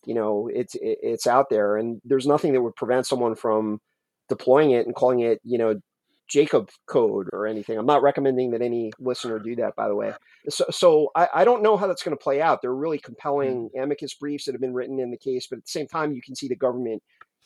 you 0.05 0.13
know 0.13 0.49
it's 0.53 0.75
it's 0.82 1.27
out 1.27 1.49
there, 1.49 1.77
and 1.77 2.01
there's 2.05 2.27
nothing 2.27 2.53
that 2.53 2.61
would 2.61 2.75
prevent 2.75 3.07
someone 3.07 3.36
from 3.36 3.80
deploying 4.30 4.71
it 4.71 4.86
and 4.86 4.95
calling 4.95 5.21
it 5.21 5.39
you 5.43 5.57
know 5.57 5.80
Jacob 6.30 6.69
code 6.88 7.27
or 7.34 7.47
anything. 7.47 7.77
I'm 7.77 7.86
not 7.86 8.03
recommending 8.03 8.51
that 8.51 8.61
any 8.61 8.91
listener 8.99 9.39
do 9.39 9.55
that, 9.57 9.75
by 9.75 9.88
the 9.88 9.95
way. 9.95 10.13
So, 10.47 10.65
so 10.69 11.09
I, 11.15 11.27
I 11.34 11.43
don't 11.43 11.63
know 11.63 11.75
how 11.75 11.88
that's 11.88 12.03
going 12.03 12.15
to 12.15 12.23
play 12.23 12.39
out. 12.39 12.61
There 12.61 12.71
are 12.71 12.75
really 12.75 12.99
compelling 12.99 13.69
mm. 13.75 13.84
amicus 13.84 14.13
briefs 14.13 14.45
that 14.45 14.53
have 14.53 14.61
been 14.61 14.73
written 14.73 14.99
in 14.99 15.09
the 15.11 15.17
case, 15.17 15.47
but 15.49 15.57
at 15.57 15.65
the 15.65 15.71
same 15.71 15.88
time, 15.88 16.13
you 16.13 16.21
can 16.21 16.36
see 16.36 16.47
the 16.47 16.55
government 16.55 17.01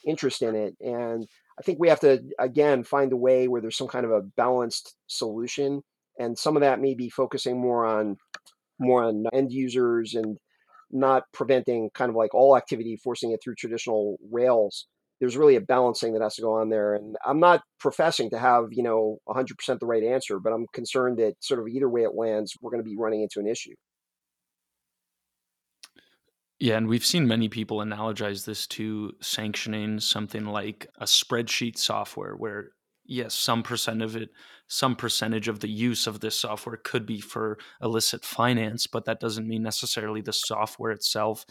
interest 0.06 0.42
in 0.42 0.54
it. 0.54 0.76
And 0.82 1.28
I 1.60 1.64
think 1.64 1.80
we 1.80 1.90
have 1.90 2.00
to 2.02 2.22
again 2.40 2.84
find 2.84 3.12
a 3.14 3.18
way 3.18 3.48
where 3.48 3.62
there's 3.62 3.78
some 3.78 3.88
kind 3.88 4.06
of 4.06 4.12
a 4.12 4.22
balanced 4.22 4.96
solution, 5.08 5.82
and 6.20 6.38
some 6.38 6.56
of 6.56 6.62
that 6.62 6.82
may 6.82 6.94
be 6.96 7.10
focusing 7.10 7.60
more 7.60 7.86
on 7.86 8.18
more 8.80 9.04
on 9.04 9.26
end 9.34 9.52
users 9.52 10.16
and 10.16 10.38
not 10.92 11.24
preventing 11.34 11.90
kind 11.94 12.10
of 12.10 12.16
like 12.16 12.34
all 12.34 12.58
activity, 12.58 12.96
forcing 12.96 13.32
it 13.32 13.40
through 13.44 13.56
traditional 13.56 14.18
rails. 14.32 14.88
There's 15.20 15.38
really 15.38 15.56
a 15.56 15.62
balancing 15.62 16.14
that 16.14 16.22
has 16.22 16.36
to 16.36 16.42
go 16.42 16.54
on 16.54 16.70
there, 16.70 16.96
and 16.96 17.16
I'm 17.26 17.40
not 17.40 17.62
professing 17.80 18.30
to 18.32 18.40
have 18.40 18.66
you 18.72 18.84
know 18.84 19.20
100% 19.30 19.80
the 19.80 19.86
right 19.86 20.04
answer, 20.04 20.40
but 20.40 20.54
I'm 20.54 20.68
concerned 20.74 21.20
that 21.20 21.36
sort 21.40 21.60
of 21.60 21.68
either 21.68 21.90
way 21.90 22.04
it 22.04 22.16
lands, 22.16 22.56
we're 22.62 22.72
going 22.72 22.84
to 22.84 22.90
be 22.90 22.98
running 22.98 23.22
into 23.22 23.40
an 23.40 23.48
issue. 23.48 23.76
Yeah, 26.60 26.78
and 26.78 26.88
we've 26.88 27.06
seen 27.06 27.28
many 27.28 27.50
people 27.50 27.78
analogize 27.80 28.46
this 28.46 28.68
to 28.68 29.14
sanctioning 29.22 30.00
something 30.00 30.46
like 30.46 30.88
a 30.98 31.06
spreadsheet 31.06 31.78
software 31.78 32.36
where 32.36 32.72
yes, 33.06 33.34
some 33.34 33.64
percent 33.64 34.02
of 34.02 34.16
it, 34.16 34.30
some 34.68 34.96
percentage 34.96 35.48
of 35.50 35.60
the 35.60 35.70
use 35.70 36.08
of 36.08 36.22
this 36.22 36.40
software 36.40 36.78
could 36.84 37.06
be 37.06 37.20
for 37.20 37.58
illicit 37.82 38.24
finance, 38.24 38.88
but 38.88 39.06
that 39.06 39.20
doesn't 39.20 39.48
mean 39.48 39.62
necessarily 39.62 40.22
the 40.22 40.32
software 40.32 40.92
itself 40.92 41.46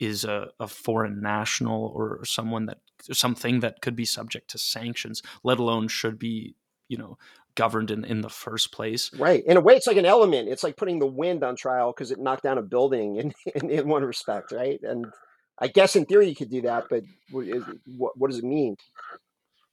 is 0.00 0.24
a, 0.24 0.48
a 0.60 0.66
foreign 0.66 1.20
national 1.20 1.92
or 1.94 2.24
someone 2.24 2.66
that 2.66 2.78
something 3.12 3.60
that 3.60 3.80
could 3.80 3.96
be 3.96 4.04
subject 4.04 4.50
to 4.50 4.58
sanctions, 4.58 5.22
let 5.44 5.58
alone 5.58 5.88
should 5.88 6.18
be, 6.18 6.56
you 6.88 6.96
know, 6.96 7.16
governed 7.54 7.90
in, 7.90 8.04
in 8.04 8.20
the 8.20 8.28
first 8.28 8.72
place. 8.72 9.10
Right. 9.18 9.44
In 9.44 9.56
a 9.56 9.60
way, 9.60 9.74
it's 9.74 9.86
like 9.86 9.96
an 9.96 10.06
element. 10.06 10.48
It's 10.48 10.62
like 10.62 10.76
putting 10.76 10.98
the 10.98 11.06
wind 11.06 11.42
on 11.42 11.56
trial 11.56 11.92
because 11.92 12.10
it 12.10 12.18
knocked 12.18 12.44
down 12.44 12.58
a 12.58 12.62
building 12.62 13.16
in, 13.16 13.32
in, 13.54 13.70
in, 13.70 13.88
one 13.88 14.04
respect, 14.04 14.52
right? 14.52 14.80
And 14.82 15.06
I 15.58 15.68
guess 15.68 15.96
in 15.96 16.06
theory 16.06 16.28
you 16.28 16.36
could 16.36 16.50
do 16.50 16.62
that, 16.62 16.84
but 16.88 17.02
what, 17.30 17.46
what, 17.96 18.12
what 18.16 18.30
does 18.30 18.38
it 18.38 18.44
mean? 18.44 18.76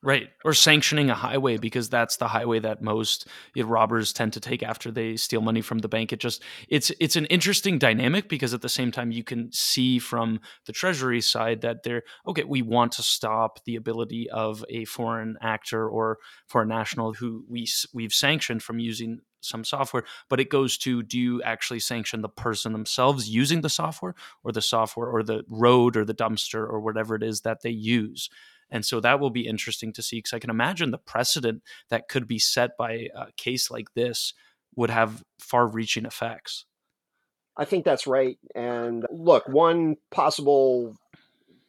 Right. 0.05 0.29
Or 0.43 0.53
sanctioning 0.53 1.09
a 1.09 1.15
highway 1.15 1.57
because 1.57 1.89
that's 1.89 2.17
the 2.17 2.27
highway 2.27 2.59
that 2.59 2.79
most 2.79 3.27
you 3.55 3.63
know, 3.63 3.69
robbers 3.69 4.13
tend 4.13 4.33
to 4.33 4.39
take 4.39 4.61
after 4.61 4.91
they 4.91 5.15
steal 5.15 5.41
money 5.41 5.61
from 5.61 5.79
the 5.79 5.87
bank. 5.87 6.13
It 6.13 6.19
just 6.19 6.43
it's 6.69 6.91
it's 6.99 7.15
an 7.15 7.25
interesting 7.25 7.79
dynamic 7.79 8.29
because 8.29 8.53
at 8.53 8.61
the 8.61 8.69
same 8.69 8.91
time 8.91 9.11
you 9.11 9.23
can 9.23 9.51
see 9.51 9.97
from 9.97 10.41
the 10.67 10.73
treasury 10.73 11.21
side 11.21 11.61
that 11.61 11.81
they're 11.81 12.03
okay, 12.27 12.43
we 12.43 12.61
want 12.61 12.91
to 12.93 13.01
stop 13.01 13.65
the 13.65 13.77
ability 13.77 14.29
of 14.29 14.63
a 14.69 14.85
foreign 14.85 15.37
actor 15.41 15.89
or 15.89 16.19
foreign 16.45 16.69
national 16.69 17.13
who 17.13 17.43
we 17.49 17.67
we've 17.91 18.13
sanctioned 18.13 18.61
from 18.61 18.77
using 18.77 19.21
some 19.41 19.63
software, 19.63 20.03
but 20.29 20.39
it 20.39 20.49
goes 20.51 20.77
to 20.77 21.01
do 21.01 21.17
you 21.19 21.41
actually 21.41 21.79
sanction 21.79 22.21
the 22.21 22.29
person 22.29 22.73
themselves 22.73 23.27
using 23.27 23.61
the 23.61 23.69
software 23.69 24.13
or 24.43 24.51
the 24.51 24.61
software 24.61 25.07
or 25.07 25.23
the 25.23 25.43
road 25.49 25.97
or 25.97 26.05
the 26.05 26.13
dumpster 26.15 26.59
or 26.67 26.79
whatever 26.79 27.15
it 27.15 27.23
is 27.23 27.41
that 27.41 27.61
they 27.63 27.69
use. 27.71 28.29
And 28.69 28.83
so 28.83 28.99
that 28.99 29.19
will 29.19 29.29
be 29.29 29.47
interesting 29.47 29.93
to 29.93 30.01
see 30.01 30.17
because 30.17 30.33
I 30.33 30.39
can 30.39 30.49
imagine 30.49 30.91
the 30.91 30.97
precedent 30.97 31.61
that 31.89 32.09
could 32.09 32.27
be 32.27 32.39
set 32.39 32.71
by 32.77 33.07
a 33.15 33.31
case 33.37 33.69
like 33.69 33.93
this 33.93 34.33
would 34.75 34.89
have 34.89 35.23
far 35.39 35.67
reaching 35.67 36.05
effects. 36.05 36.65
I 37.57 37.65
think 37.65 37.85
that's 37.85 38.07
right. 38.07 38.37
And 38.53 39.05
look, 39.09 39.47
one 39.47 39.95
possible 40.11 40.95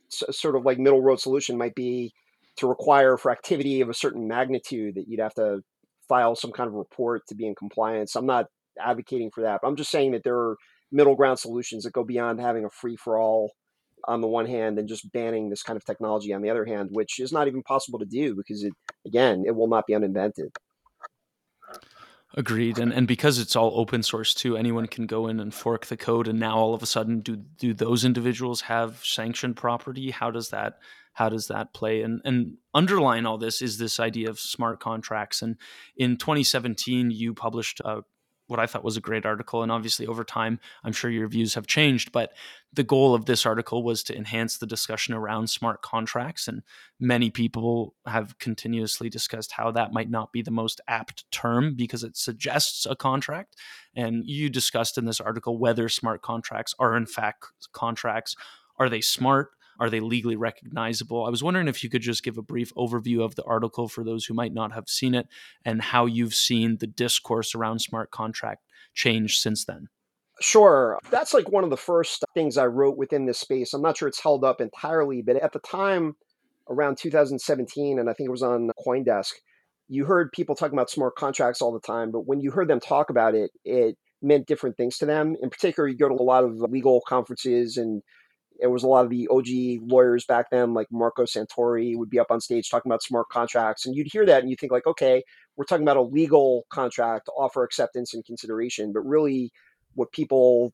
sort 0.09 0.57
of 0.57 0.65
like 0.65 0.79
middle 0.79 1.03
road 1.03 1.21
solution 1.21 1.59
might 1.59 1.75
be 1.75 2.13
to 2.57 2.67
require 2.67 3.17
for 3.17 3.31
activity 3.31 3.81
of 3.81 3.89
a 3.89 3.95
certain 3.95 4.27
magnitude 4.27 4.95
that 4.95 5.07
you'd 5.07 5.21
have 5.21 5.35
to 5.35 5.61
file 6.09 6.35
some 6.35 6.53
kind 6.53 6.69
of 6.69 6.75
report 6.75 7.23
to 7.29 7.35
be 7.35 7.47
in 7.47 7.55
compliance. 7.55 8.17
I'm 8.17 8.27
not 8.27 8.47
advocating 8.81 9.31
for 9.31 9.43
that, 9.43 9.61
but 9.63 9.69
I'm 9.69 9.77
just 9.77 9.91
saying 9.91 10.13
that 10.13 10.25
there 10.25 10.37
are 10.37 10.57
middle 10.91 11.15
ground 11.15 11.39
solutions 11.39 11.85
that 11.85 11.93
go 11.93 12.05
beyond 12.05 12.41
having 12.41 12.65
a 12.65 12.71
free 12.71 12.97
for 12.97 13.19
all 13.19 13.53
on 14.07 14.21
the 14.21 14.29
one 14.29 14.47
hand 14.47 14.79
and 14.79 14.89
just 14.89 15.11
banning 15.13 15.49
this 15.49 15.63
kind 15.63 15.77
of 15.77 15.85
technology 15.85 16.33
on 16.33 16.43
the 16.43 16.51
other 16.51 16.65
hand, 16.65 16.91
which 16.93 17.19
is 17.19 17.33
not 17.33 17.49
even 17.49 17.63
possible 17.63 17.99
to 17.99 18.05
do 18.05 18.35
because 18.35 18.63
it 18.63 18.73
again, 19.07 19.45
it 19.47 19.55
will 19.55 19.69
not 19.69 19.87
be 19.87 19.95
uninvented. 19.95 20.51
Agreed. 22.35 22.79
And 22.79 22.93
and 22.93 23.09
because 23.09 23.39
it's 23.39 23.57
all 23.57 23.73
open 23.75 24.03
source 24.03 24.35
too, 24.35 24.57
anyone 24.57 24.87
can 24.87 25.07
go 25.07 25.27
in 25.27 25.41
and 25.41 25.55
fork 25.55 25.87
the 25.87 25.97
code 25.97 26.29
and 26.29 26.39
now 26.39 26.57
all 26.57 26.75
of 26.75 26.83
a 26.83 26.87
sudden 26.87 27.21
do 27.21 27.37
do 27.37 27.73
those 27.73 28.05
individuals 28.05 28.63
have 28.63 29.01
sanctioned 29.05 29.57
property? 29.57 30.11
How 30.11 30.31
does 30.31 30.51
that 30.51 30.79
how 31.15 31.31
does 31.31 31.47
that 31.49 31.73
play? 31.73 32.03
And 32.03 32.21
and 32.25 32.59
underlying 32.75 33.25
all 33.25 33.39
this 33.39 33.63
is 33.63 33.79
this 33.79 33.99
idea 33.99 34.29
of 34.29 34.39
smart 34.39 34.81
contracts. 34.81 35.41
And 35.41 35.57
in 35.97 36.19
2017, 36.19 37.11
you 37.11 37.33
published 37.33 37.81
a 37.81 38.03
what 38.47 38.61
I 38.61 38.67
thought 38.67 38.85
was 38.85 38.97
a 38.97 39.01
great 39.01 39.27
article. 39.27 39.63
And 39.63 39.73
obviously, 39.73 40.07
over 40.07 40.25
time, 40.25 40.61
I'm 40.85 40.93
sure 40.93 41.11
your 41.11 41.29
views 41.29 41.55
have 41.55 41.67
changed. 41.67 42.13
But 42.13 42.33
the 42.73 42.85
goal 42.85 43.15
of 43.15 43.25
this 43.25 43.47
article 43.47 43.83
was 43.83 44.03
to 44.05 44.17
enhance 44.17 44.59
the 44.59 44.67
discussion 44.67 45.15
around 45.15 45.49
smart 45.49 45.83
contracts. 45.83 46.47
And 46.47 46.63
many 47.01 47.31
people 47.31 47.95
have 48.07 48.39
continuously 48.39 49.09
discussed 49.09 49.53
how 49.53 49.71
that 49.73 49.93
might 49.93 50.11
not 50.11 50.33
be 50.33 50.43
the 50.43 50.51
most 50.51 50.81
apt 50.89 51.31
term 51.31 51.75
because 51.75 52.05
it 52.05 52.17
suggests 52.17 52.87
a 52.87 52.97
contract. 52.97 53.57
And 53.95 54.25
you 54.27 54.51
discussed 54.51 54.99
in 54.99 55.07
this 55.07 55.21
article 55.21 55.59
whether 55.59 55.89
smart 55.89 56.23
contracts 56.23 56.75
are, 56.79 56.97
in 56.97 57.07
fact, 57.07 57.47
contracts. 57.73 58.37
Are 58.79 58.89
they 58.89 59.01
smart? 59.01 59.51
Are 59.79 59.91
they 59.91 60.01
legally 60.01 60.37
recognizable? 60.37 61.24
I 61.24 61.31
was 61.31 61.43
wondering 61.43 61.68
if 61.68 61.85
you 61.85 61.91
could 61.91 62.03
just 62.03 62.22
give 62.22 62.39
a 62.39 62.43
brief 62.43 62.72
overview 62.74 63.24
of 63.24 63.35
the 63.35 63.45
article 63.45 63.89
for 63.89 64.05
those 64.05 64.24
who 64.24 64.35
might 64.35 64.55
not 64.55 64.72
have 64.72 64.89
seen 64.89 65.14
it 65.14 65.29
and 65.64 65.83
how 65.83 66.07
you've 66.07 66.35
seen 66.35 66.79
the 66.79 66.87
discourse 66.87 67.55
around 67.55 67.81
smart 67.81 68.11
contract 68.11 68.62
change 68.95 69.39
since 69.39 69.64
then. 69.64 69.89
Sure. 70.41 70.99
That's 71.11 71.33
like 71.33 71.51
one 71.51 71.64
of 71.64 71.70
the 71.70 71.77
first 71.77 72.24
things 72.35 72.59
I 72.59 72.66
wrote 72.66 72.97
within 72.97 73.27
this 73.27 73.39
space. 73.39 73.72
I'm 73.72 73.83
not 73.83 73.97
sure 73.97 74.09
it's 74.09 74.22
held 74.22 74.45
up 74.45 74.61
entirely, 74.61 75.22
but 75.22 75.37
at 75.37 75.53
the 75.53 75.61
time, 75.61 76.16
around 76.68 76.99
2017, 76.99 77.99
and 77.99 78.11
I 78.11 78.12
think 78.12 78.29
it 78.29 78.33
was 78.33 78.43
on 78.43 78.70
Coindesk, 78.87 79.33
you 79.89 80.05
heard 80.05 80.33
people 80.33 80.55
talking 80.55 80.77
about 80.77 80.91
smart 80.91 81.14
contracts 81.16 81.62
all 81.62 81.72
the 81.72 81.81
time. 81.81 82.11
But 82.11 82.27
when 82.27 82.41
you 82.41 82.51
heard 82.51 82.68
them 82.68 82.81
talk 82.81 83.09
about 83.09 83.35
it, 83.35 83.51
it 83.64 83.97
meant 84.20 84.47
different 84.47 84.77
things 84.77 84.99
to 84.99 85.07
them. 85.07 85.37
In 85.41 85.51
particular, 85.51 85.89
you 85.89 85.97
go 85.97 86.09
to 86.09 86.14
a 86.14 86.22
lot 86.22 86.45
of 86.45 86.57
legal 86.57 87.03
conferences 87.07 87.77
and 87.77 88.03
it 88.61 88.69
was 88.69 88.83
a 88.83 88.87
lot 88.89 89.05
of 89.05 89.11
the 89.11 89.29
OG 89.29 89.91
lawyers 89.91 90.25
back 90.25 90.51
then, 90.51 90.75
like 90.75 90.87
Marco 90.91 91.25
Santori, 91.25 91.97
would 91.97 92.11
be 92.11 92.19
up 92.19 92.31
on 92.31 92.41
stage 92.41 92.71
talking 92.71 92.91
about 92.91 93.03
smart 93.03 93.29
contracts, 93.31 93.87
and 93.87 93.95
you'd 93.95 94.11
hear 94.11 94.27
that 94.27 94.41
and 94.43 94.51
you 94.51 94.57
think 94.57 94.73
like, 94.73 94.87
okay, 94.87 95.23
we're 95.57 95.65
talking 95.65 95.85
about 95.85 95.97
a 95.97 96.03
legal 96.03 96.65
contract, 96.71 97.29
offer 97.37 97.63
acceptance 97.65 98.15
and 98.15 98.25
consideration, 98.25 98.93
but 98.93 99.01
really, 99.01 99.53
what 99.95 100.13
people 100.13 100.73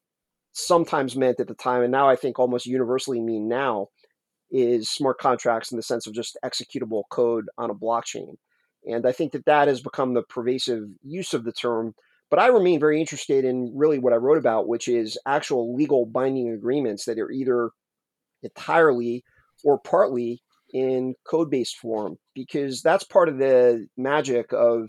sometimes 0.53 1.17
meant 1.17 1.41
at 1.41 1.49
the 1.49 1.55
time, 1.55 1.83
and 1.83 1.93
now 1.93 2.09
I 2.09 2.17
think 2.17 2.39
almost 2.39 2.67
universally 2.67 3.21
mean 3.21 3.49
now, 3.49 3.89
is 4.51 4.91
smart 4.91 5.19
contracts 5.19 5.73
in 5.73 5.77
the 5.77 5.83
sense 5.83 6.07
of 6.07 6.15
just 6.15 6.37
executable 6.45 7.05
code 7.11 7.49
on 7.59 7.71
a 7.71 7.75
blockchain, 7.75 8.37
and 8.87 9.07
I 9.07 9.13
think 9.13 9.33
that 9.33 9.47
that 9.47 9.69
has 9.69 9.81
become 9.81 10.15
the 10.15 10.23
pervasive 10.23 10.85
use 11.03 11.35
of 11.35 11.45
the 11.45 11.53
term 11.53 11.95
but 12.33 12.39
I 12.39 12.47
remain 12.47 12.81
very 12.81 12.99
interested 12.99 13.45
in 13.45 13.73
really 13.77 13.99
what 13.99 14.15
I 14.15 14.17
wrote 14.17 14.39
about, 14.39 14.67
which 14.67 14.89
is 14.89 15.19
actual 15.27 15.77
legal 15.77 16.07
binding 16.07 16.49
agreements 16.49 17.05
that 17.05 17.19
are 17.19 17.31
either 17.31 17.69
entirely 18.43 19.23
or 19.63 19.79
partly 19.79 20.43
in 20.73 21.15
code 21.25 21.51
based 21.51 21.77
form, 21.77 22.17
because 22.35 22.81
that's 22.81 23.05
part 23.05 23.29
of 23.29 23.37
the 23.37 23.87
magic 23.99 24.55
of 24.55 24.89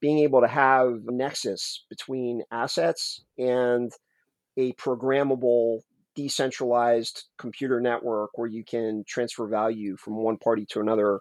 being 0.00 0.18
able 0.18 0.40
to 0.40 0.48
have 0.48 0.88
a 1.06 1.12
nexus 1.12 1.84
between 1.88 2.42
assets 2.50 3.22
and 3.38 3.92
a 4.56 4.72
programmable 4.72 5.82
decentralized 6.16 7.26
computer 7.38 7.80
network 7.80 8.30
where 8.34 8.48
you 8.48 8.64
can 8.64 9.04
transfer 9.06 9.46
value 9.46 9.96
from 9.96 10.16
one 10.16 10.36
party 10.36 10.66
to 10.66 10.80
another 10.80 11.20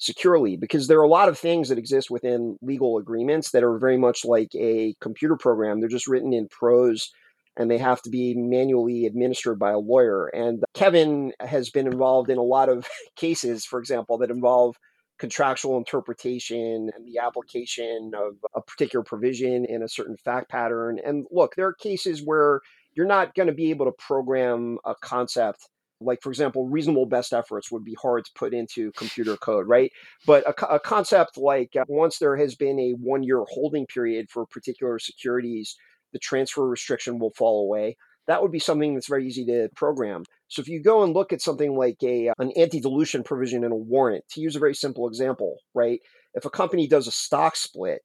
securely 0.00 0.56
because 0.56 0.88
there 0.88 0.98
are 0.98 1.04
a 1.04 1.08
lot 1.08 1.28
of 1.28 1.38
things 1.38 1.68
that 1.68 1.78
exist 1.78 2.10
within 2.10 2.58
legal 2.62 2.96
agreements 2.96 3.50
that 3.50 3.62
are 3.62 3.78
very 3.78 3.98
much 3.98 4.24
like 4.24 4.48
a 4.54 4.94
computer 5.00 5.36
program. 5.36 5.78
They're 5.78 5.88
just 5.88 6.08
written 6.08 6.32
in 6.32 6.48
prose 6.48 7.12
and 7.56 7.70
they 7.70 7.78
have 7.78 8.00
to 8.02 8.10
be 8.10 8.34
manually 8.34 9.04
administered 9.04 9.58
by 9.58 9.72
a 9.72 9.78
lawyer. 9.78 10.28
And 10.28 10.64
Kevin 10.72 11.32
has 11.40 11.68
been 11.68 11.86
involved 11.86 12.30
in 12.30 12.38
a 12.38 12.42
lot 12.42 12.68
of 12.70 12.88
cases, 13.16 13.64
for 13.64 13.78
example, 13.78 14.18
that 14.18 14.30
involve 14.30 14.76
contractual 15.18 15.76
interpretation 15.76 16.90
and 16.96 17.06
the 17.06 17.18
application 17.18 18.12
of 18.16 18.36
a 18.54 18.62
particular 18.62 19.04
provision 19.04 19.66
in 19.66 19.82
a 19.82 19.88
certain 19.88 20.16
fact 20.16 20.50
pattern. 20.50 20.98
And 21.04 21.26
look, 21.30 21.54
there 21.56 21.66
are 21.66 21.74
cases 21.74 22.22
where 22.24 22.60
you're 22.94 23.06
not 23.06 23.34
going 23.34 23.48
to 23.48 23.54
be 23.54 23.68
able 23.68 23.84
to 23.84 23.92
program 23.92 24.78
a 24.86 24.94
concept 24.94 25.68
like 26.00 26.22
for 26.22 26.30
example 26.30 26.68
reasonable 26.68 27.06
best 27.06 27.32
efforts 27.32 27.70
would 27.70 27.84
be 27.84 27.96
hard 28.00 28.24
to 28.24 28.30
put 28.34 28.54
into 28.54 28.92
computer 28.92 29.36
code 29.36 29.66
right? 29.68 29.92
But 30.26 30.44
a, 30.46 30.74
a 30.74 30.80
concept 30.80 31.36
like 31.36 31.76
uh, 31.76 31.84
once 31.88 32.18
there 32.18 32.36
has 32.36 32.54
been 32.54 32.78
a 32.78 32.92
one 32.92 33.22
year 33.22 33.44
holding 33.48 33.86
period 33.86 34.30
for 34.30 34.46
particular 34.46 34.98
securities 34.98 35.76
the 36.12 36.18
transfer 36.18 36.66
restriction 36.66 37.20
will 37.20 37.30
fall 37.30 37.62
away. 37.62 37.96
That 38.26 38.42
would 38.42 38.50
be 38.50 38.58
something 38.58 38.94
that's 38.94 39.08
very 39.08 39.26
easy 39.26 39.44
to 39.46 39.68
program. 39.76 40.24
So 40.48 40.60
if 40.60 40.68
you 40.68 40.82
go 40.82 41.04
and 41.04 41.14
look 41.14 41.32
at 41.32 41.40
something 41.40 41.76
like 41.76 42.02
a 42.02 42.28
uh, 42.28 42.34
an 42.38 42.52
anti-dilution 42.56 43.22
provision 43.22 43.64
in 43.64 43.72
a 43.72 43.76
warrant 43.76 44.24
to 44.30 44.40
use 44.40 44.56
a 44.56 44.60
very 44.60 44.74
simple 44.74 45.08
example 45.08 45.58
right? 45.74 46.00
If 46.34 46.44
a 46.44 46.50
company 46.50 46.86
does 46.86 47.06
a 47.06 47.12
stock 47.12 47.56
split 47.56 48.02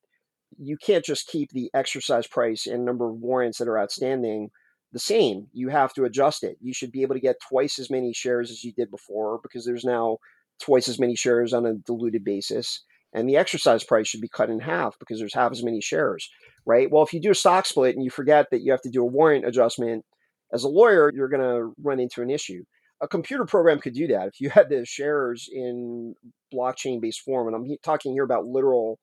you 0.58 0.78
can't 0.78 1.06
just 1.06 1.28
keep 1.28 1.52
the 1.52 1.70
exercise 1.74 2.28
price 2.28 2.68
and 2.68 2.86
number 2.86 3.10
of 3.10 3.18
warrants 3.18 3.58
that 3.58 3.68
are 3.68 3.80
outstanding 3.80 4.50
the 4.94 5.00
same. 5.00 5.48
You 5.54 5.70
have 5.70 5.94
to 5.94 6.06
adjust 6.06 6.44
it. 6.44 6.58
You 6.62 6.74
should 6.74 6.92
be 6.92 7.02
able 7.02 7.16
to 7.16 7.22
get 7.22 7.38
twice 7.50 7.80
as 7.80 7.90
many 7.90 8.14
shares 8.14 8.52
as 8.52 8.64
you 8.64 8.72
did 8.72 8.90
before 8.92 9.40
because 9.42 9.66
there's 9.66 9.84
now 9.84 10.18
twice 10.62 10.88
as 10.88 11.00
many 11.00 11.16
shares 11.16 11.54
on 11.54 11.66
a 11.66 11.74
diluted 11.74 12.24
basis. 12.24 12.84
And 13.14 13.30
the 13.30 13.38
exercise 13.38 13.84
price 13.84 14.08
should 14.08 14.22
be 14.22 14.28
cut 14.28 14.50
in 14.50 14.60
half 14.60 14.98
because 15.00 15.20
there's 15.20 15.34
half 15.34 15.52
as 15.52 15.64
many 15.64 15.80
shares, 15.80 16.30
right? 16.66 16.92
Well, 16.92 17.04
if 17.04 17.14
you 17.14 17.22
do 17.22 17.32
a 17.32 17.36
stock 17.36 17.66
split 17.66 17.96
and 17.96 18.04
you 18.04 18.10
forget 18.10 18.48
that 18.52 18.62
you 18.62 18.72
have 18.72 18.82
to 18.82 18.90
do 18.90 19.02
a 19.02 19.06
warrant 19.06 19.46
adjustment, 19.46 20.04
as 20.54 20.64
a 20.64 20.70
lawyer, 20.70 21.12
you're 21.14 21.30
going 21.30 21.42
to 21.42 21.74
run 21.82 22.00
into 22.00 22.22
an 22.22 22.30
issue. 22.30 22.64
A 23.02 23.08
computer 23.08 23.46
program 23.46 23.80
could 23.80 23.94
do 23.94 24.08
that. 24.08 24.28
If 24.28 24.40
you 24.40 24.50
had 24.50 24.70
the 24.70 24.86
shares 24.86 25.50
in 25.52 26.16
blockchain 26.54 27.02
based 27.02 27.22
form, 27.22 27.48
and 27.48 27.56
I'm 27.56 27.78
talking 27.84 28.14
here 28.14 28.24
about 28.24 28.46
literal 28.46 29.00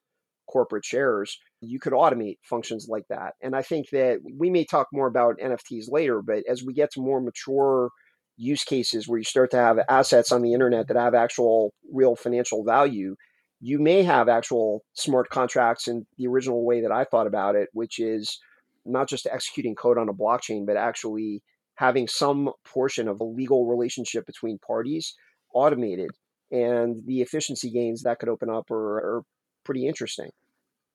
corporate 0.50 0.84
shares, 0.84 1.38
you 1.62 1.78
could 1.78 1.92
automate 1.92 2.38
functions 2.42 2.86
like 2.88 3.04
that. 3.08 3.34
And 3.40 3.54
I 3.54 3.62
think 3.62 3.90
that 3.90 4.18
we 4.36 4.50
may 4.50 4.64
talk 4.64 4.88
more 4.92 5.06
about 5.06 5.38
NFTs 5.38 5.90
later, 5.90 6.20
but 6.20 6.42
as 6.48 6.62
we 6.62 6.72
get 6.72 6.92
to 6.92 7.00
more 7.00 7.20
mature 7.20 7.90
use 8.36 8.64
cases 8.64 9.06
where 9.06 9.18
you 9.18 9.24
start 9.24 9.50
to 9.52 9.56
have 9.58 9.78
assets 9.88 10.32
on 10.32 10.42
the 10.42 10.52
internet 10.52 10.88
that 10.88 10.96
have 10.96 11.14
actual 11.14 11.72
real 11.92 12.16
financial 12.16 12.64
value, 12.64 13.14
you 13.60 13.78
may 13.78 14.02
have 14.02 14.28
actual 14.28 14.82
smart 14.94 15.30
contracts 15.30 15.86
in 15.86 16.04
the 16.18 16.26
original 16.26 16.64
way 16.64 16.80
that 16.80 16.90
I 16.90 17.04
thought 17.04 17.28
about 17.28 17.54
it, 17.54 17.68
which 17.72 18.00
is 18.00 18.38
not 18.84 19.08
just 19.08 19.28
executing 19.30 19.76
code 19.76 19.98
on 19.98 20.08
a 20.08 20.12
blockchain, 20.12 20.66
but 20.66 20.76
actually 20.76 21.42
having 21.76 22.08
some 22.08 22.50
portion 22.64 23.06
of 23.06 23.20
a 23.20 23.24
legal 23.24 23.66
relationship 23.66 24.26
between 24.26 24.58
parties 24.58 25.14
automated. 25.54 26.10
And 26.50 27.02
the 27.06 27.22
efficiency 27.22 27.70
gains 27.70 28.02
that 28.02 28.18
could 28.18 28.28
open 28.28 28.50
up 28.50 28.70
are, 28.70 28.96
are 28.96 29.22
pretty 29.64 29.86
interesting. 29.86 30.30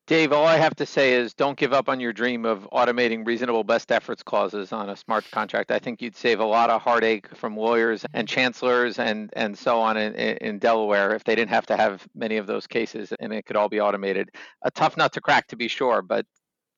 Dave, 0.07 0.31
all 0.31 0.45
I 0.45 0.55
have 0.55 0.73
to 0.77 0.85
say 0.85 1.15
is 1.15 1.33
don't 1.33 1.57
give 1.57 1.73
up 1.73 1.89
on 1.89 1.99
your 1.99 2.13
dream 2.13 2.45
of 2.45 2.65
automating 2.71 3.27
reasonable 3.27 3.65
best 3.65 3.91
efforts 3.91 4.23
clauses 4.23 4.71
on 4.71 4.89
a 4.89 4.95
smart 4.95 5.29
contract. 5.31 5.69
I 5.69 5.79
think 5.79 6.01
you'd 6.01 6.15
save 6.15 6.39
a 6.39 6.45
lot 6.45 6.69
of 6.69 6.81
heartache 6.81 7.35
from 7.35 7.57
lawyers 7.57 8.05
and 8.13 8.25
chancellors 8.25 8.99
and, 8.99 9.29
and 9.33 9.57
so 9.57 9.81
on 9.81 9.97
in, 9.97 10.13
in 10.15 10.59
Delaware 10.59 11.13
if 11.13 11.25
they 11.25 11.35
didn't 11.35 11.49
have 11.49 11.65
to 11.65 11.75
have 11.75 12.07
many 12.15 12.37
of 12.37 12.47
those 12.47 12.67
cases 12.67 13.11
and 13.19 13.33
it 13.33 13.45
could 13.45 13.57
all 13.57 13.67
be 13.67 13.81
automated. 13.81 14.29
A 14.61 14.71
tough 14.71 14.95
nut 14.95 15.11
to 15.11 15.19
crack, 15.19 15.45
to 15.47 15.57
be 15.57 15.67
sure, 15.67 16.01
but 16.01 16.25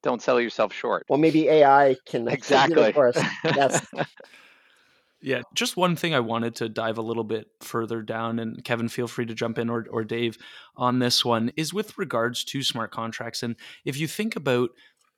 don't 0.02 0.24
sell 0.24 0.42
yourself 0.42 0.74
short. 0.74 1.06
Well, 1.08 1.20
maybe 1.20 1.50
AI 1.50 1.98
can 2.08 2.28
exactly 2.30 2.92
for 2.94 3.10
us. 3.10 3.24
Yes. 3.44 3.86
Yeah, 5.22 5.42
just 5.54 5.76
one 5.76 5.98
thing 5.98 6.16
I 6.16 6.22
wanted 6.22 6.56
to 6.56 6.70
dive 6.70 6.98
a 6.98 7.02
little 7.02 7.26
bit 7.26 7.48
further 7.60 8.02
down, 8.02 8.40
and 8.40 8.64
Kevin, 8.64 8.88
feel 8.88 9.08
free 9.08 9.26
to 9.26 9.34
jump 9.34 9.58
in 9.58 9.70
or, 9.70 9.86
or 9.92 10.06
Dave 10.06 10.38
on 10.78 11.00
this 11.00 11.26
one, 11.26 11.52
is 11.58 11.74
with 11.74 11.98
regards 11.98 12.44
to 12.46 12.64
smart 12.64 12.92
contracts. 12.92 13.44
And 13.44 13.58
if 13.84 13.98
you 13.98 14.08
think 14.08 14.38
about 14.38 14.70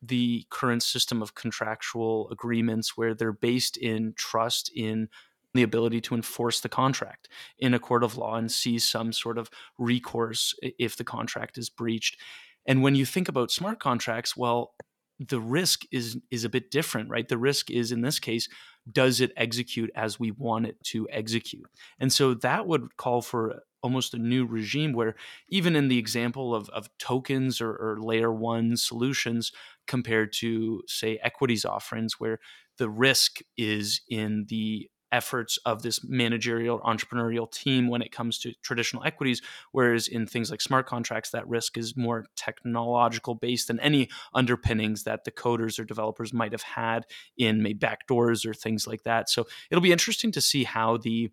the 0.02 0.45
current 0.49 0.82
system 0.82 1.22
of 1.22 1.36
contractual 1.36 2.28
agreements 2.32 2.97
where 2.97 3.14
they're 3.14 3.32
based 3.32 3.78
in 3.78 4.14
trust 4.18 4.72
in 4.76 5.08
the 5.54 5.64
ability 5.64 6.02
to 6.02 6.16
enforce 6.16 6.62
the 6.62 6.70
contract 6.70 7.28
in 7.60 7.74
a 7.74 7.80
court 7.80 8.04
of 8.04 8.18
law 8.18 8.36
and 8.36 8.52
see 8.52 8.80
some 8.80 9.14
sort 9.14 9.38
of 9.38 9.49
recourse 9.78 10.56
if 10.62 10.95
the 10.95 11.04
contract 11.04 11.58
is 11.58 11.70
breached. 11.70 12.18
And 12.66 12.82
when 12.82 12.95
you 12.95 13.06
think 13.06 13.28
about 13.28 13.52
smart 13.52 13.80
contracts, 13.80 14.36
well, 14.36 14.74
the 15.20 15.39
risk 15.39 15.84
is 15.91 16.18
is 16.32 16.43
a 16.43 16.49
bit 16.49 16.72
different, 16.72 17.10
right? 17.10 17.28
The 17.28 17.38
risk 17.38 17.70
is 17.70 17.91
in 17.91 18.02
this 18.02 18.18
case, 18.18 18.49
does 18.91 19.21
it 19.21 19.32
execute 19.38 19.91
as 19.95 20.19
we 20.19 20.32
want 20.32 20.65
it 20.65 20.82
to 20.86 21.07
execute? 21.11 21.69
And 21.99 22.11
so 22.11 22.34
that 22.36 22.67
would 22.67 22.97
call 22.97 23.21
for 23.21 23.63
almost 23.84 24.13
a 24.13 24.19
new 24.19 24.45
regime 24.45 24.93
where 24.93 25.15
even 25.49 25.75
in 25.75 25.88
the 25.88 25.97
example 25.97 26.53
of, 26.53 26.69
of 26.69 26.89
tokens 26.99 27.61
or, 27.61 27.71
or 27.71 27.97
layer 27.99 28.32
one 28.32 28.77
solutions 28.77 29.51
compared 29.88 30.32
to 30.34 30.84
say 30.88 31.17
equities 31.23 31.65
offerings 31.65 32.19
where 32.19 32.39
the 32.77 32.89
risk 32.89 33.39
is 33.57 34.01
in 34.07 34.45
the 34.49 34.89
efforts 35.12 35.57
of 35.66 35.82
this 35.82 36.03
managerial 36.03 36.80
entrepreneurial 36.82 37.51
team 37.51 37.88
when 37.89 38.01
it 38.01 38.12
comes 38.12 38.39
to 38.39 38.53
traditional 38.62 39.03
equities 39.03 39.41
whereas 39.72 40.07
in 40.07 40.26
things 40.26 40.49
like 40.49 40.62
smart 40.62 40.86
contracts 40.86 41.32
that 41.32 41.47
risk 41.47 41.78
is 41.78 41.97
more 41.97 42.26
technological 42.36 43.36
based 43.36 43.68
than 43.68 43.80
any 43.80 44.09
underpinnings 44.34 45.03
that 45.03 45.24
the 45.24 45.32
coders 45.32 45.80
or 45.80 45.84
developers 45.84 46.34
might 46.34 46.51
have 46.51 46.62
had 46.62 47.05
in 47.38 47.62
maybe 47.62 47.82
backdoors 47.82 48.45
or 48.45 48.53
things 48.53 48.88
like 48.88 49.03
that. 49.03 49.30
So 49.30 49.47
it'll 49.70 49.82
be 49.82 49.91
interesting 49.91 50.32
to 50.34 50.41
see 50.41 50.64
how 50.64 50.97
the 50.97 51.32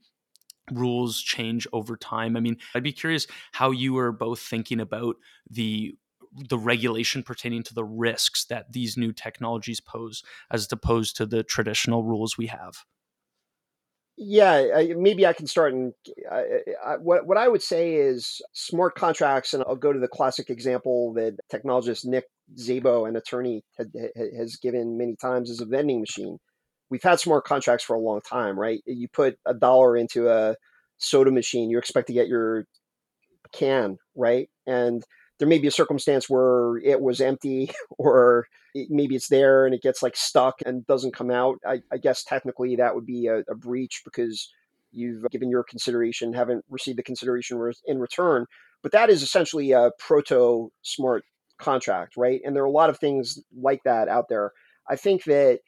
rules 0.71 1.21
change 1.23 1.67
over 1.73 1.97
time. 1.97 2.37
I 2.37 2.41
mean 2.41 2.59
i'd 2.75 2.83
be 2.83 2.93
curious 2.93 3.27
how 3.53 3.71
you 3.71 3.97
are 3.99 4.13
both 4.13 4.41
thinking 4.41 4.81
about 4.81 5.17
the 5.51 5.95
the 6.51 6.59
regulation 6.59 7.23
pertaining 7.23 7.63
to 7.63 7.75
the 7.75 7.85
risks 7.85 8.45
that 8.47 8.73
these 8.73 8.99
new 8.99 9.13
technologies 9.13 9.81
pose 9.81 10.23
as 10.51 10.71
opposed 10.71 11.17
to 11.17 11.25
the 11.25 11.43
traditional 11.43 12.05
rules 12.05 12.37
we 12.37 12.47
have 12.49 12.85
yeah, 14.19 14.83
maybe 14.97 15.25
I 15.27 15.33
can 15.33 15.47
start. 15.47 15.73
And 15.73 15.93
what 17.01 17.27
what 17.27 17.39
I 17.39 17.49
would 17.49 17.63
say 17.63 17.95
is 17.95 18.41
smart 18.53 18.97
contracts, 18.97 19.55
and 19.55 19.63
I'll 19.67 19.77
go 19.77 19.93
to 19.93 20.01
the 20.01 20.09
classic 20.09 20.51
example 20.51 21.13
that 21.15 21.37
technologist 21.53 22.05
Nick 22.05 22.25
Szabo, 22.57 23.09
an 23.09 23.17
attorney, 23.17 23.63
has 24.37 24.57
given 24.57 24.99
many 24.99 25.15
times, 25.17 25.51
is 25.51 25.61
a 25.61 25.67
vending 25.67 26.01
machine. 26.01 26.39
We've 26.91 27.03
had 27.03 27.21
smart 27.21 27.45
contracts 27.45 27.85
for 27.85 27.95
a 27.95 28.01
long 28.01 28.21
time, 28.23 28.59
right? 28.59 28.81
You 28.87 29.09
put 29.13 29.37
a 29.47 29.55
dollar 29.55 29.97
into 29.97 30.29
a 30.29 30.57
soda 30.99 31.31
machine, 31.31 31.71
you 31.71 31.79
expect 31.79 32.09
to 32.09 32.13
get 32.13 32.27
your 32.29 32.65
can, 33.53 33.99
right? 34.17 34.49
And 34.67 35.05
there 35.39 35.49
may 35.49 35.59
be 35.59 35.69
a 35.69 35.73
circumstance 35.73 36.29
where 36.29 36.79
it 36.79 37.01
was 37.01 37.21
empty 37.21 37.71
or 37.99 38.47
it, 38.75 38.89
maybe 38.91 39.17
it's 39.17 39.29
there 39.29 39.65
and 39.65 39.75
it 39.75 39.83
gets 39.83 40.03
like 40.03 40.17
stuck 40.17 40.57
and 40.67 40.87
doesn't 40.87 41.15
come 41.15 41.31
out. 41.31 41.59
I, 41.67 41.83
I 41.93 41.99
guess 41.99 42.25
technically 42.25 42.77
that 42.77 42.95
would 42.95 43.07
be 43.07 43.27
a, 43.27 43.39
a, 43.51 43.55
breach 43.55 44.03
because 44.05 44.53
you've 44.93 45.29
given 45.31 45.51
your 45.51 45.65
consideration, 45.65 46.33
haven't 46.33 46.65
received 46.69 46.99
the 46.99 47.03
consideration 47.03 47.61
in 47.87 47.99
return. 47.99 48.47
But 48.83 48.93
that 48.93 49.11
is 49.11 49.23
essentially 49.23 49.73
a 49.73 49.91
proto 49.99 50.71
smart 50.83 51.25
contract, 51.59 52.17
right? 52.17 52.41
And 52.45 52.55
there 52.55 52.63
are 52.63 52.67
a 52.67 52.71
lot 52.71 52.91
of 52.91 52.99
things 52.99 53.39
like 53.61 53.83
that 53.85 54.09
out 54.09 54.29
there. 54.29 54.53
I 54.89 54.97
think 54.97 55.25
that 55.25 55.61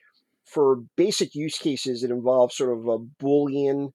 for 0.46 0.76
basic 0.96 1.34
use 1.34 1.58
cases, 1.58 2.02
it 2.02 2.10
involves 2.10 2.56
sort 2.56 2.76
of 2.76 2.86
a 2.86 2.98
Boolean 3.22 3.92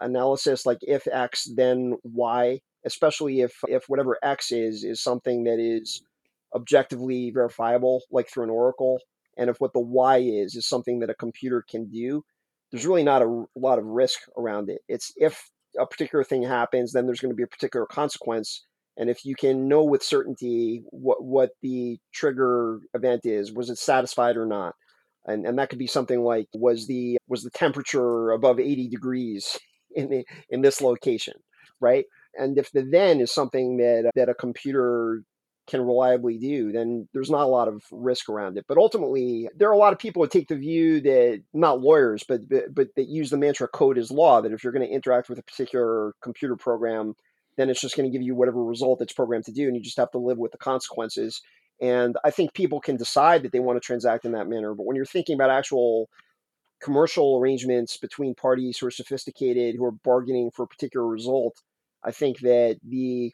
analysis, 0.00 0.64
like 0.64 0.78
if 0.82 1.06
X, 1.10 1.48
then 1.56 1.96
Y 2.04 2.60
especially 2.84 3.40
if 3.40 3.52
if 3.68 3.84
whatever 3.88 4.18
X 4.22 4.52
is 4.52 4.84
is 4.84 5.02
something 5.02 5.44
that 5.44 5.58
is 5.58 6.02
objectively 6.54 7.30
verifiable, 7.30 8.02
like 8.10 8.28
through 8.28 8.44
an 8.44 8.50
oracle, 8.50 9.00
and 9.36 9.50
if 9.50 9.60
what 9.60 9.72
the 9.72 9.80
Y 9.80 10.18
is 10.18 10.54
is 10.54 10.66
something 10.66 11.00
that 11.00 11.10
a 11.10 11.14
computer 11.14 11.64
can 11.68 11.88
do, 11.88 12.24
there's 12.70 12.86
really 12.86 13.02
not 13.02 13.22
a, 13.22 13.44
lot 13.56 13.78
of 13.78 13.84
risk 13.84 14.20
around 14.36 14.68
it. 14.68 14.80
It's 14.88 15.12
if 15.16 15.50
a 15.78 15.86
particular 15.86 16.24
thing 16.24 16.42
happens, 16.42 16.92
then 16.92 17.06
there's 17.06 17.20
going 17.20 17.32
to 17.32 17.36
be 17.36 17.42
a 17.42 17.48
particular 17.48 17.86
consequence. 17.86 18.66
And 18.96 19.08
if 19.08 19.24
you 19.24 19.34
can 19.34 19.68
know 19.68 19.84
with 19.84 20.02
certainty 20.02 20.82
what 20.90 21.22
what 21.22 21.50
the 21.62 21.98
trigger 22.12 22.80
event 22.94 23.22
is, 23.24 23.52
was 23.52 23.70
it 23.70 23.78
satisfied 23.78 24.36
or 24.36 24.46
not? 24.46 24.74
And 25.26 25.46
and 25.46 25.58
that 25.58 25.70
could 25.70 25.78
be 25.78 25.86
something 25.86 26.22
like 26.22 26.48
was 26.54 26.86
the 26.86 27.18
was 27.28 27.42
the 27.42 27.50
temperature 27.50 28.30
above 28.30 28.58
80 28.58 28.88
degrees 28.88 29.58
in 29.94 30.08
the, 30.10 30.24
in 30.48 30.60
this 30.60 30.80
location, 30.80 31.34
right? 31.80 32.04
And 32.38 32.58
if 32.58 32.70
the 32.72 32.82
then 32.82 33.20
is 33.20 33.32
something 33.32 33.78
that 33.78 34.10
that 34.14 34.28
a 34.28 34.34
computer 34.34 35.22
can 35.66 35.82
reliably 35.82 36.36
do, 36.36 36.72
then 36.72 37.08
there's 37.12 37.30
not 37.30 37.44
a 37.44 37.46
lot 37.46 37.68
of 37.68 37.84
risk 37.92 38.28
around 38.28 38.58
it. 38.58 38.64
But 38.66 38.78
ultimately, 38.78 39.48
there 39.56 39.68
are 39.68 39.72
a 39.72 39.78
lot 39.78 39.92
of 39.92 39.98
people 39.98 40.22
that 40.22 40.30
take 40.32 40.48
the 40.48 40.56
view 40.56 41.00
that 41.02 41.42
not 41.54 41.80
lawyers, 41.80 42.24
but 42.26 42.48
but, 42.48 42.74
but 42.74 42.88
that 42.96 43.08
use 43.08 43.30
the 43.30 43.36
mantra 43.36 43.68
"code 43.68 43.98
is 43.98 44.10
law." 44.10 44.40
That 44.40 44.52
if 44.52 44.64
you're 44.64 44.72
going 44.72 44.86
to 44.86 44.92
interact 44.92 45.28
with 45.28 45.38
a 45.38 45.42
particular 45.42 46.12
computer 46.22 46.56
program, 46.56 47.14
then 47.56 47.70
it's 47.70 47.80
just 47.80 47.96
going 47.96 48.10
to 48.10 48.12
give 48.12 48.24
you 48.24 48.34
whatever 48.34 48.64
result 48.64 49.00
it's 49.00 49.12
programmed 49.12 49.44
to 49.46 49.52
do, 49.52 49.66
and 49.66 49.76
you 49.76 49.82
just 49.82 49.96
have 49.98 50.10
to 50.12 50.18
live 50.18 50.38
with 50.38 50.52
the 50.52 50.58
consequences. 50.58 51.40
And 51.80 52.16
I 52.24 52.30
think 52.30 52.52
people 52.52 52.80
can 52.80 52.96
decide 52.96 53.42
that 53.42 53.52
they 53.52 53.60
want 53.60 53.76
to 53.76 53.86
transact 53.86 54.24
in 54.24 54.32
that 54.32 54.48
manner. 54.48 54.74
But 54.74 54.86
when 54.86 54.96
you're 54.96 55.06
thinking 55.06 55.34
about 55.34 55.50
actual 55.50 56.10
commercial 56.80 57.38
arrangements 57.38 57.96
between 57.96 58.34
parties 58.34 58.78
who 58.78 58.86
are 58.86 58.90
sophisticated, 58.90 59.76
who 59.76 59.84
are 59.84 59.92
bargaining 59.92 60.50
for 60.50 60.64
a 60.64 60.68
particular 60.68 61.06
result, 61.06 61.60
I 62.04 62.12
think 62.12 62.40
that 62.40 62.78
the 62.86 63.32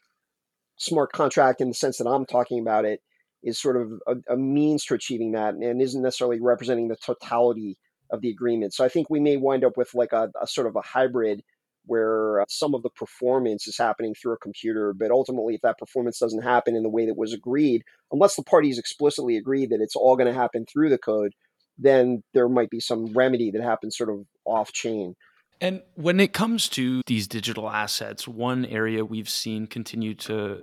smart 0.77 1.13
contract, 1.13 1.61
in 1.61 1.69
the 1.69 1.75
sense 1.75 1.99
that 1.99 2.09
I'm 2.09 2.27
talking 2.27 2.61
about 2.61 2.85
it, 2.85 3.01
is 3.43 3.61
sort 3.61 3.77
of 3.77 3.93
a, 4.07 4.35
a 4.35 4.37
means 4.37 4.85
to 4.87 4.95
achieving 4.95 5.33
that 5.33 5.55
and 5.55 5.81
isn't 5.81 6.03
necessarily 6.03 6.41
representing 6.41 6.89
the 6.89 6.97
totality 6.97 7.79
of 8.11 8.21
the 8.21 8.31
agreement. 8.31 8.75
So 8.75 8.85
I 8.85 8.89
think 8.89 9.09
we 9.09 9.21
may 9.21 9.37
wind 9.37 9.65
up 9.65 9.77
with 9.77 9.95
like 9.95 10.13
a, 10.13 10.31
a 10.41 10.47
sort 10.47 10.67
of 10.67 10.77
a 10.77 10.81
hybrid 10.81 11.43
where 11.87 12.41
uh, 12.41 12.45
some 12.49 12.75
of 12.75 12.83
the 12.83 12.91
performance 12.91 13.69
is 13.69 13.79
happening 13.79 14.15
through 14.15 14.33
a 14.33 14.39
computer, 14.39 14.93
but 14.93 15.11
ultimately, 15.11 15.55
if 15.55 15.61
that 15.63 15.79
performance 15.79 16.19
doesn't 16.19 16.43
happen 16.43 16.75
in 16.75 16.83
the 16.83 16.89
way 16.89 17.07
that 17.07 17.17
was 17.17 17.33
agreed, 17.33 17.83
unless 18.11 18.35
the 18.35 18.43
parties 18.43 18.79
explicitly 18.79 19.37
agree 19.37 19.67
that 19.67 19.81
it's 19.81 19.97
all 19.97 20.17
going 20.17 20.27
to 20.27 20.39
happen 20.39 20.67
through 20.67 20.89
the 20.89 20.99
code, 20.99 21.33
then 21.79 22.23
there 22.35 22.49
might 22.49 22.71
be 22.71 22.81
some 22.81 23.13
remedy 23.15 23.51
that 23.53 23.63
happens 23.63 23.97
sort 23.97 24.11
of 24.11 24.27
off 24.45 24.73
chain. 24.73 25.15
And 25.61 25.83
when 25.95 26.21
it 26.21 26.33
comes 26.33 26.69
to 26.71 27.03
these 27.07 27.27
digital 27.27 27.71
assets, 27.71 28.29
one 28.29 28.67
area 28.67 29.05
we've 29.05 29.29
seen 29.29 29.67
continue 29.67 30.15
to 30.15 30.63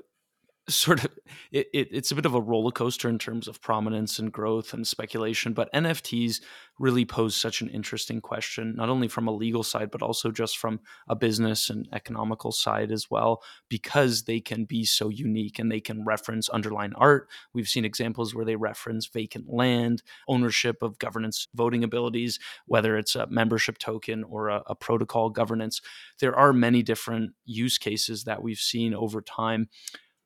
sort 0.70 1.04
of 1.04 1.12
it, 1.52 1.68
it, 1.74 1.90
it's 1.92 2.12
a 2.12 2.16
bit 2.16 2.26
of 2.26 2.34
a 2.34 2.42
roller 2.42 2.72
coaster 2.72 3.10
in 3.10 3.20
terms 3.20 3.48
of 3.50 3.62
prominence 3.62 4.18
and 4.18 4.32
growth 4.32 4.74
and 4.74 4.88
speculation 4.88 5.52
but 5.52 5.72
nfts 5.74 6.42
really 6.80 7.04
pose 7.06 7.36
such 7.36 7.62
an 7.62 7.70
interesting 7.70 8.22
question 8.22 8.74
not 8.76 8.90
only 8.90 9.08
from 9.08 9.28
a 9.28 9.32
legal 9.32 9.62
side 9.62 9.92
but 9.92 10.02
also 10.02 10.32
just 10.32 10.58
from 10.58 10.80
a 11.10 11.16
business 11.16 11.70
and 11.70 11.88
economical 11.92 12.52
side 12.52 12.92
as 12.92 13.12
well 13.12 13.44
because 13.70 14.24
they 14.24 14.40
can 14.40 14.64
be 14.64 14.86
so 14.86 15.10
unique 15.10 15.60
and 15.60 15.72
they 15.72 15.82
can 15.82 16.06
reference 16.06 16.50
underlying 16.50 16.94
art. 16.96 17.28
We've 17.54 17.68
seen 17.68 17.86
examples 17.86 18.34
where 18.34 18.46
they 18.46 18.56
reference 18.56 19.06
vacant 19.06 19.50
land 19.50 20.02
ownership 20.28 20.82
of 20.82 20.98
governance 20.98 21.48
voting 21.54 21.84
abilities 21.84 22.40
whether 22.66 22.98
it's 22.98 23.16
a 23.16 23.28
membership 23.28 23.78
token 23.78 24.24
or 24.24 24.50
a, 24.50 24.64
a 24.68 24.76
protocol 24.76 25.30
governance. 25.30 25.82
There 26.20 26.36
are 26.36 26.54
many 26.54 26.84
different 26.84 27.32
use 27.46 27.78
cases 27.78 28.24
that 28.24 28.42
we've 28.42 28.58
seen 28.58 28.94
over 28.94 29.22
time 29.22 29.68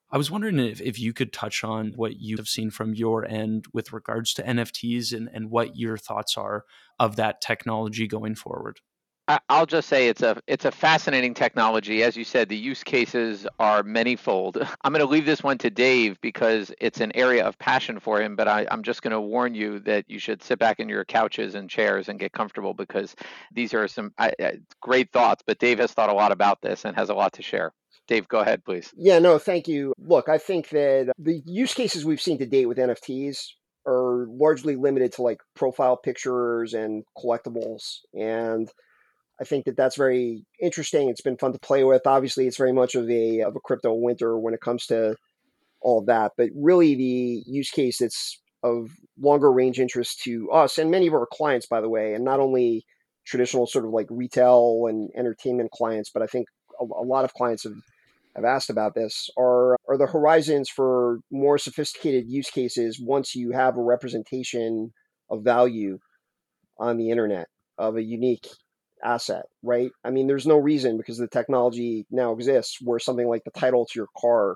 I 0.09 0.17
was 0.17 0.31
wondering 0.31 0.57
if, 0.59 0.79
if 0.79 0.99
you 0.99 1.11
could 1.11 1.33
touch 1.33 1.63
on 1.63 1.91
what 1.95 2.19
you 2.21 2.37
have 2.37 2.47
seen 2.47 2.71
from 2.71 2.93
your 2.93 3.25
end 3.25 3.65
with 3.73 3.91
regards 3.91 4.33
to 4.35 4.43
NFTs 4.43 5.11
and, 5.11 5.29
and 5.33 5.51
what 5.51 5.75
your 5.75 5.97
thoughts 5.97 6.37
are 6.37 6.63
of 6.97 7.17
that 7.17 7.41
technology 7.41 8.07
going 8.07 8.35
forward. 8.35 8.79
I'll 9.49 9.65
just 9.65 9.89
say 9.89 10.07
it's 10.07 10.21
a 10.21 10.41
it's 10.47 10.63
a 10.63 10.71
fascinating 10.71 11.33
technology. 11.33 12.01
As 12.01 12.15
you 12.15 12.23
said, 12.23 12.47
the 12.47 12.55
use 12.55 12.81
cases 12.81 13.45
are 13.59 13.83
manyfold. 13.83 14.65
I'm 14.85 14.93
going 14.93 15.05
to 15.05 15.11
leave 15.11 15.25
this 15.25 15.43
one 15.43 15.57
to 15.57 15.69
Dave 15.69 16.19
because 16.21 16.71
it's 16.79 17.01
an 17.01 17.11
area 17.13 17.45
of 17.45 17.59
passion 17.59 17.99
for 17.99 18.21
him. 18.21 18.37
But 18.37 18.47
I, 18.47 18.65
am 18.71 18.83
just 18.83 19.01
going 19.01 19.11
to 19.11 19.19
warn 19.19 19.53
you 19.53 19.79
that 19.79 20.05
you 20.07 20.17
should 20.17 20.41
sit 20.41 20.59
back 20.59 20.79
in 20.79 20.87
your 20.87 21.03
couches 21.03 21.55
and 21.55 21.69
chairs 21.69 22.07
and 22.07 22.17
get 22.17 22.31
comfortable 22.31 22.73
because 22.73 23.17
these 23.51 23.73
are 23.73 23.89
some 23.89 24.13
I, 24.17 24.31
great 24.81 25.11
thoughts. 25.11 25.43
But 25.45 25.59
Dave 25.59 25.79
has 25.79 25.91
thought 25.91 26.09
a 26.09 26.13
lot 26.13 26.31
about 26.31 26.61
this 26.61 26.85
and 26.85 26.95
has 26.95 27.09
a 27.09 27.13
lot 27.13 27.33
to 27.33 27.43
share. 27.43 27.73
Dave, 28.07 28.27
go 28.27 28.39
ahead, 28.39 28.63
please. 28.63 28.93
Yeah, 28.95 29.19
no, 29.19 29.37
thank 29.37 29.67
you. 29.67 29.93
Look, 29.97 30.29
I 30.29 30.37
think 30.37 30.69
that 30.69 31.11
the 31.19 31.41
use 31.45 31.73
cases 31.73 32.05
we've 32.05 32.21
seen 32.21 32.37
to 32.39 32.45
date 32.45 32.65
with 32.65 32.77
NFTs 32.77 33.37
are 33.85 34.27
largely 34.29 34.75
limited 34.75 35.13
to 35.13 35.21
like 35.21 35.41
profile 35.55 35.97
pictures 35.97 36.73
and 36.73 37.03
collectibles. 37.17 37.99
And 38.13 38.69
I 39.39 39.43
think 39.43 39.65
that 39.65 39.77
that's 39.77 39.95
very 39.95 40.45
interesting. 40.61 41.09
It's 41.09 41.21
been 41.21 41.37
fun 41.37 41.53
to 41.53 41.59
play 41.59 41.83
with. 41.83 42.07
Obviously, 42.07 42.47
it's 42.47 42.57
very 42.57 42.73
much 42.73 42.95
of 42.95 43.09
a 43.09 43.41
of 43.41 43.55
a 43.55 43.59
crypto 43.59 43.93
winter 43.93 44.37
when 44.37 44.53
it 44.53 44.61
comes 44.61 44.85
to 44.87 45.15
all 45.81 45.99
of 45.99 46.07
that. 46.07 46.31
But 46.37 46.49
really, 46.55 46.95
the 46.95 47.43
use 47.45 47.69
case 47.69 47.99
that's 47.99 48.39
of 48.63 48.89
longer 49.19 49.51
range 49.51 49.79
interest 49.79 50.21
to 50.23 50.49
us 50.51 50.77
and 50.77 50.89
many 50.89 51.07
of 51.07 51.13
our 51.13 51.27
clients, 51.31 51.67
by 51.67 51.79
the 51.81 51.89
way, 51.89 52.13
and 52.13 52.25
not 52.25 52.39
only 52.39 52.85
traditional 53.25 53.67
sort 53.67 53.85
of 53.85 53.91
like 53.91 54.07
retail 54.09 54.85
and 54.89 55.09
entertainment 55.15 55.71
clients, 55.71 56.09
but 56.11 56.23
I 56.23 56.27
think 56.27 56.47
a, 56.79 56.83
a 56.83 57.05
lot 57.05 57.25
of 57.25 57.33
clients 57.33 57.63
have 57.63 57.73
have 58.37 58.45
asked 58.45 58.69
about 58.69 58.95
this 58.95 59.29
are 59.37 59.75
are 59.89 59.97
the 59.97 60.05
horizons 60.05 60.69
for 60.69 61.19
more 61.31 61.57
sophisticated 61.57 62.25
use 62.29 62.49
cases 62.49 62.99
once 63.01 63.35
you 63.35 63.51
have 63.51 63.77
a 63.77 63.83
representation 63.83 64.93
of 65.29 65.43
value 65.43 65.97
on 66.79 66.97
the 66.97 67.09
internet 67.09 67.47
of 67.77 67.97
a 67.97 68.03
unique 68.03 68.47
asset, 69.03 69.45
right? 69.63 69.91
I 70.03 70.11
mean, 70.11 70.27
there's 70.27 70.47
no 70.47 70.57
reason 70.57 70.97
because 70.97 71.17
the 71.17 71.27
technology 71.27 72.05
now 72.09 72.33
exists 72.33 72.77
where 72.81 72.99
something 72.99 73.27
like 73.27 73.43
the 73.43 73.59
title 73.59 73.85
to 73.85 73.99
your 73.99 74.07
car 74.17 74.55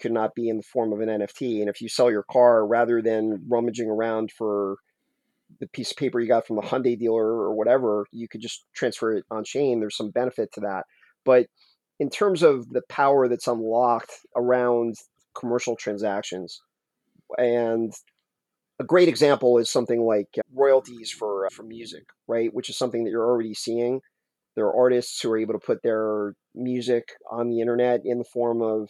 could 0.00 0.12
not 0.12 0.34
be 0.34 0.48
in 0.48 0.56
the 0.56 0.62
form 0.62 0.92
of 0.92 1.00
an 1.00 1.08
NFT. 1.08 1.60
And 1.60 1.68
if 1.68 1.80
you 1.80 1.88
sell 1.88 2.10
your 2.10 2.24
car 2.30 2.66
rather 2.66 3.00
than 3.00 3.44
rummaging 3.48 3.88
around 3.88 4.30
for 4.36 4.76
the 5.60 5.68
piece 5.68 5.92
of 5.92 5.96
paper 5.96 6.20
you 6.20 6.26
got 6.26 6.46
from 6.46 6.56
the 6.56 6.62
Hyundai 6.62 6.98
dealer 6.98 7.26
or 7.26 7.54
whatever, 7.54 8.06
you 8.10 8.28
could 8.28 8.40
just 8.40 8.64
transfer 8.74 9.12
it 9.12 9.24
on 9.30 9.44
chain. 9.44 9.78
There's 9.78 9.96
some 9.96 10.10
benefit 10.10 10.52
to 10.54 10.60
that. 10.60 10.84
But 11.24 11.46
in 12.00 12.10
terms 12.10 12.42
of 12.42 12.68
the 12.70 12.82
power 12.88 13.28
that's 13.28 13.46
unlocked 13.46 14.12
around 14.36 14.96
commercial 15.34 15.76
transactions, 15.76 16.60
and 17.38 17.92
a 18.80 18.84
great 18.84 19.08
example 19.08 19.58
is 19.58 19.70
something 19.70 20.02
like 20.02 20.28
royalties 20.52 21.10
for 21.10 21.46
uh, 21.46 21.50
for 21.50 21.62
music, 21.62 22.08
right? 22.26 22.52
Which 22.52 22.68
is 22.68 22.76
something 22.76 23.04
that 23.04 23.10
you're 23.10 23.26
already 23.26 23.54
seeing. 23.54 24.00
There 24.56 24.66
are 24.66 24.76
artists 24.76 25.20
who 25.20 25.30
are 25.32 25.38
able 25.38 25.54
to 25.54 25.64
put 25.64 25.82
their 25.82 26.34
music 26.54 27.08
on 27.30 27.50
the 27.50 27.60
internet 27.60 28.02
in 28.04 28.18
the 28.18 28.24
form 28.24 28.62
of 28.62 28.88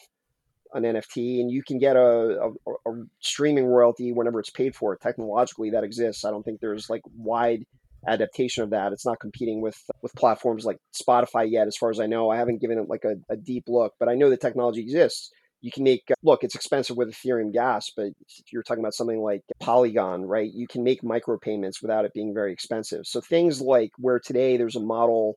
an 0.75 0.83
NFT, 0.83 1.41
and 1.41 1.51
you 1.51 1.63
can 1.63 1.79
get 1.79 1.97
a, 1.97 2.51
a, 2.67 2.91
a 2.91 3.05
streaming 3.21 3.67
royalty 3.67 4.13
whenever 4.13 4.41
it's 4.41 4.51
paid 4.51 4.75
for. 4.75 4.97
Technologically, 4.97 5.71
that 5.71 5.85
exists. 5.85 6.25
I 6.25 6.31
don't 6.31 6.43
think 6.43 6.61
there's 6.61 6.91
like 6.91 7.03
wide 7.17 7.65
adaptation 8.07 8.63
of 8.63 8.71
that. 8.71 8.93
It's 8.93 9.07
not 9.07 9.21
competing 9.21 9.61
with 9.61 9.77
with 10.03 10.13
platforms 10.15 10.65
like 10.65 10.79
Spotify 10.95 11.51
yet, 11.51 11.67
as 11.67 11.77
far 11.77 11.91
as 11.91 12.01
I 12.01 12.07
know. 12.07 12.31
I 12.31 12.37
haven't 12.37 12.61
given 12.61 12.79
it 12.79 12.89
like 12.89 13.05
a, 13.05 13.15
a 13.33 13.37
deep 13.37 13.65
look, 13.69 13.93
but 13.99 14.09
I 14.09 14.15
know 14.15 14.31
the 14.31 14.37
technology 14.37 14.81
exists 14.81 15.31
you 15.65 15.73
can 15.73 15.83
make 15.83 16.03
uh, 16.11 16.15
look 16.23 16.45
it's 16.45 16.55
expensive 16.55 16.97
with 16.97 17.11
ethereum 17.11 17.51
gas 17.51 17.91
but 17.97 18.09
if 18.39 18.53
you're 18.53 18.63
talking 18.63 18.85
about 18.85 18.95
something 18.95 19.21
like 19.21 19.41
polygon 19.61 20.23
right 20.23 20.51
you 20.53 20.67
can 20.69 20.85
make 20.85 21.01
micropayments 21.01 21.81
without 21.81 22.05
it 22.05 22.13
being 22.13 22.35
very 22.35 22.53
expensive 22.53 23.07
so 23.07 23.21
things 23.21 23.63
like 23.63 23.91
where 23.97 24.21
today 24.21 24.59
there's 24.59 24.77
a 24.77 24.81
model 24.81 25.37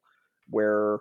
where 0.50 0.98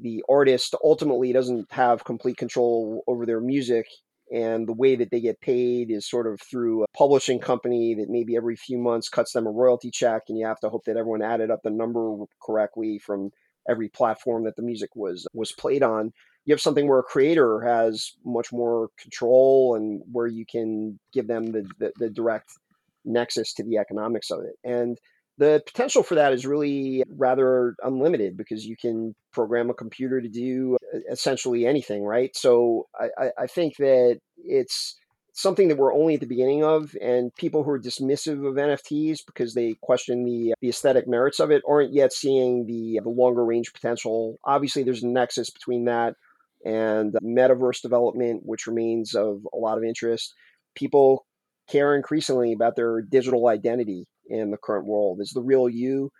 the 0.00 0.24
artist 0.28 0.74
ultimately 0.82 1.32
doesn't 1.32 1.70
have 1.70 2.04
complete 2.04 2.38
control 2.38 3.04
over 3.06 3.26
their 3.26 3.40
music 3.40 3.86
and 4.34 4.66
the 4.66 4.72
way 4.72 4.96
that 4.96 5.10
they 5.10 5.20
get 5.20 5.40
paid 5.40 5.90
is 5.90 6.08
sort 6.08 6.26
of 6.26 6.40
through 6.40 6.82
a 6.82 6.86
publishing 6.96 7.38
company 7.38 7.94
that 7.94 8.10
maybe 8.10 8.36
every 8.36 8.56
few 8.56 8.76
months 8.76 9.08
cuts 9.08 9.32
them 9.32 9.46
a 9.46 9.50
royalty 9.50 9.90
check 9.90 10.24
and 10.28 10.38
you 10.38 10.46
have 10.46 10.60
to 10.60 10.68
hope 10.68 10.84
that 10.84 10.96
everyone 10.96 11.22
added 11.22 11.50
up 11.50 11.60
the 11.62 11.70
number 11.70 12.16
correctly 12.42 12.98
from 12.98 13.30
every 13.68 13.88
platform 13.88 14.44
that 14.44 14.56
the 14.56 14.62
music 14.62 14.90
was 14.94 15.26
was 15.32 15.52
played 15.52 15.82
on 15.82 16.12
you 16.44 16.52
have 16.52 16.60
something 16.60 16.86
where 16.86 16.98
a 16.98 17.04
creator 17.04 17.60
has 17.62 18.12
much 18.24 18.52
more 18.52 18.88
control 18.98 19.76
and 19.76 20.02
where 20.12 20.26
you 20.26 20.44
can 20.44 20.98
give 21.12 21.26
them 21.26 21.46
the, 21.46 21.66
the, 21.78 21.92
the 21.98 22.10
direct 22.10 22.50
nexus 23.04 23.52
to 23.54 23.62
the 23.62 23.78
economics 23.78 24.30
of 24.30 24.40
it. 24.40 24.56
And 24.64 24.98
the 25.38 25.62
potential 25.66 26.02
for 26.02 26.14
that 26.14 26.32
is 26.32 26.46
really 26.46 27.02
rather 27.08 27.74
unlimited 27.82 28.36
because 28.36 28.64
you 28.64 28.76
can 28.76 29.14
program 29.32 29.70
a 29.70 29.74
computer 29.74 30.20
to 30.20 30.28
do 30.28 30.76
uh, 30.94 30.98
essentially 31.10 31.66
anything, 31.66 32.04
right? 32.04 32.36
So 32.36 32.86
I, 32.98 33.30
I 33.38 33.46
think 33.46 33.76
that 33.78 34.20
it's 34.36 34.96
something 35.32 35.68
that 35.68 35.76
we're 35.76 35.92
only 35.92 36.14
at 36.14 36.20
the 36.20 36.26
beginning 36.26 36.62
of, 36.64 36.94
and 37.02 37.34
people 37.34 37.64
who 37.64 37.70
are 37.70 37.80
dismissive 37.80 38.46
of 38.46 38.54
NFTs 38.54 39.26
because 39.26 39.54
they 39.54 39.74
question 39.82 40.24
the 40.24 40.52
uh, 40.52 40.54
the 40.60 40.68
aesthetic 40.68 41.08
merits 41.08 41.40
of 41.40 41.50
it 41.50 41.62
aren't 41.68 41.92
yet 41.92 42.12
seeing 42.12 42.66
the 42.66 43.00
uh, 43.00 43.02
the 43.02 43.10
longer 43.10 43.44
range 43.44 43.72
potential. 43.72 44.38
Obviously, 44.44 44.84
there's 44.84 45.02
a 45.02 45.08
nexus 45.08 45.50
between 45.50 45.84
that 45.86 46.14
and 46.64 47.12
metaverse 47.22 47.82
development, 47.82 48.42
which 48.44 48.66
remains 48.66 49.14
of 49.14 49.46
a 49.52 49.56
lot 49.56 49.76
of 49.76 49.84
interest. 49.84 50.34
People 50.74 51.26
care 51.68 51.94
increasingly 51.94 52.52
about 52.52 52.76
their 52.76 53.02
digital 53.02 53.48
identity 53.48 54.06
in 54.28 54.50
the 54.50 54.56
current 54.56 54.86
world. 54.86 55.20
Is 55.20 55.30
the 55.30 55.42
real 55.42 55.68
you 55.68 56.10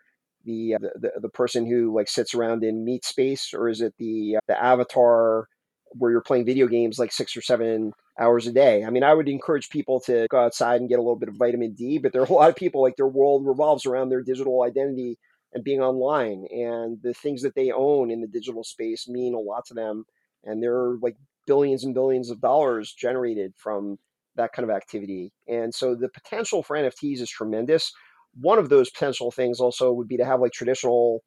uh, 0.43 0.79
the 0.79 0.93
the, 0.97 1.13
the 1.23 1.29
person 1.29 1.67
who 1.67 1.95
like 1.95 2.09
sits 2.09 2.35
around 2.35 2.65
in 2.65 2.85
meat 2.85 3.05
space, 3.05 3.53
or 3.55 3.69
is 3.69 3.81
it 3.81 3.95
the 3.99 4.37
uh, 4.37 4.41
the 4.49 4.63
avatar 4.63 5.49
where 5.97 6.11
you're 6.11 6.21
playing 6.21 6.45
video 6.45 6.67
games 6.67 6.99
like 6.99 7.13
six 7.13 7.37
or 7.37 7.43
seven 7.43 7.93
hours 8.21 8.47
a 8.47 8.53
day? 8.53 8.85
I 8.85 8.91
mean, 8.91 9.05
I 9.05 9.15
would 9.15 9.29
encourage 9.29 9.71
people 9.71 10.01
to 10.01 10.27
go 10.31 10.39
outside 10.39 10.81
and 10.81 10.89
get 10.89 10.99
a 10.99 11.03
little 11.03 11.17
bit 11.17 11.29
of 11.29 11.37
vitamin 11.37 11.75
D, 11.75 11.99
but 11.99 12.13
there 12.13 12.23
are 12.23 12.27
a 12.27 12.33
lot 12.33 12.51
of 12.51 12.57
people 12.57 12.83
like 12.83 12.97
their 12.97 13.07
world 13.09 13.47
revolves 13.47 13.87
around 13.87 14.09
their 14.09 14.23
digital 14.23 14.63
identity 14.63 15.19
and 15.53 15.65
being 15.65 15.81
online, 15.81 16.47
and 16.51 16.99
the 17.03 17.15
things 17.15 17.43
that 17.43 17.55
they 17.55 17.71
own 17.71 18.11
in 18.11 18.21
the 18.21 18.27
digital 18.27 18.65
space 18.65 19.09
mean 19.09 19.35
a 19.35 19.39
lot 19.39 19.65
to 19.67 19.75
them 19.75 20.05
and 20.45 20.63
there 20.63 20.75
are 20.75 20.99
like 21.01 21.17
billions 21.47 21.85
and 21.85 21.95
billions 21.95 22.31
of 22.31 22.41
dollars 22.41 22.93
generated 22.93 23.53
from 23.57 23.99
that 24.37 24.53
kind 24.53 24.69
of 24.69 24.75
activity. 24.75 25.33
And 25.49 25.75
so 25.75 25.95
the 25.95 26.09
potential 26.09 26.63
for 26.63 26.77
NFTs 26.77 27.21
is 27.21 27.31
tremendous. 27.31 27.93
One 28.41 28.59
of 28.59 28.69
those 28.69 28.91
potential 28.91 29.31
things 29.31 29.61
also 29.61 29.93
would 29.93 30.09
be 30.09 30.17
to 30.17 30.25
have 30.25 30.41
like 30.41 30.53
traditional 30.53 31.23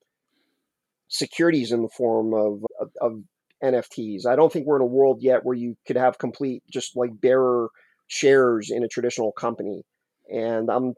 securities 1.07 1.71
in 1.71 1.81
the 1.81 1.89
form 1.89 2.33
of, 2.33 2.65
of, 2.79 2.89
of 2.99 3.23
NFTs. 3.63 4.25
I 4.25 4.35
don't 4.35 4.51
think 4.51 4.67
we're 4.67 4.75
in 4.75 4.81
a 4.81 4.85
world 4.85 5.19
yet 5.21 5.43
where 5.43 5.55
you 5.55 5.75
could 5.85 5.95
have 5.97 6.17
complete 6.17 6.63
just 6.71 6.95
like 6.95 7.19
bearer 7.19 7.69
shares 8.07 8.69
in 8.69 8.83
a 8.83 8.87
traditional 8.87 9.31
company. 9.31 9.83
And 10.31 10.69
I'm 10.69 10.93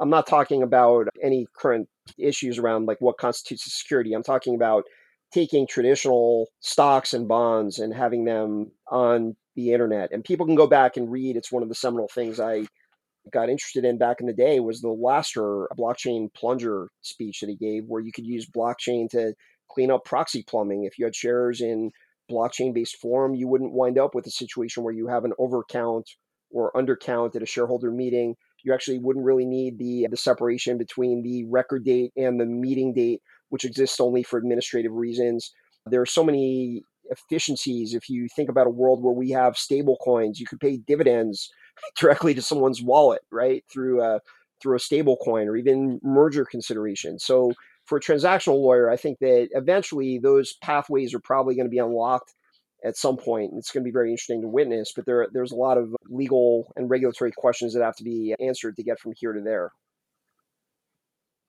I'm 0.00 0.10
not 0.10 0.26
talking 0.26 0.62
about 0.62 1.06
any 1.22 1.46
current 1.56 1.88
issues 2.18 2.58
around 2.58 2.86
like 2.86 3.00
what 3.00 3.16
constitutes 3.16 3.66
a 3.66 3.70
security. 3.70 4.12
I'm 4.12 4.24
talking 4.24 4.54
about 4.54 4.84
taking 5.32 5.66
traditional 5.66 6.48
stocks 6.60 7.14
and 7.14 7.28
bonds 7.28 7.78
and 7.78 7.94
having 7.94 8.24
them 8.24 8.72
on 8.90 9.36
the 9.56 9.72
internet. 9.72 10.10
And 10.12 10.24
people 10.24 10.46
can 10.46 10.54
go 10.54 10.66
back 10.66 10.96
and 10.96 11.10
read. 11.10 11.36
It's 11.36 11.52
one 11.52 11.62
of 11.62 11.68
the 11.68 11.74
seminal 11.74 12.08
things 12.08 12.40
I 12.40 12.66
got 13.32 13.48
interested 13.48 13.84
in 13.84 13.98
back 13.98 14.20
in 14.20 14.26
the 14.26 14.32
day 14.32 14.60
was 14.60 14.80
the 14.80 14.88
Laster 14.88 15.68
blockchain 15.78 16.32
plunger 16.34 16.88
speech 17.02 17.40
that 17.40 17.48
he 17.48 17.56
gave, 17.56 17.84
where 17.86 18.02
you 18.02 18.12
could 18.12 18.26
use 18.26 18.48
blockchain 18.48 19.08
to 19.10 19.34
clean 19.70 19.90
up 19.90 20.04
proxy 20.04 20.42
plumbing. 20.42 20.84
If 20.84 20.98
you 20.98 21.04
had 21.06 21.16
shares 21.16 21.60
in 21.60 21.90
blockchain 22.30 22.74
based 22.74 22.96
form, 22.96 23.34
you 23.34 23.48
wouldn't 23.48 23.72
wind 23.72 23.98
up 23.98 24.14
with 24.14 24.26
a 24.26 24.30
situation 24.30 24.82
where 24.82 24.94
you 24.94 25.08
have 25.08 25.24
an 25.24 25.32
overcount 25.38 26.04
or 26.50 26.72
undercount 26.72 27.34
at 27.34 27.42
a 27.42 27.46
shareholder 27.46 27.90
meeting. 27.90 28.36
You 28.62 28.72
actually 28.72 28.98
wouldn't 28.98 29.24
really 29.24 29.44
need 29.44 29.78
the 29.78 30.06
the 30.10 30.16
separation 30.16 30.78
between 30.78 31.22
the 31.22 31.44
record 31.44 31.84
date 31.84 32.12
and 32.16 32.40
the 32.40 32.46
meeting 32.46 32.94
date 32.94 33.20
which 33.54 33.64
exists 33.64 34.00
only 34.00 34.24
for 34.24 34.36
administrative 34.36 34.90
reasons. 34.90 35.52
There 35.86 36.00
are 36.00 36.06
so 36.06 36.24
many 36.24 36.82
efficiencies. 37.10 37.94
If 37.94 38.08
you 38.08 38.28
think 38.34 38.48
about 38.48 38.66
a 38.66 38.70
world 38.70 39.02
where 39.02 39.14
we 39.14 39.30
have 39.30 39.56
stable 39.56 39.96
coins, 40.02 40.40
you 40.40 40.46
could 40.46 40.60
pay 40.60 40.78
dividends 40.78 41.50
directly 41.98 42.34
to 42.34 42.42
someone's 42.42 42.82
wallet, 42.82 43.22
right? 43.30 43.64
Through 43.72 44.02
a 44.02 44.20
through 44.62 44.76
a 44.76 44.80
stable 44.80 45.18
coin 45.22 45.48
or 45.48 45.56
even 45.56 46.00
merger 46.02 46.44
consideration. 46.44 47.18
So 47.18 47.52
for 47.84 47.98
a 47.98 48.00
transactional 48.00 48.62
lawyer, 48.62 48.88
I 48.88 48.96
think 48.96 49.18
that 49.18 49.48
eventually 49.52 50.18
those 50.18 50.54
pathways 50.62 51.12
are 51.12 51.20
probably 51.20 51.54
going 51.54 51.66
to 51.66 51.70
be 51.70 51.78
unlocked 51.78 52.32
at 52.84 52.96
some 52.96 53.16
point. 53.16 53.52
It's 53.56 53.70
going 53.70 53.82
to 53.82 53.88
be 53.88 53.92
very 53.92 54.10
interesting 54.10 54.42
to 54.42 54.48
witness, 54.48 54.92
but 54.94 55.06
there 55.06 55.26
there's 55.32 55.52
a 55.52 55.56
lot 55.56 55.78
of 55.78 55.94
legal 56.08 56.72
and 56.76 56.88
regulatory 56.88 57.32
questions 57.32 57.74
that 57.74 57.82
have 57.82 57.96
to 57.96 58.04
be 58.04 58.34
answered 58.40 58.76
to 58.76 58.82
get 58.82 58.98
from 58.98 59.12
here 59.16 59.32
to 59.32 59.40
there. 59.40 59.72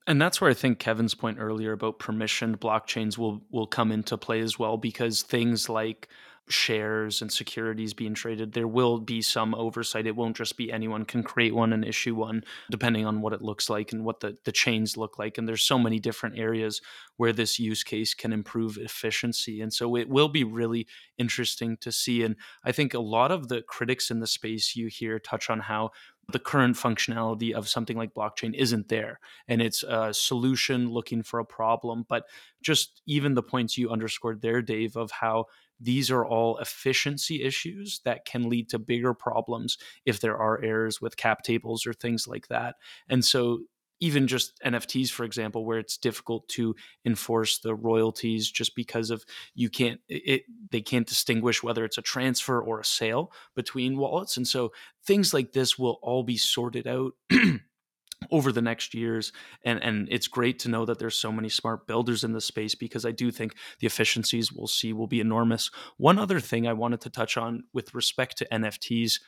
And 0.07 0.21
that's 0.21 0.39
where 0.39 0.49
I 0.49 0.53
think 0.53 0.79
Kevin's 0.79 1.15
point 1.15 1.37
earlier 1.39 1.71
about 1.71 1.99
permissioned 1.99 2.57
blockchains 2.57 3.17
will 3.17 3.41
will 3.49 3.67
come 3.67 3.91
into 3.91 4.17
play 4.17 4.39
as 4.39 4.59
well 4.59 4.77
because 4.77 5.23
things 5.23 5.67
like 5.67 6.07
shares 6.47 7.21
and 7.21 7.31
securities 7.31 7.93
being 7.93 8.13
traded, 8.13 8.53
there 8.53 8.67
will 8.67 8.99
be 8.99 9.21
some 9.21 9.55
oversight. 9.55 10.05
It 10.05 10.15
won't 10.15 10.37
just 10.37 10.57
be 10.57 10.71
anyone 10.71 11.05
can 11.05 11.23
create 11.23 11.55
one 11.55 11.73
and 11.73 11.83
issue 11.83 12.15
one, 12.15 12.43
depending 12.69 13.05
on 13.05 13.21
what 13.21 13.33
it 13.33 13.41
looks 13.41 13.69
like 13.69 13.91
and 13.91 14.05
what 14.05 14.19
the, 14.19 14.37
the 14.45 14.51
chains 14.51 14.95
look 14.95 15.17
like. 15.17 15.37
And 15.37 15.47
there's 15.47 15.63
so 15.63 15.79
many 15.79 15.99
different 15.99 16.37
areas 16.37 16.81
where 17.17 17.33
this 17.33 17.59
use 17.59 17.83
case 17.83 18.13
can 18.13 18.31
improve 18.31 18.77
efficiency. 18.77 19.61
And 19.61 19.73
so 19.73 19.95
it 19.95 20.07
will 20.07 20.29
be 20.29 20.43
really 20.43 20.87
interesting 21.17 21.77
to 21.77 21.91
see. 21.91 22.21
And 22.23 22.35
I 22.63 22.71
think 22.71 22.93
a 22.93 22.99
lot 22.99 23.31
of 23.31 23.47
the 23.47 23.61
critics 23.63 24.11
in 24.11 24.19
the 24.19 24.27
space 24.27 24.75
you 24.75 24.87
hear 24.87 25.17
touch 25.19 25.49
on 25.49 25.61
how 25.61 25.91
the 26.32 26.39
current 26.39 26.76
functionality 26.76 27.53
of 27.53 27.67
something 27.67 27.97
like 27.97 28.13
blockchain 28.13 28.53
isn't 28.55 28.89
there 28.89 29.19
and 29.47 29.61
it's 29.61 29.84
a 29.84 30.13
solution 30.13 30.89
looking 30.89 31.21
for 31.21 31.39
a 31.39 31.45
problem 31.45 32.05
but 32.07 32.26
just 32.61 33.01
even 33.05 33.34
the 33.34 33.43
points 33.43 33.78
you 33.78 33.89
underscored 33.89 34.41
there 34.41 34.61
dave 34.61 34.95
of 34.95 35.11
how 35.11 35.45
these 35.80 36.09
are 36.09 36.26
all 36.26 36.57
efficiency 36.57 37.43
issues 37.43 37.99
that 38.05 38.26
can 38.26 38.49
lead 38.49 38.69
to 38.69 38.80
bigger 38.80 39.13
problems 39.13 39.78
if 40.05 40.19
there 40.19 40.38
are 40.38 40.61
errors 40.63 41.01
with 41.01 41.17
cap 41.17 41.43
tables 41.43 41.86
or 41.86 41.93
things 41.93 42.28
like 42.28 42.47
that. 42.47 42.76
And 43.09 43.23
so 43.23 43.59
even 44.05 44.27
just 44.27 44.61
NFTs, 44.63 45.09
for 45.09 45.23
example, 45.23 45.65
where 45.65 45.79
it's 45.79 45.97
difficult 45.97 46.47
to 46.49 46.75
enforce 47.03 47.57
the 47.57 47.73
royalties 47.73 48.51
just 48.51 48.75
because 48.75 49.09
of 49.09 49.25
you 49.55 49.67
can't 49.67 49.99
it 50.07 50.43
they 50.69 50.81
can't 50.81 51.07
distinguish 51.07 51.63
whether 51.63 51.83
it's 51.83 51.97
a 51.97 52.03
transfer 52.03 52.61
or 52.61 52.79
a 52.79 52.85
sale 52.85 53.31
between 53.55 53.97
wallets. 53.97 54.37
And 54.37 54.47
so 54.47 54.71
things 55.03 55.33
like 55.33 55.53
this 55.53 55.79
will 55.79 55.97
all 56.03 56.23
be 56.23 56.37
sorted 56.37 56.85
out 56.85 57.13
over 58.31 58.51
the 58.51 58.61
next 58.61 58.93
years 58.93 59.33
and 59.63 59.81
and 59.83 60.07
it's 60.11 60.27
great 60.27 60.59
to 60.59 60.69
know 60.69 60.85
that 60.85 60.99
there's 60.99 61.17
so 61.17 61.31
many 61.31 61.49
smart 61.49 61.87
builders 61.87 62.23
in 62.23 62.31
the 62.31 62.41
space 62.41 62.75
because 62.75 63.05
I 63.05 63.11
do 63.11 63.31
think 63.31 63.55
the 63.79 63.87
efficiencies 63.87 64.51
we'll 64.51 64.67
see 64.67 64.93
will 64.93 65.07
be 65.07 65.19
enormous. 65.19 65.71
One 65.97 66.19
other 66.19 66.39
thing 66.39 66.67
I 66.67 66.73
wanted 66.73 67.01
to 67.01 67.09
touch 67.09 67.37
on 67.37 67.63
with 67.73 67.95
respect 67.95 68.37
to 68.37 68.47
NFTs 68.51 69.19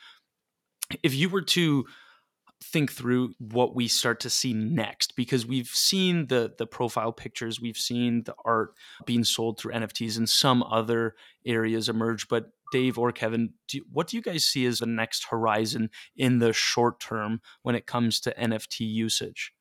if 1.02 1.14
you 1.14 1.28
were 1.28 1.42
to 1.42 1.84
think 2.62 2.92
through 2.92 3.34
what 3.38 3.74
we 3.74 3.86
start 3.88 4.20
to 4.20 4.30
see 4.30 4.52
next 4.52 5.14
because 5.16 5.46
we've 5.46 5.68
seen 5.68 6.26
the 6.26 6.52
the 6.58 6.66
profile 6.66 7.12
pictures 7.12 7.60
we've 7.60 7.76
seen 7.78 8.24
the 8.24 8.34
art 8.44 8.74
being 9.06 9.22
sold 9.22 9.58
through 9.58 9.72
nfts 9.72 10.16
and 10.16 10.28
some 10.28 10.62
other 10.64 11.14
areas 11.46 11.88
emerge. 11.88 12.28
But 12.28 12.50
dave 12.72 12.98
or 12.98 13.12
kevin 13.12 13.54
do, 13.68 13.80
what 13.92 14.08
do 14.08 14.16
you 14.16 14.22
guys 14.22 14.44
see 14.44 14.66
as 14.66 14.80
the 14.80 14.86
next 14.86 15.26
horizon 15.30 15.90
in 16.16 16.38
the 16.38 16.52
short 16.52 17.00
term 17.00 17.40
when 17.62 17.74
it 17.74 17.86
comes 17.86 18.20
to 18.20 18.34
nft 18.34 18.80
usage? 18.80 19.52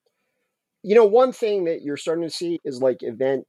You 0.83 0.95
know 0.95 1.05
one 1.05 1.31
thing 1.31 1.65
that 1.65 1.81
you're 1.83 1.97
starting 1.97 2.23
to 2.23 2.33
see 2.33 2.59
is 2.63 2.81
like 2.81 2.97
event 3.01 3.45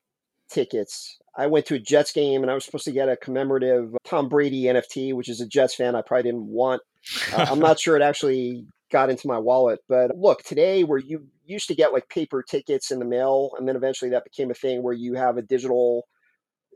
tickets 0.48 1.18
I 1.38 1.46
went 1.46 1.66
to 1.66 1.76
a 1.76 1.78
Jets 1.78 2.10
game 2.10 2.42
and 2.42 2.50
I 2.50 2.54
was 2.54 2.64
supposed 2.64 2.84
to 2.86 2.92
get 2.92 3.08
a 3.08 3.16
commemorative 3.16 3.96
Tom 4.04 4.28
Brady 4.28 4.64
NFT, 4.64 5.14
which 5.14 5.28
is 5.28 5.40
a 5.40 5.46
Jets 5.46 5.76
fan 5.76 5.94
I 5.94 6.02
probably 6.02 6.24
didn't 6.24 6.48
want. 6.48 6.82
Uh, 7.32 7.46
I'm 7.48 7.60
not 7.60 7.78
sure 7.78 7.94
it 7.94 8.02
actually 8.02 8.66
got 8.90 9.08
into 9.08 9.28
my 9.28 9.38
wallet. 9.38 9.78
But 9.88 10.16
look, 10.16 10.42
today 10.42 10.82
where 10.82 10.98
you 10.98 11.28
used 11.46 11.68
to 11.68 11.76
get 11.76 11.92
like 11.92 12.08
paper 12.08 12.42
tickets 12.42 12.90
in 12.90 12.98
the 12.98 13.04
mail, 13.04 13.52
and 13.56 13.68
then 13.68 13.76
eventually 13.76 14.10
that 14.10 14.24
became 14.24 14.50
a 14.50 14.54
thing 14.54 14.82
where 14.82 14.92
you 14.92 15.14
have 15.14 15.36
a 15.36 15.42
digital 15.42 16.08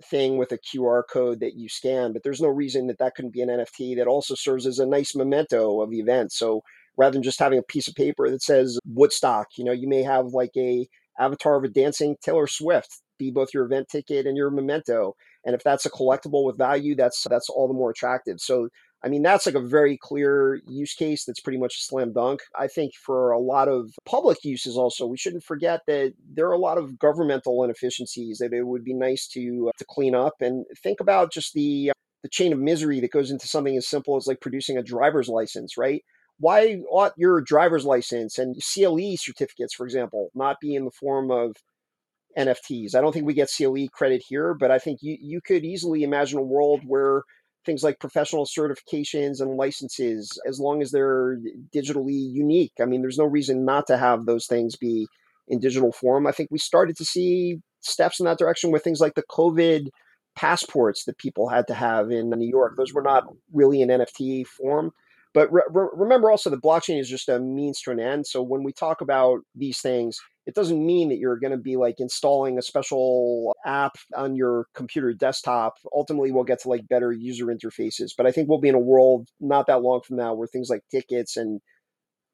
thing 0.05 0.37
with 0.37 0.53
a 0.53 0.59
QR 0.59 1.03
code 1.11 1.41
that 1.41 1.55
you 1.55 1.69
scan. 1.69 2.13
But 2.13 2.23
there's 2.23 2.41
no 2.41 2.49
reason 2.49 2.87
that 2.87 2.99
that 2.99 3.17
couldn't 3.17 3.33
be 3.33 3.43
an 3.43 3.49
NFT 3.49 3.97
that 3.97 4.07
also 4.07 4.37
serves 4.37 4.65
as 4.65 4.79
a 4.79 4.87
nice 4.87 5.17
memento 5.17 5.81
of 5.81 5.91
the 5.91 5.99
event. 5.99 6.31
So 6.33 6.63
rather 6.97 7.15
than 7.15 7.25
just 7.25 7.41
having 7.41 7.59
a 7.59 7.63
piece 7.63 7.89
of 7.89 7.97
paper 7.97 8.31
that 8.31 8.43
says 8.43 8.79
Woodstock, 8.87 9.49
you 9.57 9.65
know, 9.65 9.73
you 9.73 9.89
may 9.89 10.05
have 10.05 10.27
like 10.27 10.53
a 10.57 10.87
avatar 11.19 11.57
of 11.57 11.65
a 11.65 11.69
dancing 11.69 12.17
Taylor 12.23 12.47
Swift 12.47 13.03
be 13.23 13.31
both 13.31 13.55
your 13.55 13.65
event 13.65 13.89
ticket 13.89 14.27
and 14.27 14.37
your 14.37 14.51
memento. 14.51 15.15
And 15.45 15.55
if 15.55 15.63
that's 15.63 15.87
a 15.87 15.91
collectible 15.91 16.45
with 16.45 16.59
value, 16.59 16.95
that's 16.95 17.25
that's 17.29 17.49
all 17.49 17.69
the 17.69 17.75
more 17.75 17.91
attractive. 17.91 18.41
So 18.41 18.69
I 19.05 19.09
mean, 19.09 19.23
that's 19.23 19.47
like 19.47 19.57
a 19.57 19.61
very 19.61 19.99
clear 20.01 20.61
use 20.67 20.95
case 20.95 21.25
that's 21.25 21.41
pretty 21.41 21.59
much 21.59 21.77
a 21.77 21.81
slam 21.81 22.13
dunk. 22.13 22.41
I 22.59 22.69
think 22.69 22.93
for 22.95 23.33
a 23.33 23.39
lot 23.39 23.69
of 23.69 23.91
public 24.05 24.45
uses 24.45 24.77
also, 24.77 25.07
we 25.07 25.17
shouldn't 25.17 25.43
forget 25.43 25.81
that 25.89 26.15
there 26.33 26.47
are 26.47 26.53
a 26.53 26.59
lot 26.59 26.79
of 26.79 26.99
governmental 26.99 27.65
inefficiencies 27.65 28.39
that 28.39 28.53
it 28.53 28.67
would 28.67 28.85
be 28.85 28.95
nice 28.95 29.27
to 29.29 29.69
uh, 29.69 29.79
to 29.79 29.85
clean 29.89 30.15
up 30.15 30.35
and 30.41 30.65
think 30.83 31.01
about 31.01 31.33
just 31.33 31.53
the 31.55 31.93
the 32.23 32.29
chain 32.29 32.53
of 32.53 32.61
misery 32.61 33.01
that 33.01 33.11
goes 33.11 33.33
into 33.33 33.49
something 33.49 33.77
as 33.77 33.89
simple 33.89 34.17
as 34.17 34.29
like 34.29 34.41
producing 34.41 34.79
a 34.79 34.83
driver's 34.83 35.29
license, 35.29 35.77
right? 35.77 36.03
Why 36.39 36.81
ought 36.91 37.13
your 37.17 37.41
driver's 37.41 37.85
license 37.85 38.39
and 38.39 38.57
CLE 38.63 39.17
certificates, 39.17 39.75
for 39.75 39.85
example, 39.85 40.31
not 40.35 40.57
be 40.61 40.75
in 40.77 40.85
the 40.85 40.91
form 40.93 41.31
of 41.31 41.57
NFTs? 42.39 42.95
I 42.95 43.01
don't 43.01 43.13
think 43.13 43.27
we 43.27 43.35
get 43.35 43.51
CLE 43.55 43.89
credit 43.93 44.23
here, 44.27 44.55
but 44.55 44.71
I 44.71 44.79
think 44.79 45.01
you, 45.03 45.17
you 45.21 45.41
could 45.41 45.65
easily 45.65 46.03
imagine 46.03 46.39
a 46.39 46.43
world 46.43 46.83
where 46.87 47.23
things 47.65 47.83
like 47.83 48.01
professional 48.01 48.47
certifications 48.47 49.41
and 49.41 49.57
licenses 49.57 50.39
as 50.49 50.59
long 50.59 50.83
as 50.83 50.91
they're 50.91 51.39
digitally 51.75 52.33
unique. 52.33 52.73
I 52.81 52.85
mean, 52.85 53.03
there's 53.03 53.19
no 53.19 53.25
reason 53.25 53.65
not 53.65 53.87
to 53.87 53.97
have 53.97 54.27
those 54.27 54.47
things 54.47 54.77
be 54.77 55.07
in 55.49 55.61
digital 55.61 55.93
form. 55.93 56.27
I 56.27 56.33
think 56.33 56.51
we 56.51 56.59
started 56.59 56.97
to 56.97 57.05
see 57.05 57.59
steps 57.81 58.21
in 58.21 58.27
that 58.27 58.39
direction 58.39 58.71
with 58.71 58.83
things 58.83 59.01
like 59.01 59.15
the 59.15 59.25
COVID 59.31 59.89
passports 60.35 61.05
that 61.05 61.19
people 61.19 61.49
had 61.49 61.67
to 61.69 61.75
have 61.75 62.11
in 62.11 62.31
New 62.31 62.49
York. 62.49 62.75
Those 62.77 62.95
were 62.95 63.03
not 63.03 63.25
really 63.53 63.83
in 63.83 63.89
NFT 63.89 64.47
form. 64.47 64.93
But 65.35 65.53
re- 65.53 65.63
remember 65.73 66.31
also 66.31 66.51
the 66.51 66.59
blockchain 66.59 67.01
is 67.01 67.09
just 67.09 67.29
a 67.29 67.39
means 67.39 67.81
to 67.83 67.91
an 67.91 68.01
end. 68.01 68.27
So 68.27 68.43
when 68.43 68.63
we 68.63 68.73
talk 68.73 69.01
about 69.01 69.41
these 69.55 69.81
things, 69.81 70.19
it 70.47 70.55
doesn't 70.55 70.85
mean 70.85 71.09
that 71.11 71.19
you're 71.19 71.39
going 71.39 71.53
to 71.53 71.57
be 71.57 71.77
like 71.77 71.97
installing 71.99 72.59
a 72.59 72.63
special 72.63 73.55
app 73.65 73.93
on 74.17 74.35
your 74.35 74.67
computer 74.75 75.13
desktop. 75.13 75.75
Ultimately, 75.95 76.33
we'll 76.33 76.45
get 76.45 76.61
to 76.63 76.69
like 76.69 76.89
better 76.89 77.13
user 77.13 77.47
interfaces. 77.47 78.11
But 78.17 78.27
I 78.27 78.33
think 78.33 78.49
we'll 78.49 78.61
be 78.61 78.69
in 78.69 78.75
a 78.75 78.81
world 78.81 79.29
not 79.41 79.67
that 79.69 79.83
long 79.83 80.01
from 80.07 80.17
now 80.17 80.35
where 80.35 80.49
things 80.49 80.69
like 80.69 80.83
tickets 80.91 81.37
and 81.37 81.61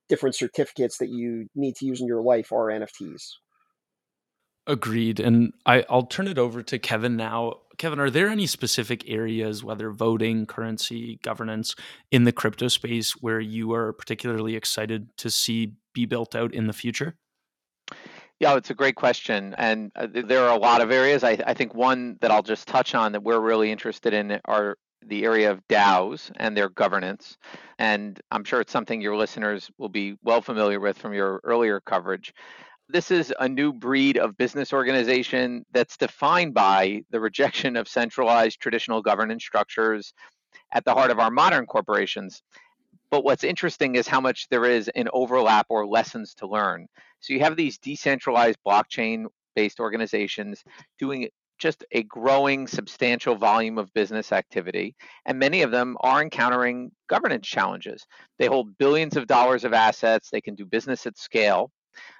different 0.08 0.36
certificates 0.36 0.98
that 0.98 1.10
you 1.10 1.48
need 1.54 1.76
to 1.76 1.86
use 1.86 2.00
in 2.00 2.06
your 2.06 2.22
life 2.22 2.50
are 2.50 2.66
NFTs. 2.66 3.32
Agreed. 4.66 5.20
And 5.20 5.52
I, 5.64 5.84
I'll 5.88 6.06
turn 6.06 6.28
it 6.28 6.38
over 6.38 6.62
to 6.62 6.78
Kevin 6.78 7.16
now. 7.16 7.54
Kevin, 7.78 8.00
are 8.00 8.10
there 8.10 8.28
any 8.28 8.46
specific 8.46 9.08
areas, 9.08 9.62
whether 9.62 9.90
voting, 9.90 10.46
currency, 10.46 11.18
governance, 11.22 11.74
in 12.10 12.24
the 12.24 12.32
crypto 12.32 12.68
space 12.68 13.12
where 13.12 13.40
you 13.40 13.72
are 13.72 13.92
particularly 13.92 14.56
excited 14.56 15.16
to 15.18 15.30
see 15.30 15.74
be 15.94 16.06
built 16.06 16.34
out 16.34 16.52
in 16.54 16.66
the 16.66 16.72
future? 16.72 17.16
Yeah, 18.40 18.56
it's 18.56 18.70
a 18.70 18.74
great 18.74 18.94
question. 18.94 19.54
And 19.58 19.90
uh, 19.96 20.06
there 20.12 20.44
are 20.44 20.56
a 20.56 20.60
lot 20.60 20.80
of 20.80 20.92
areas. 20.92 21.24
I, 21.24 21.38
I 21.44 21.54
think 21.54 21.74
one 21.74 22.18
that 22.20 22.30
I'll 22.30 22.42
just 22.42 22.68
touch 22.68 22.94
on 22.94 23.12
that 23.12 23.22
we're 23.22 23.40
really 23.40 23.72
interested 23.72 24.14
in 24.14 24.40
are 24.44 24.76
the 25.06 25.24
area 25.24 25.50
of 25.50 25.66
DAOs 25.68 26.30
and 26.36 26.56
their 26.56 26.68
governance. 26.68 27.36
And 27.78 28.20
I'm 28.30 28.44
sure 28.44 28.60
it's 28.60 28.72
something 28.72 29.00
your 29.00 29.16
listeners 29.16 29.70
will 29.78 29.88
be 29.88 30.14
well 30.22 30.40
familiar 30.40 30.78
with 30.78 30.98
from 30.98 31.14
your 31.14 31.40
earlier 31.44 31.80
coverage. 31.80 32.32
This 32.88 33.10
is 33.10 33.34
a 33.40 33.48
new 33.48 33.72
breed 33.72 34.18
of 34.18 34.36
business 34.36 34.72
organization 34.72 35.64
that's 35.72 35.96
defined 35.96 36.54
by 36.54 37.02
the 37.10 37.20
rejection 37.20 37.76
of 37.76 37.88
centralized 37.88 38.60
traditional 38.60 39.02
governance 39.02 39.44
structures 39.44 40.14
at 40.72 40.84
the 40.84 40.94
heart 40.94 41.10
of 41.10 41.18
our 41.18 41.30
modern 41.30 41.66
corporations. 41.66 42.42
But 43.10 43.24
what's 43.24 43.44
interesting 43.44 43.94
is 43.94 44.06
how 44.06 44.20
much 44.20 44.48
there 44.50 44.64
is 44.64 44.90
in 44.94 45.08
overlap 45.12 45.66
or 45.68 45.86
lessons 45.86 46.34
to 46.34 46.46
learn. 46.46 46.86
So 47.20 47.32
you 47.32 47.40
have 47.40 47.56
these 47.56 47.78
decentralized 47.78 48.58
blockchain 48.66 49.26
based 49.54 49.80
organizations 49.80 50.62
doing 50.98 51.28
just 51.58 51.84
a 51.92 52.04
growing 52.04 52.66
substantial 52.66 53.34
volume 53.34 53.78
of 53.78 53.92
business 53.92 54.32
activity 54.32 54.94
and 55.26 55.38
many 55.38 55.62
of 55.62 55.70
them 55.70 55.96
are 56.00 56.22
encountering 56.22 56.90
governance 57.08 57.46
challenges 57.46 58.06
they 58.38 58.46
hold 58.46 58.78
billions 58.78 59.16
of 59.16 59.26
dollars 59.26 59.64
of 59.64 59.72
assets 59.72 60.30
they 60.30 60.40
can 60.40 60.54
do 60.54 60.64
business 60.64 61.06
at 61.06 61.18
scale 61.18 61.72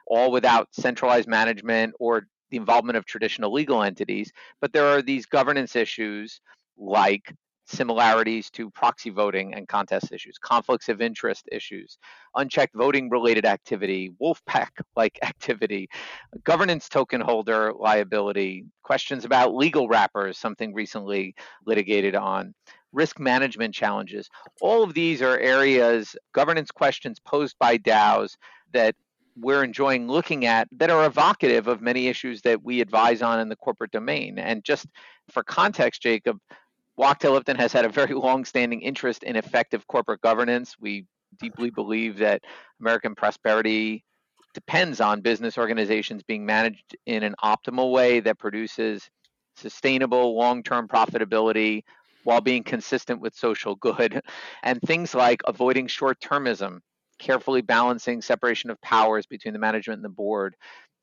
all 0.07 0.33
without 0.33 0.67
centralized 0.73 1.29
management 1.29 1.95
or 2.01 2.27
the 2.51 2.57
involvement 2.57 2.97
of 2.97 3.05
traditional 3.05 3.53
legal 3.53 3.83
entities 3.83 4.33
but 4.61 4.73
there 4.73 4.87
are 4.87 5.03
these 5.03 5.27
governance 5.27 5.77
issues 5.77 6.41
like 6.77 7.33
similarities 7.69 8.51
to 8.51 8.71
proxy 8.71 9.11
voting 9.11 9.55
and 9.55 9.69
contest 9.69 10.13
issues, 10.13 10.39
conflicts 10.39 10.89
of 10.89 11.01
interest 11.01 11.49
issues, 11.53 11.99
unchecked 12.35 12.75
voting 12.75 13.11
related 13.11 13.45
activity, 13.45 14.11
Wolfpack 14.21 14.71
like 14.97 15.19
activity, 15.23 15.89
governance 16.45 16.89
token 16.89 17.21
holder 17.21 17.73
liability, 17.79 18.65
questions 18.83 19.25
about 19.25 19.55
legal 19.55 19.89
wrappers, 19.89 20.39
something 20.39 20.73
recently 20.75 21.35
litigated 21.67 22.15
on, 22.15 22.55
risk 22.93 23.19
management 23.19 23.75
challenges. 23.75 24.29
All 24.61 24.83
of 24.83 24.95
these 24.95 25.21
are 25.23 25.39
areas, 25.39 26.17
governance 26.33 26.71
questions 26.71 27.21
posed 27.21 27.57
by 27.59 27.77
DAOs 27.77 28.37
that 28.73 28.95
we're 29.41 29.63
enjoying 29.63 30.09
looking 30.09 30.47
at 30.47 30.69
that 30.73 30.91
are 30.91 31.07
evocative 31.07 31.69
of 31.69 31.81
many 31.81 32.09
issues 32.09 32.43
that 32.43 32.63
we 32.63 32.81
advise 32.81 33.23
on 33.23 33.41
in 33.41 33.49
the 33.49 33.57
corporate 33.57 33.93
domain. 33.93 34.39
And 34.39 34.65
just 34.65 34.87
for 35.31 35.43
context, 35.43 36.03
Jacob, 36.03 36.39
Wachtell 36.99 37.33
Lipton 37.33 37.57
has 37.57 37.73
had 37.73 37.85
a 37.85 37.89
very 37.89 38.15
long-standing 38.15 38.83
interest 38.83 39.23
in 39.23 39.37
effective 39.37 39.87
corporate 39.87 40.21
governance. 40.21 40.77
We 40.81 41.07
deeply 41.39 41.71
believe 41.71 42.19
that 42.19 42.43
American 42.81 43.15
prosperity 43.15 44.05
depends 44.55 45.01
on 45.01 45.21
business 45.21 45.59
organizations 45.59 46.23
being 46.23 46.45
managed 46.45 46.97
in 47.07 47.23
an 47.23 47.35
optimal 47.45 47.93
way 47.93 48.21
that 48.21 48.39
produces 48.39 49.09
sustainable 49.57 50.37
long-term 50.37 50.89
profitability 50.89 51.83
while 52.25 52.41
being 52.41 52.65
consistent 52.65 53.21
with 53.21 53.35
social 53.35 53.77
good 53.77 54.21
and 54.63 54.81
things 54.83 55.15
like 55.15 55.41
avoiding 55.47 55.87
short-termism 55.87 56.81
carefully 57.19 57.61
balancing 57.61 58.23
separation 58.23 58.71
of 58.71 58.81
powers 58.81 59.27
between 59.27 59.53
the 59.53 59.59
management 59.59 59.99
and 59.99 60.05
the 60.05 60.09
board 60.09 60.55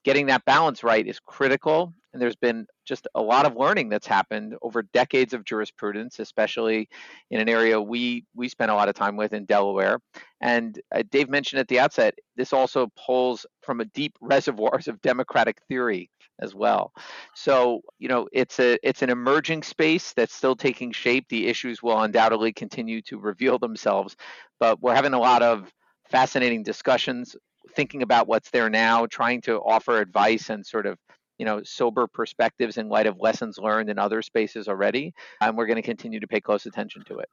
getting 0.06 0.28
that 0.28 0.46
balance 0.46 0.84
right 0.84 1.06
is 1.08 1.20
critical. 1.20 1.94
And 2.16 2.22
there's 2.22 2.38
been 2.38 2.66
just 2.86 3.10
a 3.14 3.22
lot 3.22 3.46
of 3.46 3.58
learning 3.58 3.90
that's 3.90 4.08
happened 4.08 4.56
over 4.62 4.84
decades 4.84 5.34
of 5.34 5.44
jurisprudence, 5.44 6.20
especially 6.20 6.88
in 7.30 7.42
an 7.42 7.50
area 7.50 7.82
we 7.82 8.24
we 8.34 8.48
spent 8.48 8.72
a 8.72 8.74
lot 8.74 8.88
of 8.88 8.96
time 8.96 9.18
with 9.18 9.34
in 9.34 9.44
Delaware. 9.44 10.00
And 10.40 10.80
uh, 10.96 11.04
Dave 11.12 11.28
mentioned 11.28 11.60
at 11.60 11.68
the 11.68 11.78
outset, 11.78 12.16
this 12.38 12.54
also 12.54 12.90
pulls 12.96 13.46
from 13.62 13.82
a 13.82 13.86
deep 13.86 14.14
reservoirs 14.22 14.88
of 14.88 15.02
democratic 15.02 15.58
theory 15.68 16.10
as 16.40 16.56
well. 16.56 16.94
So 17.34 17.82
you 18.00 18.08
know, 18.08 18.30
it's 18.32 18.62
a 18.62 18.78
it's 18.82 19.02
an 19.02 19.10
emerging 19.10 19.64
space 19.64 20.14
that's 20.14 20.34
still 20.34 20.56
taking 20.56 20.94
shape. 20.94 21.26
The 21.28 21.48
issues 21.48 21.84
will 21.84 22.02
undoubtedly 22.02 22.54
continue 22.54 23.02
to 23.10 23.20
reveal 23.20 23.60
themselves, 23.60 24.16
but 24.58 24.82
we're 24.82 24.96
having 24.96 25.14
a 25.14 25.20
lot 25.20 25.44
of 25.44 25.70
fascinating 26.10 26.64
discussions 26.64 27.36
thinking 27.76 28.04
about 28.04 28.28
what's 28.28 28.50
there 28.52 28.70
now, 28.70 29.06
trying 29.06 29.42
to 29.42 29.58
offer 29.58 30.00
advice 30.00 30.50
and 30.50 30.66
sort 30.66 30.86
of 30.86 30.98
you 31.38 31.46
know 31.46 31.62
sober 31.64 32.08
perspectives 32.08 32.78
in 32.78 32.90
light 32.90 33.08
of 33.08 33.20
lessons 33.20 33.58
learned 33.58 33.90
in 33.90 34.00
other 34.00 34.22
spaces 34.22 34.68
already 34.68 35.14
and 35.42 35.58
we're 35.58 35.66
going 35.66 35.76
to 35.76 35.82
continue 35.82 36.20
to 36.20 36.28
pay 36.28 36.42
close 36.42 36.66
attention 36.66 37.04
to 37.06 37.18
it 37.18 37.30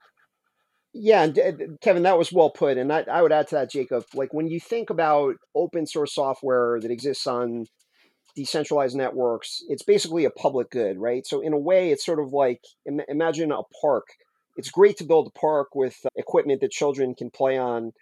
Yeah, 0.94 1.22
and 1.22 1.38
uh, 1.38 1.52
Kevin, 1.80 2.02
that 2.02 2.18
was 2.18 2.32
well 2.32 2.50
put. 2.50 2.76
And 2.76 2.92
I, 2.92 3.04
I 3.10 3.22
would 3.22 3.32
add 3.32 3.48
to 3.48 3.54
that, 3.56 3.70
Jacob. 3.70 4.04
Like 4.14 4.34
when 4.34 4.48
you 4.48 4.60
think 4.60 4.90
about 4.90 5.36
open 5.54 5.86
source 5.86 6.14
software 6.14 6.78
that 6.80 6.90
exists 6.90 7.26
on 7.26 7.66
decentralized 8.36 8.96
networks, 8.96 9.62
it's 9.68 9.82
basically 9.82 10.24
a 10.24 10.30
public 10.30 10.70
good, 10.70 10.98
right? 10.98 11.26
So 11.26 11.40
in 11.40 11.52
a 11.52 11.58
way, 11.58 11.90
it's 11.90 12.04
sort 12.04 12.20
of 12.20 12.32
like 12.32 12.60
imagine 13.08 13.52
a 13.52 13.62
park. 13.80 14.04
It's 14.56 14.70
great 14.70 14.98
to 14.98 15.04
build 15.04 15.28
a 15.28 15.38
park 15.38 15.68
with 15.74 15.96
uh, 16.04 16.10
equipment 16.16 16.60
that 16.60 16.70
children 16.70 17.14
can 17.14 17.30
play 17.30 17.56
on, 17.56 17.92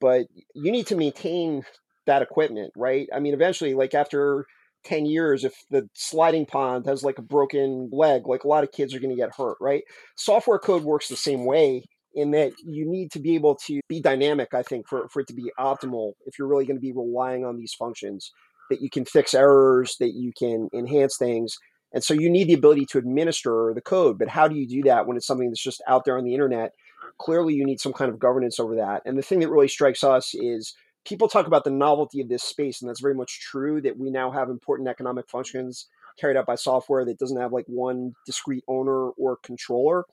but 0.00 0.26
you 0.54 0.70
need 0.70 0.88
to 0.88 0.96
maintain 0.96 1.62
that 2.06 2.22
equipment, 2.22 2.72
right? 2.76 3.08
I 3.14 3.20
mean, 3.20 3.32
eventually, 3.32 3.74
like 3.74 3.94
after 3.94 4.46
10 4.86 5.06
years, 5.06 5.44
if 5.44 5.54
the 5.70 5.88
sliding 5.94 6.46
pond 6.46 6.86
has 6.86 7.02
like 7.02 7.18
a 7.18 7.22
broken 7.22 7.90
leg, 7.92 8.26
like 8.26 8.44
a 8.44 8.48
lot 8.48 8.64
of 8.64 8.72
kids 8.72 8.94
are 8.94 9.00
going 9.00 9.14
to 9.14 9.20
get 9.20 9.34
hurt, 9.36 9.56
right? 9.60 9.82
Software 10.16 10.58
code 10.58 10.84
works 10.84 11.08
the 11.08 11.16
same 11.16 11.44
way 11.44 11.82
in 12.14 12.30
that 12.30 12.52
you 12.64 12.88
need 12.88 13.10
to 13.12 13.20
be 13.20 13.34
able 13.34 13.56
to 13.66 13.80
be 13.88 14.00
dynamic, 14.00 14.54
I 14.54 14.62
think, 14.62 14.88
for, 14.88 15.08
for 15.08 15.20
it 15.20 15.28
to 15.28 15.34
be 15.34 15.52
optimal 15.58 16.12
if 16.24 16.38
you're 16.38 16.48
really 16.48 16.64
going 16.64 16.78
to 16.78 16.80
be 16.80 16.92
relying 16.92 17.44
on 17.44 17.58
these 17.58 17.74
functions, 17.74 18.32
that 18.70 18.80
you 18.80 18.88
can 18.88 19.04
fix 19.04 19.34
errors, 19.34 19.96
that 20.00 20.14
you 20.14 20.32
can 20.38 20.68
enhance 20.72 21.18
things. 21.18 21.56
And 21.92 22.02
so 22.02 22.14
you 22.14 22.30
need 22.30 22.48
the 22.48 22.54
ability 22.54 22.86
to 22.86 22.98
administer 22.98 23.72
the 23.74 23.82
code. 23.82 24.18
But 24.18 24.28
how 24.28 24.48
do 24.48 24.56
you 24.56 24.66
do 24.66 24.82
that 24.84 25.06
when 25.06 25.16
it's 25.16 25.26
something 25.26 25.50
that's 25.50 25.62
just 25.62 25.82
out 25.86 26.04
there 26.04 26.16
on 26.18 26.24
the 26.24 26.34
internet? 26.34 26.72
Clearly, 27.18 27.54
you 27.54 27.64
need 27.64 27.80
some 27.80 27.92
kind 27.92 28.10
of 28.10 28.18
governance 28.18 28.58
over 28.58 28.76
that. 28.76 29.02
And 29.04 29.16
the 29.16 29.22
thing 29.22 29.40
that 29.40 29.50
really 29.50 29.68
strikes 29.68 30.02
us 30.02 30.32
is 30.34 30.74
people 31.06 31.28
talk 31.28 31.46
about 31.46 31.64
the 31.64 31.70
novelty 31.70 32.20
of 32.20 32.28
this 32.28 32.42
space, 32.42 32.82
and 32.82 32.88
that's 32.88 33.00
very 33.00 33.14
much 33.14 33.40
true 33.40 33.80
that 33.82 33.98
we 33.98 34.10
now 34.10 34.30
have 34.30 34.50
important 34.50 34.88
economic 34.88 35.28
functions 35.28 35.88
carried 36.18 36.36
out 36.36 36.46
by 36.46 36.54
software 36.54 37.04
that 37.04 37.18
doesn't 37.18 37.40
have 37.40 37.52
like 37.52 37.66
one 37.66 38.12
discrete 38.26 38.64
owner 38.68 39.10
or 39.10 39.38
controller. 39.42 40.04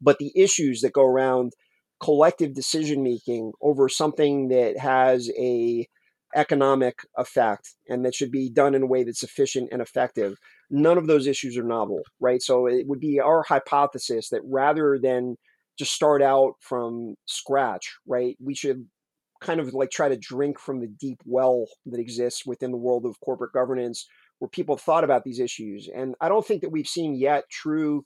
But 0.00 0.18
the 0.18 0.32
issues 0.34 0.80
that 0.80 0.92
go 0.92 1.04
around 1.04 1.52
collective 2.02 2.54
decision 2.54 3.02
making 3.02 3.52
over 3.60 3.88
something 3.88 4.48
that 4.48 4.76
has 4.78 5.30
a 5.38 5.86
economic 6.34 7.00
effect 7.16 7.74
and 7.88 8.04
that 8.04 8.14
should 8.14 8.32
be 8.32 8.48
done 8.48 8.74
in 8.74 8.82
a 8.82 8.86
way 8.86 9.04
that's 9.04 9.22
efficient 9.22 9.68
and 9.70 9.82
effective 9.82 10.34
none 10.70 10.96
of 10.96 11.06
those 11.06 11.26
issues 11.26 11.58
are 11.58 11.62
novel 11.62 12.00
right? 12.20 12.40
So 12.40 12.66
it 12.66 12.86
would 12.88 13.00
be 13.00 13.20
our 13.20 13.42
hypothesis 13.42 14.30
that 14.30 14.40
rather 14.44 14.98
than 14.98 15.36
just 15.78 15.92
start 15.92 16.22
out 16.22 16.54
from 16.58 17.16
scratch 17.26 17.96
right 18.06 18.36
we 18.42 18.54
should 18.54 18.86
kind 19.42 19.60
of 19.60 19.74
like 19.74 19.90
try 19.90 20.08
to 20.08 20.16
drink 20.16 20.58
from 20.58 20.80
the 20.80 20.86
deep 20.86 21.20
well 21.24 21.66
that 21.86 22.00
exists 22.00 22.46
within 22.46 22.70
the 22.70 22.76
world 22.76 23.04
of 23.04 23.20
corporate 23.20 23.52
governance 23.52 24.06
where 24.38 24.48
people 24.48 24.76
thought 24.76 25.04
about 25.04 25.24
these 25.24 25.40
issues 25.40 25.88
and 25.94 26.14
i 26.20 26.28
don't 26.28 26.46
think 26.46 26.62
that 26.62 26.72
we've 26.72 26.88
seen 26.88 27.14
yet 27.14 27.44
true 27.50 28.04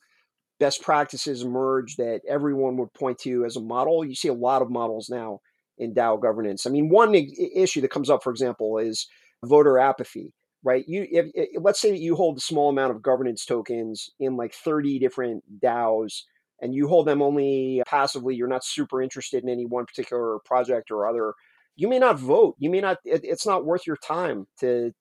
best 0.59 0.83
practices 0.83 1.43
emerge 1.43 1.97
that 1.97 2.21
everyone 2.29 2.77
would 2.77 2.93
point 2.95 3.19
to 3.19 3.45
as 3.45 3.57
a 3.57 3.61
model. 3.61 4.05
You 4.05 4.15
see 4.15 4.29
a 4.29 4.35
lot 4.35 4.63
of 4.63 4.71
models 4.71 5.09
now 5.11 5.41
in 5.79 5.95
DAO 5.95 6.21
governance. 6.21 6.67
I 6.67 6.71
mean, 6.71 6.89
one 6.89 7.15
issue 7.15 7.81
that 7.83 7.91
comes 7.91 8.09
up, 8.09 8.23
for 8.23 8.31
example, 8.31 8.79
is 8.79 9.07
voter 9.45 9.79
apathy. 9.79 10.33
Right? 10.65 10.85
You, 10.89 11.07
if, 11.09 11.27
if, 11.35 11.63
let's 11.63 11.81
say 11.81 11.93
that 11.93 12.01
you 12.01 12.17
hold 12.17 12.39
a 12.39 12.41
small 12.41 12.71
amount 12.71 12.91
of 12.91 13.03
governance 13.03 13.45
tokens 13.45 14.11
in 14.19 14.37
like 14.37 14.53
30 14.53 14.99
different 14.99 15.45
DAOs, 15.63 16.23
and 16.61 16.75
you 16.75 16.89
hold 16.89 17.07
them 17.07 17.23
only 17.23 17.83
passively. 17.87 18.35
You're 18.35 18.49
not 18.49 18.65
super 18.65 19.03
interested 19.03 19.43
in 19.43 19.51
any 19.51 19.67
one 19.67 19.87
particular 19.87 20.39
project 20.45 20.91
or 20.91 21.07
other. 21.07 21.35
You 21.77 21.89
may 21.89 21.99
not 21.99 22.19
vote. 22.19 22.57
You 22.59 22.71
may 22.71 22.81
not. 22.81 22.99
It, 23.05 23.21
it's 23.25 23.47
not 23.47 23.67
worth 23.67 23.87
your 23.87 23.97
time 23.97 24.47
to 24.61 24.93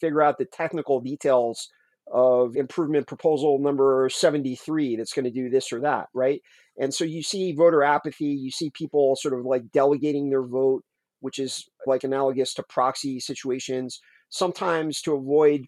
figure 0.00 0.22
out 0.22 0.38
the 0.38 0.44
technical 0.44 1.00
details 1.00 1.70
of 2.12 2.56
improvement 2.56 3.06
proposal 3.06 3.58
number 3.58 4.08
73 4.08 4.96
that's 4.96 5.12
going 5.12 5.24
to 5.24 5.30
do 5.30 5.50
this 5.50 5.72
or 5.72 5.80
that, 5.80 6.06
right? 6.14 6.40
And 6.78 6.94
so 6.94 7.04
you 7.04 7.22
see 7.22 7.52
voter 7.52 7.82
apathy, 7.82 8.26
you 8.26 8.50
see 8.50 8.70
people 8.70 9.16
sort 9.16 9.38
of 9.38 9.44
like 9.44 9.72
delegating 9.72 10.30
their 10.30 10.44
vote, 10.44 10.84
which 11.20 11.38
is 11.38 11.68
like 11.86 12.04
analogous 12.04 12.54
to 12.54 12.62
proxy 12.62 13.18
situations. 13.18 14.00
Sometimes 14.28 15.00
to 15.02 15.14
avoid 15.14 15.66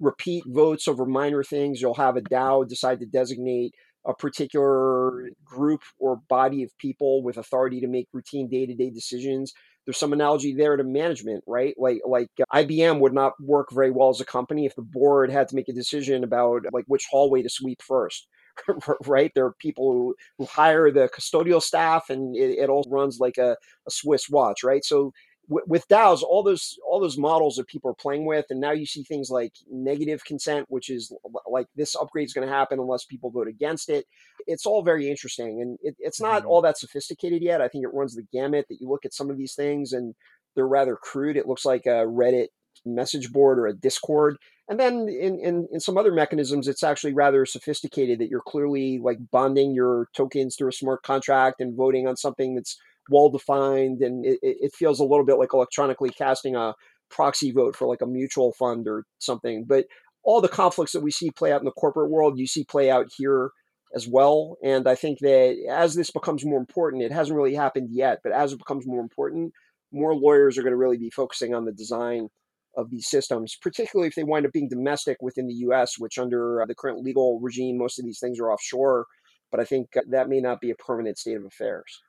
repeat 0.00 0.44
votes 0.46 0.88
over 0.88 1.06
minor 1.06 1.44
things, 1.44 1.80
you'll 1.80 1.94
have 1.94 2.16
a 2.16 2.22
DAO 2.22 2.66
decide 2.66 3.00
to 3.00 3.06
designate 3.06 3.74
a 4.06 4.14
particular 4.14 5.28
group 5.44 5.82
or 5.98 6.16
body 6.28 6.62
of 6.62 6.76
people 6.78 7.22
with 7.22 7.36
authority 7.36 7.80
to 7.80 7.86
make 7.86 8.08
routine 8.12 8.48
day-to-day 8.48 8.90
decisions 8.90 9.52
there's 9.86 9.98
some 9.98 10.12
analogy 10.12 10.54
there 10.54 10.76
to 10.76 10.84
management, 10.84 11.42
right? 11.46 11.74
Like 11.76 12.00
like 12.06 12.28
uh, 12.40 12.44
IBM 12.54 13.00
would 13.00 13.14
not 13.14 13.32
work 13.40 13.72
very 13.72 13.90
well 13.90 14.10
as 14.10 14.20
a 14.20 14.24
company 14.24 14.66
if 14.66 14.74
the 14.76 14.82
board 14.82 15.30
had 15.30 15.48
to 15.48 15.56
make 15.56 15.68
a 15.68 15.72
decision 15.72 16.22
about 16.22 16.62
like 16.72 16.84
which 16.86 17.06
hallway 17.10 17.42
to 17.42 17.48
sweep 17.48 17.82
first. 17.82 18.28
right? 19.06 19.32
There 19.34 19.46
are 19.46 19.54
people 19.58 19.92
who, 19.92 20.14
who 20.38 20.44
hire 20.44 20.90
the 20.90 21.08
custodial 21.08 21.62
staff, 21.62 22.10
and 22.10 22.36
it, 22.36 22.58
it 22.58 22.68
all 22.68 22.86
runs 22.90 23.18
like 23.18 23.38
a, 23.38 23.56
a 23.86 23.90
Swiss 23.90 24.28
watch, 24.28 24.62
right? 24.62 24.84
So 24.84 25.12
with 25.50 25.88
DAOs, 25.88 26.22
all 26.22 26.42
those 26.44 26.78
all 26.88 27.00
those 27.00 27.18
models 27.18 27.56
that 27.56 27.66
people 27.66 27.90
are 27.90 27.94
playing 27.94 28.24
with, 28.24 28.46
and 28.50 28.60
now 28.60 28.70
you 28.70 28.86
see 28.86 29.02
things 29.02 29.30
like 29.30 29.52
negative 29.70 30.24
consent, 30.24 30.66
which 30.68 30.88
is 30.88 31.12
like 31.50 31.66
this 31.74 31.96
upgrade 31.96 32.26
is 32.26 32.32
going 32.32 32.46
to 32.46 32.54
happen 32.54 32.78
unless 32.78 33.04
people 33.04 33.30
vote 33.30 33.48
against 33.48 33.88
it. 33.88 34.06
It's 34.46 34.64
all 34.64 34.82
very 34.82 35.10
interesting, 35.10 35.60
and 35.60 35.78
it, 35.82 35.96
it's 35.98 36.20
not 36.20 36.42
mm-hmm. 36.42 36.50
all 36.50 36.62
that 36.62 36.78
sophisticated 36.78 37.42
yet. 37.42 37.60
I 37.60 37.68
think 37.68 37.84
it 37.84 37.92
runs 37.92 38.14
the 38.14 38.26
gamut 38.32 38.66
that 38.68 38.80
you 38.80 38.88
look 38.88 39.04
at 39.04 39.12
some 39.12 39.28
of 39.28 39.38
these 39.38 39.54
things, 39.54 39.92
and 39.92 40.14
they're 40.54 40.68
rather 40.68 40.96
crude. 40.96 41.36
It 41.36 41.48
looks 41.48 41.64
like 41.64 41.86
a 41.86 42.06
Reddit 42.06 42.48
message 42.86 43.32
board 43.32 43.58
or 43.58 43.66
a 43.66 43.74
Discord, 43.74 44.36
and 44.68 44.78
then 44.78 45.08
in, 45.08 45.40
in 45.40 45.68
in 45.72 45.80
some 45.80 45.98
other 45.98 46.12
mechanisms, 46.12 46.68
it's 46.68 46.84
actually 46.84 47.12
rather 47.12 47.44
sophisticated 47.44 48.20
that 48.20 48.28
you're 48.28 48.40
clearly 48.40 49.00
like 49.02 49.18
bonding 49.32 49.74
your 49.74 50.06
tokens 50.14 50.54
through 50.54 50.68
a 50.68 50.72
smart 50.72 51.02
contract 51.02 51.60
and 51.60 51.76
voting 51.76 52.06
on 52.06 52.16
something 52.16 52.54
that's 52.54 52.76
well 53.10 53.28
defined, 53.28 54.00
and 54.00 54.24
it, 54.24 54.38
it 54.42 54.74
feels 54.74 55.00
a 55.00 55.04
little 55.04 55.24
bit 55.24 55.38
like 55.38 55.52
electronically 55.52 56.10
casting 56.10 56.56
a 56.56 56.74
proxy 57.10 57.50
vote 57.50 57.76
for 57.76 57.86
like 57.86 58.02
a 58.02 58.06
mutual 58.06 58.52
fund 58.52 58.86
or 58.86 59.04
something. 59.18 59.64
But 59.66 59.86
all 60.22 60.40
the 60.40 60.48
conflicts 60.48 60.92
that 60.92 61.02
we 61.02 61.10
see 61.10 61.30
play 61.30 61.52
out 61.52 61.60
in 61.60 61.64
the 61.64 61.72
corporate 61.72 62.10
world, 62.10 62.38
you 62.38 62.46
see 62.46 62.64
play 62.64 62.90
out 62.90 63.06
here 63.16 63.50
as 63.94 64.06
well. 64.06 64.56
And 64.62 64.88
I 64.88 64.94
think 64.94 65.18
that 65.20 65.56
as 65.70 65.94
this 65.94 66.10
becomes 66.10 66.44
more 66.44 66.58
important, 66.58 67.02
it 67.02 67.12
hasn't 67.12 67.36
really 67.36 67.54
happened 67.54 67.88
yet, 67.90 68.18
but 68.22 68.32
as 68.32 68.52
it 68.52 68.58
becomes 68.58 68.86
more 68.86 69.00
important, 69.00 69.52
more 69.92 70.14
lawyers 70.14 70.56
are 70.56 70.62
going 70.62 70.72
to 70.72 70.76
really 70.76 70.98
be 70.98 71.10
focusing 71.10 71.54
on 71.54 71.64
the 71.64 71.72
design 71.72 72.28
of 72.76 72.90
these 72.90 73.08
systems, 73.08 73.56
particularly 73.60 74.06
if 74.06 74.14
they 74.14 74.22
wind 74.22 74.46
up 74.46 74.52
being 74.52 74.68
domestic 74.68 75.16
within 75.20 75.48
the 75.48 75.54
US, 75.54 75.98
which 75.98 76.18
under 76.18 76.62
uh, 76.62 76.66
the 76.66 76.74
current 76.74 77.02
legal 77.02 77.40
regime, 77.40 77.76
most 77.76 77.98
of 77.98 78.04
these 78.04 78.20
things 78.20 78.38
are 78.38 78.52
offshore. 78.52 79.06
But 79.50 79.58
I 79.58 79.64
think 79.64 79.88
that 80.10 80.28
may 80.28 80.40
not 80.40 80.60
be 80.60 80.70
a 80.70 80.76
permanent 80.76 81.18
state 81.18 81.36
of 81.36 81.44
affairs. 81.44 82.00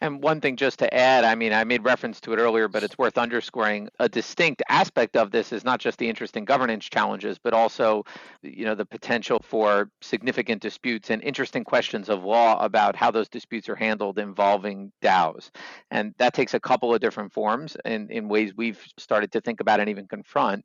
And 0.00 0.22
one 0.22 0.40
thing 0.40 0.56
just 0.56 0.78
to 0.78 0.94
add, 0.94 1.24
I 1.24 1.34
mean, 1.34 1.52
I 1.52 1.64
made 1.64 1.84
reference 1.84 2.20
to 2.22 2.32
it 2.32 2.38
earlier, 2.38 2.68
but 2.68 2.82
it's 2.82 2.96
worth 2.96 3.18
underscoring. 3.18 3.88
A 3.98 4.08
distinct 4.08 4.62
aspect 4.68 5.16
of 5.16 5.30
this 5.30 5.52
is 5.52 5.62
not 5.62 5.78
just 5.78 5.98
the 5.98 6.08
interesting 6.08 6.46
governance 6.46 6.86
challenges, 6.86 7.38
but 7.38 7.52
also, 7.52 8.04
you 8.42 8.64
know, 8.64 8.74
the 8.74 8.86
potential 8.86 9.40
for 9.44 9.90
significant 10.00 10.62
disputes 10.62 11.10
and 11.10 11.22
interesting 11.22 11.64
questions 11.64 12.08
of 12.08 12.24
law 12.24 12.58
about 12.64 12.96
how 12.96 13.10
those 13.10 13.28
disputes 13.28 13.68
are 13.68 13.76
handled 13.76 14.18
involving 14.18 14.90
DAOs. 15.02 15.50
And 15.90 16.14
that 16.16 16.32
takes 16.32 16.54
a 16.54 16.60
couple 16.60 16.94
of 16.94 17.00
different 17.00 17.32
forms 17.32 17.76
in, 17.84 18.08
in 18.10 18.28
ways 18.28 18.56
we've 18.56 18.82
started 18.96 19.30
to 19.32 19.40
think 19.42 19.60
about 19.60 19.80
and 19.80 19.90
even 19.90 20.06
confront 20.06 20.64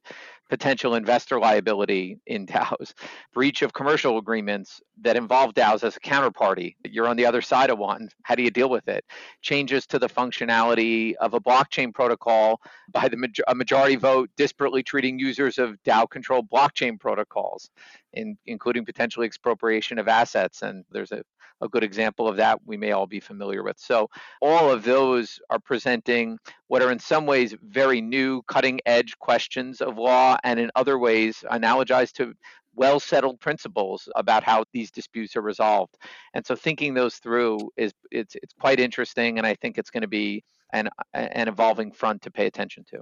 potential 0.49 0.95
investor 0.95 1.39
liability 1.39 2.19
in 2.27 2.45
DAOs, 2.47 2.93
breach 3.33 3.61
of 3.61 3.73
commercial 3.73 4.17
agreements 4.17 4.81
that 5.01 5.15
involve 5.15 5.53
DAOs 5.53 5.83
as 5.83 5.97
a 5.97 5.99
counterparty. 5.99 6.75
You're 6.85 7.07
on 7.07 7.17
the 7.17 7.25
other 7.25 7.41
side 7.41 7.69
of 7.69 7.77
one. 7.77 8.09
How 8.23 8.35
do 8.35 8.43
you 8.43 8.51
deal 8.51 8.69
with 8.69 8.87
it? 8.87 9.03
Changes 9.41 9.85
to 9.87 9.99
the 9.99 10.07
functionality 10.07 11.13
of 11.15 11.33
a 11.33 11.39
blockchain 11.39 11.93
protocol 11.93 12.61
by 12.91 13.07
the 13.07 13.15
a 13.47 13.55
majority 13.55 13.95
vote, 13.95 14.29
disparately 14.37 14.85
treating 14.85 15.19
users 15.19 15.57
of 15.57 15.77
DAO 15.83 16.09
controlled 16.09 16.49
blockchain 16.49 16.99
protocols, 16.99 17.69
in, 18.13 18.37
including 18.45 18.85
potentially 18.85 19.25
expropriation 19.25 19.99
of 19.99 20.07
assets. 20.07 20.61
And 20.61 20.85
there's 20.91 21.11
a 21.11 21.23
a 21.61 21.69
good 21.69 21.83
example 21.83 22.27
of 22.27 22.37
that 22.37 22.59
we 22.65 22.77
may 22.77 22.91
all 22.91 23.07
be 23.07 23.19
familiar 23.19 23.63
with. 23.63 23.77
So, 23.79 24.09
all 24.41 24.71
of 24.71 24.83
those 24.83 25.39
are 25.49 25.59
presenting 25.59 26.37
what 26.67 26.81
are 26.81 26.91
in 26.91 26.99
some 26.99 27.25
ways 27.25 27.55
very 27.61 28.01
new, 28.01 28.41
cutting 28.43 28.79
edge 28.85 29.17
questions 29.19 29.81
of 29.81 29.97
law, 29.97 30.37
and 30.43 30.59
in 30.59 30.71
other 30.75 30.97
ways 30.99 31.43
analogize 31.51 32.11
to 32.13 32.33
well 32.75 32.99
settled 32.99 33.39
principles 33.39 34.09
about 34.15 34.43
how 34.43 34.65
these 34.73 34.91
disputes 34.91 35.35
are 35.35 35.41
resolved. 35.41 35.97
And 36.33 36.45
so 36.45 36.55
thinking 36.55 36.93
those 36.93 37.15
through 37.15 37.71
is 37.77 37.93
it's 38.11 38.35
it's 38.35 38.53
quite 38.59 38.79
interesting 38.79 39.37
and 39.37 39.47
I 39.47 39.55
think 39.55 39.77
it's 39.77 39.89
going 39.89 40.01
to 40.01 40.07
be 40.07 40.43
an 40.73 40.89
an 41.13 41.47
evolving 41.47 41.91
front 41.91 42.21
to 42.23 42.31
pay 42.31 42.45
attention 42.45 42.83
to. 42.89 43.01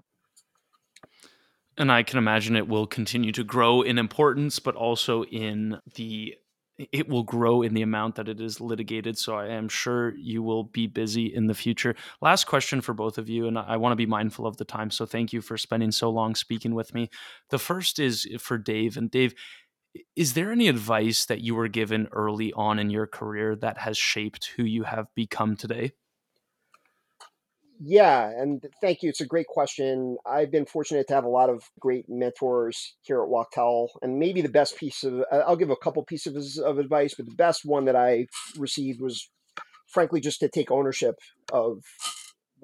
And 1.77 1.91
I 1.91 2.03
can 2.03 2.19
imagine 2.19 2.55
it 2.55 2.67
will 2.67 2.85
continue 2.85 3.31
to 3.31 3.43
grow 3.43 3.81
in 3.81 3.97
importance, 3.97 4.59
but 4.59 4.75
also 4.75 5.23
in 5.25 5.79
the 5.95 6.35
it 6.91 7.07
will 7.07 7.23
grow 7.23 7.61
in 7.61 7.73
the 7.73 7.83
amount 7.83 8.15
that 8.15 8.27
it 8.27 8.41
is 8.41 8.59
litigated. 8.59 9.17
So 9.17 9.35
I 9.35 9.47
am 9.47 9.69
sure 9.69 10.15
you 10.17 10.41
will 10.41 10.63
be 10.63 10.87
busy 10.87 11.25
in 11.33 11.45
the 11.45 11.53
future. 11.53 11.95
Last 12.19 12.45
question 12.45 12.81
for 12.81 12.93
both 12.93 13.17
of 13.17 13.29
you, 13.29 13.47
and 13.47 13.59
I 13.59 13.77
want 13.77 13.91
to 13.91 13.97
be 13.97 14.07
mindful 14.07 14.47
of 14.47 14.57
the 14.57 14.65
time. 14.65 14.89
So 14.89 15.05
thank 15.05 15.31
you 15.33 15.41
for 15.41 15.55
spending 15.57 15.91
so 15.91 16.09
long 16.09 16.33
speaking 16.33 16.73
with 16.73 16.93
me. 16.93 17.09
The 17.49 17.59
first 17.59 17.99
is 17.99 18.27
for 18.39 18.57
Dave. 18.57 18.97
And 18.97 19.11
Dave, 19.11 19.35
Is 20.15 20.33
there 20.33 20.51
any 20.51 20.67
advice 20.67 21.25
that 21.25 21.41
you 21.41 21.55
were 21.55 21.67
given 21.67 22.07
early 22.11 22.53
on 22.53 22.79
in 22.79 22.89
your 22.89 23.07
career 23.07 23.55
that 23.57 23.79
has 23.79 23.97
shaped 23.97 24.51
who 24.55 24.63
you 24.63 24.83
have 24.83 25.07
become 25.15 25.55
today? 25.55 25.93
Yeah, 27.85 28.29
and 28.29 28.63
thank 28.81 29.01
you. 29.01 29.09
It's 29.09 29.19
a 29.19 29.25
great 29.25 29.47
question. 29.47 30.17
I've 30.25 30.51
been 30.51 30.65
fortunate 30.65 31.07
to 31.09 31.15
have 31.15 31.25
a 31.25 31.29
lot 31.29 31.49
of 31.49 31.63
great 31.79 32.05
mentors 32.07 32.95
here 33.01 33.21
at 33.21 33.27
Wachtell, 33.27 33.89
and 34.01 34.19
maybe 34.19 34.41
the 34.41 34.49
best 34.49 34.77
piece 34.77 35.03
of 35.03 35.25
I'll 35.31 35.57
give 35.57 35.69
a 35.69 35.75
couple 35.75 36.03
pieces 36.05 36.57
of 36.57 36.77
advice, 36.77 37.13
but 37.15 37.25
the 37.25 37.35
best 37.35 37.65
one 37.65 37.85
that 37.85 37.95
I 37.95 38.27
received 38.57 39.01
was 39.01 39.29
frankly 39.87 40.21
just 40.21 40.39
to 40.39 40.49
take 40.49 40.71
ownership 40.71 41.15
of 41.51 41.79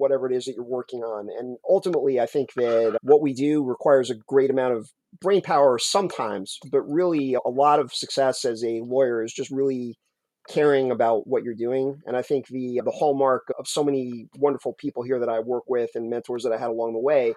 whatever 0.00 0.30
it 0.30 0.34
is 0.34 0.46
that 0.46 0.54
you're 0.54 0.64
working 0.64 1.00
on. 1.00 1.28
And 1.38 1.58
ultimately, 1.68 2.18
I 2.18 2.26
think 2.26 2.54
that 2.54 2.98
what 3.02 3.22
we 3.22 3.32
do 3.32 3.62
requires 3.62 4.10
a 4.10 4.14
great 4.14 4.50
amount 4.50 4.74
of 4.74 4.90
brain 5.20 5.42
power 5.42 5.78
sometimes, 5.78 6.58
but 6.70 6.82
really 6.82 7.34
a 7.34 7.48
lot 7.48 7.80
of 7.80 7.92
success 7.92 8.44
as 8.44 8.64
a 8.64 8.80
lawyer 8.80 9.22
is 9.22 9.32
just 9.32 9.50
really 9.50 9.98
caring 10.48 10.90
about 10.90 11.26
what 11.26 11.44
you're 11.44 11.54
doing. 11.54 12.00
And 12.06 12.16
I 12.16 12.22
think 12.22 12.48
the 12.48 12.80
the 12.84 12.90
hallmark 12.90 13.52
of 13.58 13.68
so 13.68 13.84
many 13.84 14.26
wonderful 14.36 14.74
people 14.78 15.02
here 15.02 15.18
that 15.18 15.28
I 15.28 15.40
work 15.40 15.64
with 15.68 15.90
and 15.94 16.10
mentors 16.10 16.42
that 16.42 16.52
I 16.52 16.58
had 16.58 16.70
along 16.70 16.94
the 16.94 16.98
way 16.98 17.34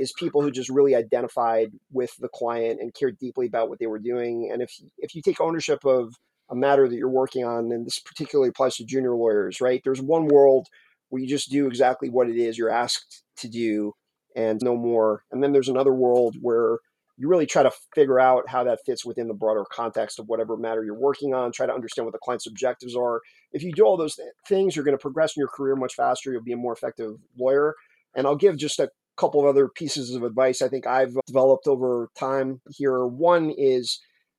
is 0.00 0.12
people 0.18 0.42
who 0.42 0.50
just 0.50 0.70
really 0.70 0.94
identified 0.94 1.68
with 1.92 2.16
the 2.18 2.28
client 2.28 2.80
and 2.80 2.94
cared 2.94 3.18
deeply 3.18 3.46
about 3.46 3.68
what 3.68 3.78
they 3.78 3.86
were 3.86 3.98
doing. 3.98 4.50
And 4.52 4.62
if 4.62 4.72
if 4.98 5.14
you 5.14 5.22
take 5.22 5.40
ownership 5.40 5.84
of 5.84 6.14
a 6.50 6.56
matter 6.56 6.88
that 6.88 6.96
you're 6.96 7.08
working 7.08 7.44
on, 7.44 7.72
and 7.72 7.86
this 7.86 7.98
particularly 7.98 8.48
applies 8.48 8.76
to 8.76 8.84
junior 8.84 9.14
lawyers, 9.14 9.60
right? 9.60 9.80
There's 9.84 10.00
one 10.00 10.26
world 10.26 10.68
where 11.08 11.22
you 11.22 11.28
just 11.28 11.50
do 11.50 11.66
exactly 11.66 12.08
what 12.08 12.28
it 12.28 12.36
is 12.36 12.58
you're 12.58 12.70
asked 12.70 13.22
to 13.38 13.48
do 13.48 13.92
and 14.34 14.60
no 14.62 14.76
more. 14.76 15.22
And 15.30 15.42
then 15.42 15.52
there's 15.52 15.68
another 15.68 15.94
world 15.94 16.36
where 16.40 16.78
you 17.18 17.28
really 17.28 17.46
try 17.46 17.62
to 17.62 17.72
figure 17.94 18.20
out 18.20 18.48
how 18.48 18.64
that 18.64 18.80
fits 18.84 19.04
within 19.04 19.28
the 19.28 19.34
broader 19.34 19.64
context 19.72 20.18
of 20.18 20.26
whatever 20.28 20.56
matter 20.56 20.84
you're 20.84 20.94
working 20.94 21.32
on, 21.32 21.50
try 21.50 21.64
to 21.64 21.72
understand 21.72 22.04
what 22.04 22.12
the 22.12 22.18
client's 22.18 22.46
objectives 22.46 22.94
are. 22.94 23.22
If 23.52 23.62
you 23.62 23.72
do 23.72 23.84
all 23.84 23.96
those 23.96 24.18
things, 24.46 24.76
you're 24.76 24.84
going 24.84 24.96
to 24.96 25.00
progress 25.00 25.34
in 25.34 25.40
your 25.40 25.48
career 25.48 25.76
much 25.76 25.94
faster. 25.94 26.30
You'll 26.30 26.42
be 26.42 26.52
a 26.52 26.58
more 26.58 26.74
effective 26.74 27.12
lawyer. 27.38 27.74
And 28.14 28.26
I'll 28.26 28.36
give 28.36 28.58
just 28.58 28.78
a 28.78 28.90
couple 29.16 29.40
of 29.40 29.46
other 29.46 29.68
pieces 29.68 30.14
of 30.14 30.22
advice 30.22 30.60
I 30.60 30.68
think 30.68 30.86
I've 30.86 31.16
developed 31.26 31.66
over 31.66 32.10
time 32.18 32.60
here. 32.68 33.06
One 33.06 33.50
is 33.56 33.98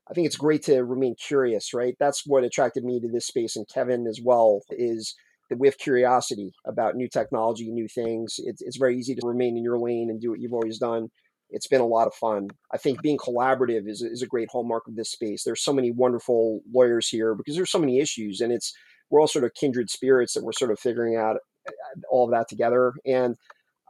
I 0.10 0.14
think 0.14 0.28
it's 0.28 0.38
great 0.38 0.64
to 0.64 0.84
remain 0.84 1.16
curious, 1.16 1.74
right? 1.74 1.96
That's 2.00 2.26
what 2.26 2.44
attracted 2.44 2.84
me 2.86 3.00
to 3.02 3.10
this 3.10 3.28
space 3.28 3.56
and 3.56 3.68
Kevin 3.68 4.08
as 4.08 4.22
well 4.24 4.62
is 4.70 5.16
have 5.50 5.78
curiosity 5.78 6.52
about 6.66 6.96
new 6.96 7.08
technology, 7.08 7.70
new 7.72 7.88
things. 7.88 8.36
It's, 8.40 8.62
it's 8.62 8.78
very 8.78 8.98
easy 8.98 9.16
to 9.16 9.28
remain 9.28 9.58
in 9.58 9.64
your 9.64 9.80
lane 9.80 10.10
and 10.10 10.22
do 10.22 10.30
what 10.30 10.40
you've 10.40 10.54
always 10.54 10.78
done 10.78 11.10
it's 11.50 11.68
been 11.68 11.82
a 11.82 11.88
lot 11.88 12.08
of 12.08 12.14
fun. 12.14 12.50
I 12.72 12.78
think 12.78 13.02
being 13.02 13.18
collaborative 13.18 13.88
is, 13.88 14.02
is 14.02 14.22
a 14.22 14.28
great 14.28 14.50
hallmark 14.52 14.88
of 14.88 14.96
this 14.96 15.12
space. 15.12 15.44
There's 15.44 15.64
so 15.64 15.74
many 15.74 15.92
wonderful 15.92 16.62
lawyers 16.74 17.08
here 17.08 17.36
because 17.36 17.56
there's 17.56 17.72
so 17.72 17.80
many 17.80 18.00
issues, 18.00 18.42
and 18.42 18.52
it's 18.52 18.74
we're 19.10 19.22
all 19.22 19.28
sort 19.28 19.46
of 19.46 19.54
kindred 19.54 19.90
spirits 19.90 20.34
that 20.34 20.44
we're 20.44 20.52
sort 20.52 20.72
of 20.72 20.80
figuring 20.80 21.16
out 21.16 21.38
uh, 21.68 21.72
uh 21.72 22.02
all 22.10 22.26
of 22.26 22.32
that 22.32 22.50
together. 22.50 22.94
And 23.06 23.36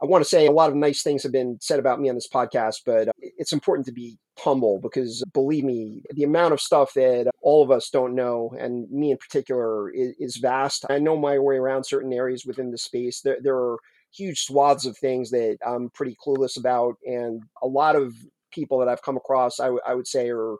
I 0.00 0.06
want 0.06 0.22
to 0.22 0.28
say 0.28 0.46
a 0.46 0.52
lot 0.52 0.70
of 0.70 0.76
nice 0.76 1.02
things 1.02 1.24
have 1.24 1.32
been 1.32 1.58
said 1.60 1.80
about 1.80 2.00
me 2.00 2.08
on 2.08 2.14
this 2.14 2.28
podcast, 2.32 2.76
but 2.86 3.08
uh, 3.08 3.12
it's 3.20 3.52
important 3.52 3.86
to 3.86 3.92
be 3.92 4.18
humble 4.38 4.78
because 4.80 5.24
believe 5.32 5.64
me, 5.64 6.02
the 6.10 6.22
amount 6.22 6.52
of 6.52 6.60
stuff 6.60 6.92
that 6.94 7.26
uh, 7.26 7.30
all 7.48 7.62
of 7.62 7.70
us 7.70 7.88
don't 7.88 8.14
know, 8.14 8.54
and 8.58 8.90
me 8.90 9.10
in 9.10 9.16
particular, 9.16 9.88
is, 9.90 10.12
is 10.18 10.36
vast. 10.36 10.84
I 10.90 10.98
know 10.98 11.16
my 11.16 11.38
way 11.38 11.56
around 11.56 11.84
certain 11.84 12.12
areas 12.12 12.44
within 12.44 12.70
the 12.70 12.76
space. 12.76 13.22
There, 13.22 13.38
there 13.40 13.56
are 13.56 13.78
huge 14.12 14.40
swaths 14.40 14.84
of 14.84 14.98
things 14.98 15.30
that 15.30 15.56
I'm 15.66 15.88
pretty 15.90 16.14
clueless 16.22 16.58
about. 16.58 16.96
And 17.06 17.42
a 17.62 17.66
lot 17.66 17.96
of 17.96 18.14
people 18.52 18.78
that 18.78 18.88
I've 18.88 19.06
come 19.06 19.16
across, 19.16 19.60
I, 19.60 19.68
w- 19.72 19.80
I 19.90 19.94
would 19.94 20.06
say, 20.06 20.28
are 20.28 20.56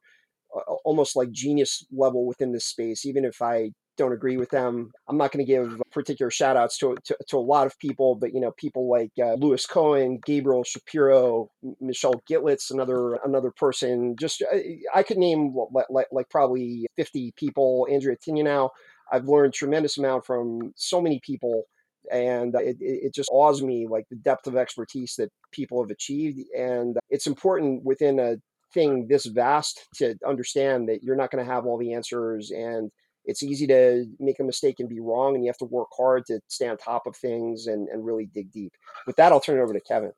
almost 0.83 1.15
like 1.15 1.31
genius 1.31 1.85
level 1.93 2.27
within 2.27 2.53
this 2.53 2.65
space, 2.65 3.05
even 3.05 3.25
if 3.27 3.43
I 3.43 3.73
don't 3.99 4.13
agree 4.13 4.39
with 4.39 4.51
them. 4.51 4.93
I'm 5.09 5.19
not 5.19 5.33
going 5.33 5.45
to 5.45 5.53
give 5.53 5.83
particular 5.91 6.31
shout 6.31 6.57
outs 6.57 6.79
to, 6.79 6.97
to, 7.05 7.17
to, 7.29 7.37
a 7.37 7.39
lot 7.39 7.67
of 7.67 7.79
people, 7.79 8.15
but 8.15 8.33
you 8.33 8.41
know, 8.41 8.53
people 8.53 8.89
like 8.89 9.11
uh, 9.21 9.35
Lewis 9.35 9.67
Cohen, 9.67 10.21
Gabriel 10.25 10.65
Shapiro, 10.65 11.51
Michelle 11.81 12.23
Gitlitz, 12.31 12.71
another 12.71 13.15
another 13.25 13.51
person. 13.51 14.17
Just 14.19 14.43
I, 14.51 14.57
uh, 14.57 14.99
I 14.99 15.03
could 15.03 15.19
name 15.19 15.55
like, 15.91 16.07
like 16.11 16.31
probably 16.31 16.87
50 16.97 17.33
people. 17.37 17.87
Andrea 17.91 18.17
Tinianow. 18.17 18.71
I've 19.11 19.27
learned 19.27 19.55
tremendous 19.55 19.99
amount 19.99 20.27
from 20.27 20.73
so 20.77 21.01
many 21.01 21.21
people 21.25 21.65
and 22.13 22.55
it, 22.55 22.77
it 22.81 23.15
just 23.15 23.31
awes 23.33 23.63
me 23.63 23.87
like 23.89 24.05
the 24.11 24.17
depth 24.17 24.47
of 24.47 24.57
expertise 24.57 25.15
that 25.17 25.31
people 25.51 25.83
have 25.83 25.91
achieved 25.91 26.41
and 26.57 26.99
it's 27.11 27.27
important 27.27 27.83
within 27.85 28.19
a 28.19 28.37
thing 28.73 29.07
this 29.09 29.27
vast 29.27 29.87
to 29.95 30.15
understand 30.27 30.89
that 30.89 31.03
you're 31.03 31.17
not 31.17 31.31
going 31.31 31.45
to 31.45 31.51
have 31.51 31.67
all 31.67 31.79
the 31.79 31.95
answers 31.95 32.51
and 32.51 32.91
it's 33.29 33.43
easy 33.43 33.67
to 33.69 34.07
make 34.19 34.41
a 34.41 34.45
mistake 34.45 34.81
and 34.81 34.89
be 34.89 34.99
wrong 34.99 35.35
and 35.35 35.45
you 35.45 35.49
have 35.49 35.59
to 35.59 35.67
work 35.67 35.89
hard 35.97 36.27
to 36.27 36.41
stay 36.49 36.67
on 36.67 36.77
top 36.77 37.07
of 37.07 37.15
things 37.15 37.69
and, 37.69 37.89
and 37.89 38.05
really 38.05 38.27
dig 38.27 38.51
deep 38.51 38.73
with 39.07 39.15
that 39.17 39.31
i'll 39.31 39.41
turn 39.41 39.59
it 39.59 39.63
over 39.63 39.73
to 39.73 39.81
kevin 39.81 40.13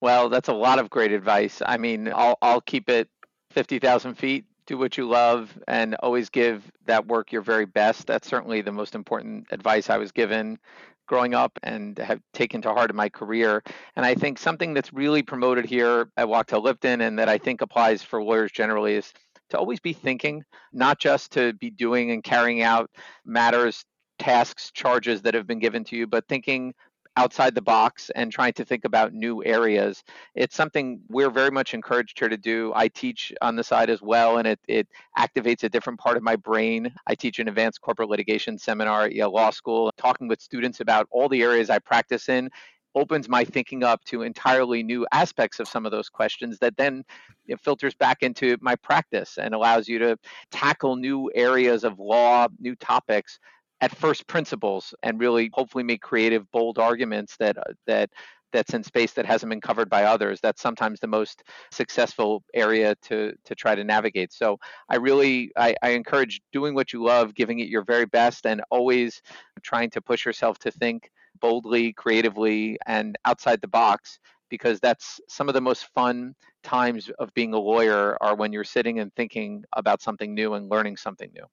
well 0.00 0.28
that's 0.28 0.48
a 0.48 0.54
lot 0.54 0.78
of 0.78 0.88
great 0.90 1.10
advice 1.10 1.60
i 1.66 1.76
mean 1.76 2.12
i'll, 2.14 2.38
I'll 2.40 2.60
keep 2.60 2.88
it 2.88 3.08
50000 3.50 4.14
feet 4.14 4.44
do 4.66 4.78
what 4.78 4.96
you 4.96 5.08
love 5.08 5.58
and 5.68 5.94
always 5.96 6.28
give 6.28 6.70
that 6.86 7.06
work 7.06 7.32
your 7.32 7.42
very 7.42 7.66
best. 7.66 8.06
That's 8.06 8.28
certainly 8.28 8.62
the 8.62 8.72
most 8.72 8.94
important 8.94 9.46
advice 9.50 9.90
I 9.90 9.98
was 9.98 10.12
given 10.12 10.58
growing 11.06 11.34
up 11.34 11.58
and 11.62 11.98
have 11.98 12.20
taken 12.32 12.62
to 12.62 12.72
heart 12.72 12.90
in 12.90 12.96
my 12.96 13.08
career. 13.08 13.62
And 13.96 14.06
I 14.06 14.14
think 14.14 14.38
something 14.38 14.72
that's 14.72 14.92
really 14.92 15.22
promoted 15.22 15.64
here 15.64 16.08
at 16.16 16.26
Wachtell 16.26 16.62
Lipton 16.62 17.00
and 17.02 17.18
that 17.18 17.28
I 17.28 17.38
think 17.38 17.60
applies 17.60 18.02
for 18.02 18.22
lawyers 18.22 18.52
generally 18.52 18.94
is 18.94 19.12
to 19.52 19.58
always 19.58 19.80
be 19.80 19.92
thinking, 19.92 20.44
not 20.72 20.98
just 20.98 21.32
to 21.32 21.52
be 21.54 21.70
doing 21.70 22.10
and 22.10 22.24
carrying 22.24 22.62
out 22.62 22.90
matters, 23.24 23.84
tasks, 24.18 24.70
charges 24.72 25.22
that 25.22 25.34
have 25.34 25.46
been 25.46 25.58
given 25.58 25.84
to 25.84 25.96
you, 25.96 26.06
but 26.06 26.26
thinking 26.28 26.74
outside 27.16 27.54
the 27.54 27.62
box 27.62 28.10
and 28.14 28.32
trying 28.32 28.54
to 28.54 28.64
think 28.64 28.84
about 28.84 29.12
new 29.12 29.44
areas. 29.44 30.02
It's 30.34 30.56
something 30.56 31.00
we're 31.08 31.30
very 31.30 31.50
much 31.50 31.74
encouraged 31.74 32.18
here 32.18 32.28
to 32.28 32.36
do. 32.36 32.72
I 32.74 32.88
teach 32.88 33.32
on 33.42 33.54
the 33.56 33.64
side 33.64 33.90
as 33.90 34.00
well, 34.00 34.38
and 34.38 34.48
it, 34.48 34.60
it 34.66 34.88
activates 35.18 35.62
a 35.62 35.68
different 35.68 36.00
part 36.00 36.16
of 36.16 36.22
my 36.22 36.36
brain. 36.36 36.92
I 37.06 37.14
teach 37.14 37.38
an 37.38 37.48
advanced 37.48 37.80
corporate 37.82 38.08
litigation 38.08 38.56
seminar 38.56 39.04
at 39.04 39.12
Yale 39.12 39.32
Law 39.32 39.50
School, 39.50 39.92
talking 39.98 40.28
with 40.28 40.40
students 40.40 40.80
about 40.80 41.06
all 41.10 41.28
the 41.28 41.42
areas 41.42 41.68
I 41.68 41.78
practice 41.78 42.28
in 42.28 42.50
opens 42.94 43.28
my 43.28 43.44
thinking 43.44 43.82
up 43.82 44.04
to 44.04 44.22
entirely 44.22 44.82
new 44.82 45.06
aspects 45.12 45.60
of 45.60 45.68
some 45.68 45.86
of 45.86 45.92
those 45.92 46.08
questions 46.08 46.58
that 46.58 46.76
then 46.76 47.04
it 47.46 47.60
filters 47.60 47.94
back 47.94 48.22
into 48.22 48.56
my 48.60 48.76
practice 48.76 49.38
and 49.38 49.54
allows 49.54 49.88
you 49.88 49.98
to 49.98 50.16
tackle 50.50 50.96
new 50.96 51.30
areas 51.34 51.84
of 51.84 51.98
law, 51.98 52.46
new 52.58 52.74
topics 52.76 53.38
at 53.80 53.94
first 53.96 54.26
principles 54.26 54.94
and 55.02 55.20
really 55.20 55.50
hopefully 55.52 55.84
make 55.84 56.00
creative, 56.00 56.50
bold 56.52 56.78
arguments 56.78 57.36
that 57.38 57.58
uh, 57.58 57.72
that 57.86 58.10
that's 58.52 58.74
in 58.74 58.82
space 58.84 59.12
that 59.12 59.24
hasn't 59.26 59.48
been 59.48 59.60
covered 59.60 59.88
by 59.88 60.04
others. 60.04 60.38
That's 60.40 60.60
sometimes 60.60 61.00
the 61.00 61.06
most 61.06 61.42
successful 61.70 62.44
area 62.54 62.94
to 63.02 63.32
to 63.44 63.54
try 63.54 63.74
to 63.74 63.82
navigate. 63.82 64.32
So 64.32 64.58
I 64.88 64.96
really 64.96 65.50
I, 65.56 65.74
I 65.82 65.90
encourage 65.90 66.40
doing 66.52 66.74
what 66.74 66.92
you 66.92 67.02
love, 67.02 67.34
giving 67.34 67.58
it 67.58 67.68
your 67.68 67.82
very 67.82 68.06
best, 68.06 68.46
and 68.46 68.62
always 68.70 69.20
trying 69.62 69.90
to 69.90 70.00
push 70.00 70.24
yourself 70.24 70.58
to 70.60 70.70
think 70.70 71.10
boldly, 71.42 71.92
creatively, 71.92 72.78
and 72.86 73.18
outside 73.26 73.60
the 73.60 73.68
box 73.68 74.18
because 74.48 74.80
that's 74.80 75.18
some 75.28 75.48
of 75.48 75.54
the 75.54 75.60
most 75.60 75.86
fun 75.94 76.34
times 76.62 77.10
of 77.18 77.32
being 77.32 77.54
a 77.54 77.58
lawyer 77.58 78.16
are 78.22 78.36
when 78.36 78.52
you're 78.52 78.64
sitting 78.64 78.98
and 78.98 79.12
thinking 79.14 79.64
about 79.74 80.02
something 80.02 80.34
new 80.34 80.52
and 80.54 80.70
learning 80.70 80.96
something 80.96 81.30
new. 81.34 81.44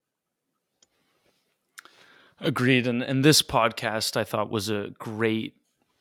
Agreed. 2.41 2.87
And 2.87 3.01
and 3.01 3.23
this 3.23 3.41
podcast 3.41 4.15
I 4.15 4.23
thought 4.23 4.49
was 4.49 4.69
a 4.69 4.89
great 4.97 5.55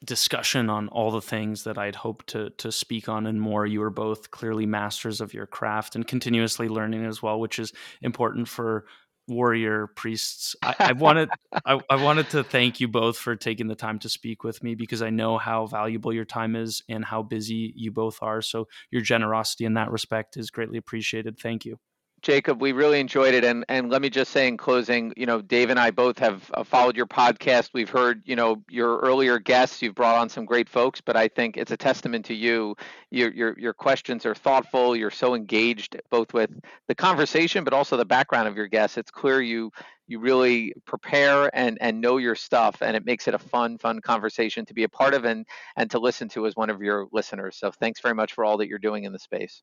discussion 0.04 0.70
on 0.70 0.88
all 0.88 1.10
the 1.10 1.20
things 1.20 1.64
that 1.64 1.78
I'd 1.78 1.96
hoped 1.96 2.28
to 2.28 2.50
to 2.50 2.70
speak 2.70 3.08
on 3.08 3.26
and 3.26 3.40
more. 3.40 3.66
You 3.66 3.80
were 3.80 3.90
both 3.90 4.30
clearly 4.30 4.66
masters 4.66 5.20
of 5.20 5.32
your 5.32 5.46
craft 5.46 5.94
and 5.94 6.06
continuously 6.06 6.68
learning 6.68 7.04
as 7.04 7.22
well, 7.22 7.40
which 7.40 7.58
is 7.58 7.72
important 8.02 8.48
for 8.48 8.84
warrior 9.28 9.88
priests. 9.88 10.56
I, 10.62 10.74
I 10.78 10.92
wanted 10.94 11.28
I, 11.64 11.80
I 11.90 12.02
wanted 12.02 12.30
to 12.30 12.44
thank 12.44 12.80
you 12.80 12.88
both 12.88 13.18
for 13.18 13.36
taking 13.36 13.68
the 13.68 13.74
time 13.74 13.98
to 14.00 14.08
speak 14.08 14.44
with 14.44 14.62
me 14.62 14.74
because 14.74 15.02
I 15.02 15.10
know 15.10 15.38
how 15.38 15.66
valuable 15.66 16.12
your 16.12 16.24
time 16.24 16.56
is 16.56 16.82
and 16.88 17.04
how 17.04 17.22
busy 17.22 17.72
you 17.76 17.90
both 17.92 18.18
are. 18.22 18.42
So 18.42 18.68
your 18.90 19.02
generosity 19.02 19.64
in 19.64 19.74
that 19.74 19.90
respect 19.90 20.36
is 20.36 20.50
greatly 20.50 20.78
appreciated. 20.78 21.38
Thank 21.38 21.64
you. 21.64 21.78
Jacob, 22.22 22.60
we 22.60 22.72
really 22.72 22.98
enjoyed 23.00 23.34
it, 23.34 23.44
and 23.44 23.64
and 23.68 23.90
let 23.90 24.02
me 24.02 24.10
just 24.10 24.32
say 24.32 24.48
in 24.48 24.56
closing, 24.56 25.12
you 25.16 25.24
know, 25.26 25.40
Dave 25.40 25.70
and 25.70 25.78
I 25.78 25.90
both 25.90 26.18
have 26.18 26.50
uh, 26.54 26.64
followed 26.64 26.96
your 26.96 27.06
podcast. 27.06 27.70
We've 27.72 27.88
heard, 27.88 28.22
you 28.24 28.34
know, 28.34 28.62
your 28.68 28.98
earlier 28.98 29.38
guests. 29.38 29.80
You've 29.82 29.94
brought 29.94 30.16
on 30.16 30.28
some 30.28 30.44
great 30.44 30.68
folks, 30.68 31.00
but 31.00 31.16
I 31.16 31.28
think 31.28 31.56
it's 31.56 31.70
a 31.70 31.76
testament 31.76 32.24
to 32.26 32.34
you. 32.34 32.76
Your 33.10 33.32
your 33.32 33.58
your 33.58 33.72
questions 33.72 34.26
are 34.26 34.34
thoughtful. 34.34 34.96
You're 34.96 35.10
so 35.10 35.34
engaged 35.34 36.00
both 36.10 36.34
with 36.34 36.50
the 36.88 36.94
conversation, 36.94 37.62
but 37.64 37.72
also 37.72 37.96
the 37.96 38.04
background 38.04 38.48
of 38.48 38.56
your 38.56 38.66
guests. 38.68 38.98
It's 38.98 39.12
clear 39.12 39.40
you 39.40 39.70
you 40.08 40.18
really 40.18 40.74
prepare 40.86 41.54
and 41.56 41.78
and 41.80 42.00
know 42.00 42.16
your 42.16 42.34
stuff, 42.34 42.82
and 42.82 42.96
it 42.96 43.06
makes 43.06 43.28
it 43.28 43.34
a 43.34 43.38
fun 43.38 43.78
fun 43.78 44.00
conversation 44.00 44.66
to 44.66 44.74
be 44.74 44.82
a 44.82 44.88
part 44.88 45.14
of 45.14 45.24
and 45.24 45.46
and 45.76 45.90
to 45.92 46.00
listen 46.00 46.28
to 46.30 46.46
as 46.46 46.56
one 46.56 46.70
of 46.70 46.82
your 46.82 47.06
listeners. 47.12 47.56
So 47.56 47.70
thanks 47.70 48.00
very 48.00 48.14
much 48.14 48.32
for 48.32 48.44
all 48.44 48.58
that 48.58 48.68
you're 48.68 48.78
doing 48.78 49.04
in 49.04 49.12
the 49.12 49.18
space. 49.20 49.62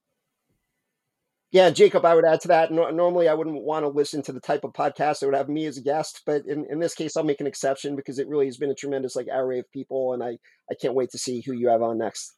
Yeah, 1.56 1.70
Jacob, 1.70 2.04
I 2.04 2.14
would 2.14 2.26
add 2.26 2.42
to 2.42 2.50
that. 2.50 2.70
No, 2.70 2.90
normally, 2.90 3.30
I 3.30 3.34
wouldn't 3.34 3.64
want 3.64 3.86
to 3.86 3.88
listen 3.88 4.22
to 4.24 4.34
the 4.34 4.42
type 4.42 4.66
of 4.66 4.74
podcast 4.74 5.20
that 5.20 5.28
would 5.28 5.36
have 5.36 5.48
me 5.48 5.66
as 5.68 5.78
a 5.78 5.82
guest, 5.82 6.22
but 6.26 6.46
in, 6.46 6.66
in 6.70 6.82
this 6.82 6.94
case, 6.94 7.16
I'll 7.16 7.24
make 7.24 7.40
an 7.40 7.48
exception 7.48 7.96
because 7.96 8.20
it 8.20 8.28
really 8.28 8.48
has 8.48 8.58
been 8.58 8.72
a 8.72 8.76
tremendous 8.76 9.16
like 9.16 9.28
array 9.32 9.60
of 9.60 9.72
people, 9.72 10.12
and 10.12 10.22
I 10.22 10.32
I 10.70 10.76
can't 10.76 10.96
wait 10.96 11.12
to 11.12 11.18
see 11.18 11.40
who 11.40 11.54
you 11.54 11.70
have 11.70 11.82
on 11.82 11.98
next. 11.98 12.34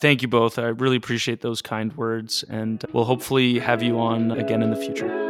Thank 0.00 0.22
you 0.22 0.28
both. 0.28 0.58
I 0.58 0.68
really 0.68 0.96
appreciate 0.96 1.42
those 1.42 1.60
kind 1.60 1.94
words, 1.98 2.46
and 2.48 2.82
we'll 2.94 3.04
hopefully 3.04 3.58
have 3.58 3.82
you 3.82 3.98
on 3.98 4.30
again 4.30 4.62
in 4.62 4.70
the 4.70 4.76
future. 4.76 5.25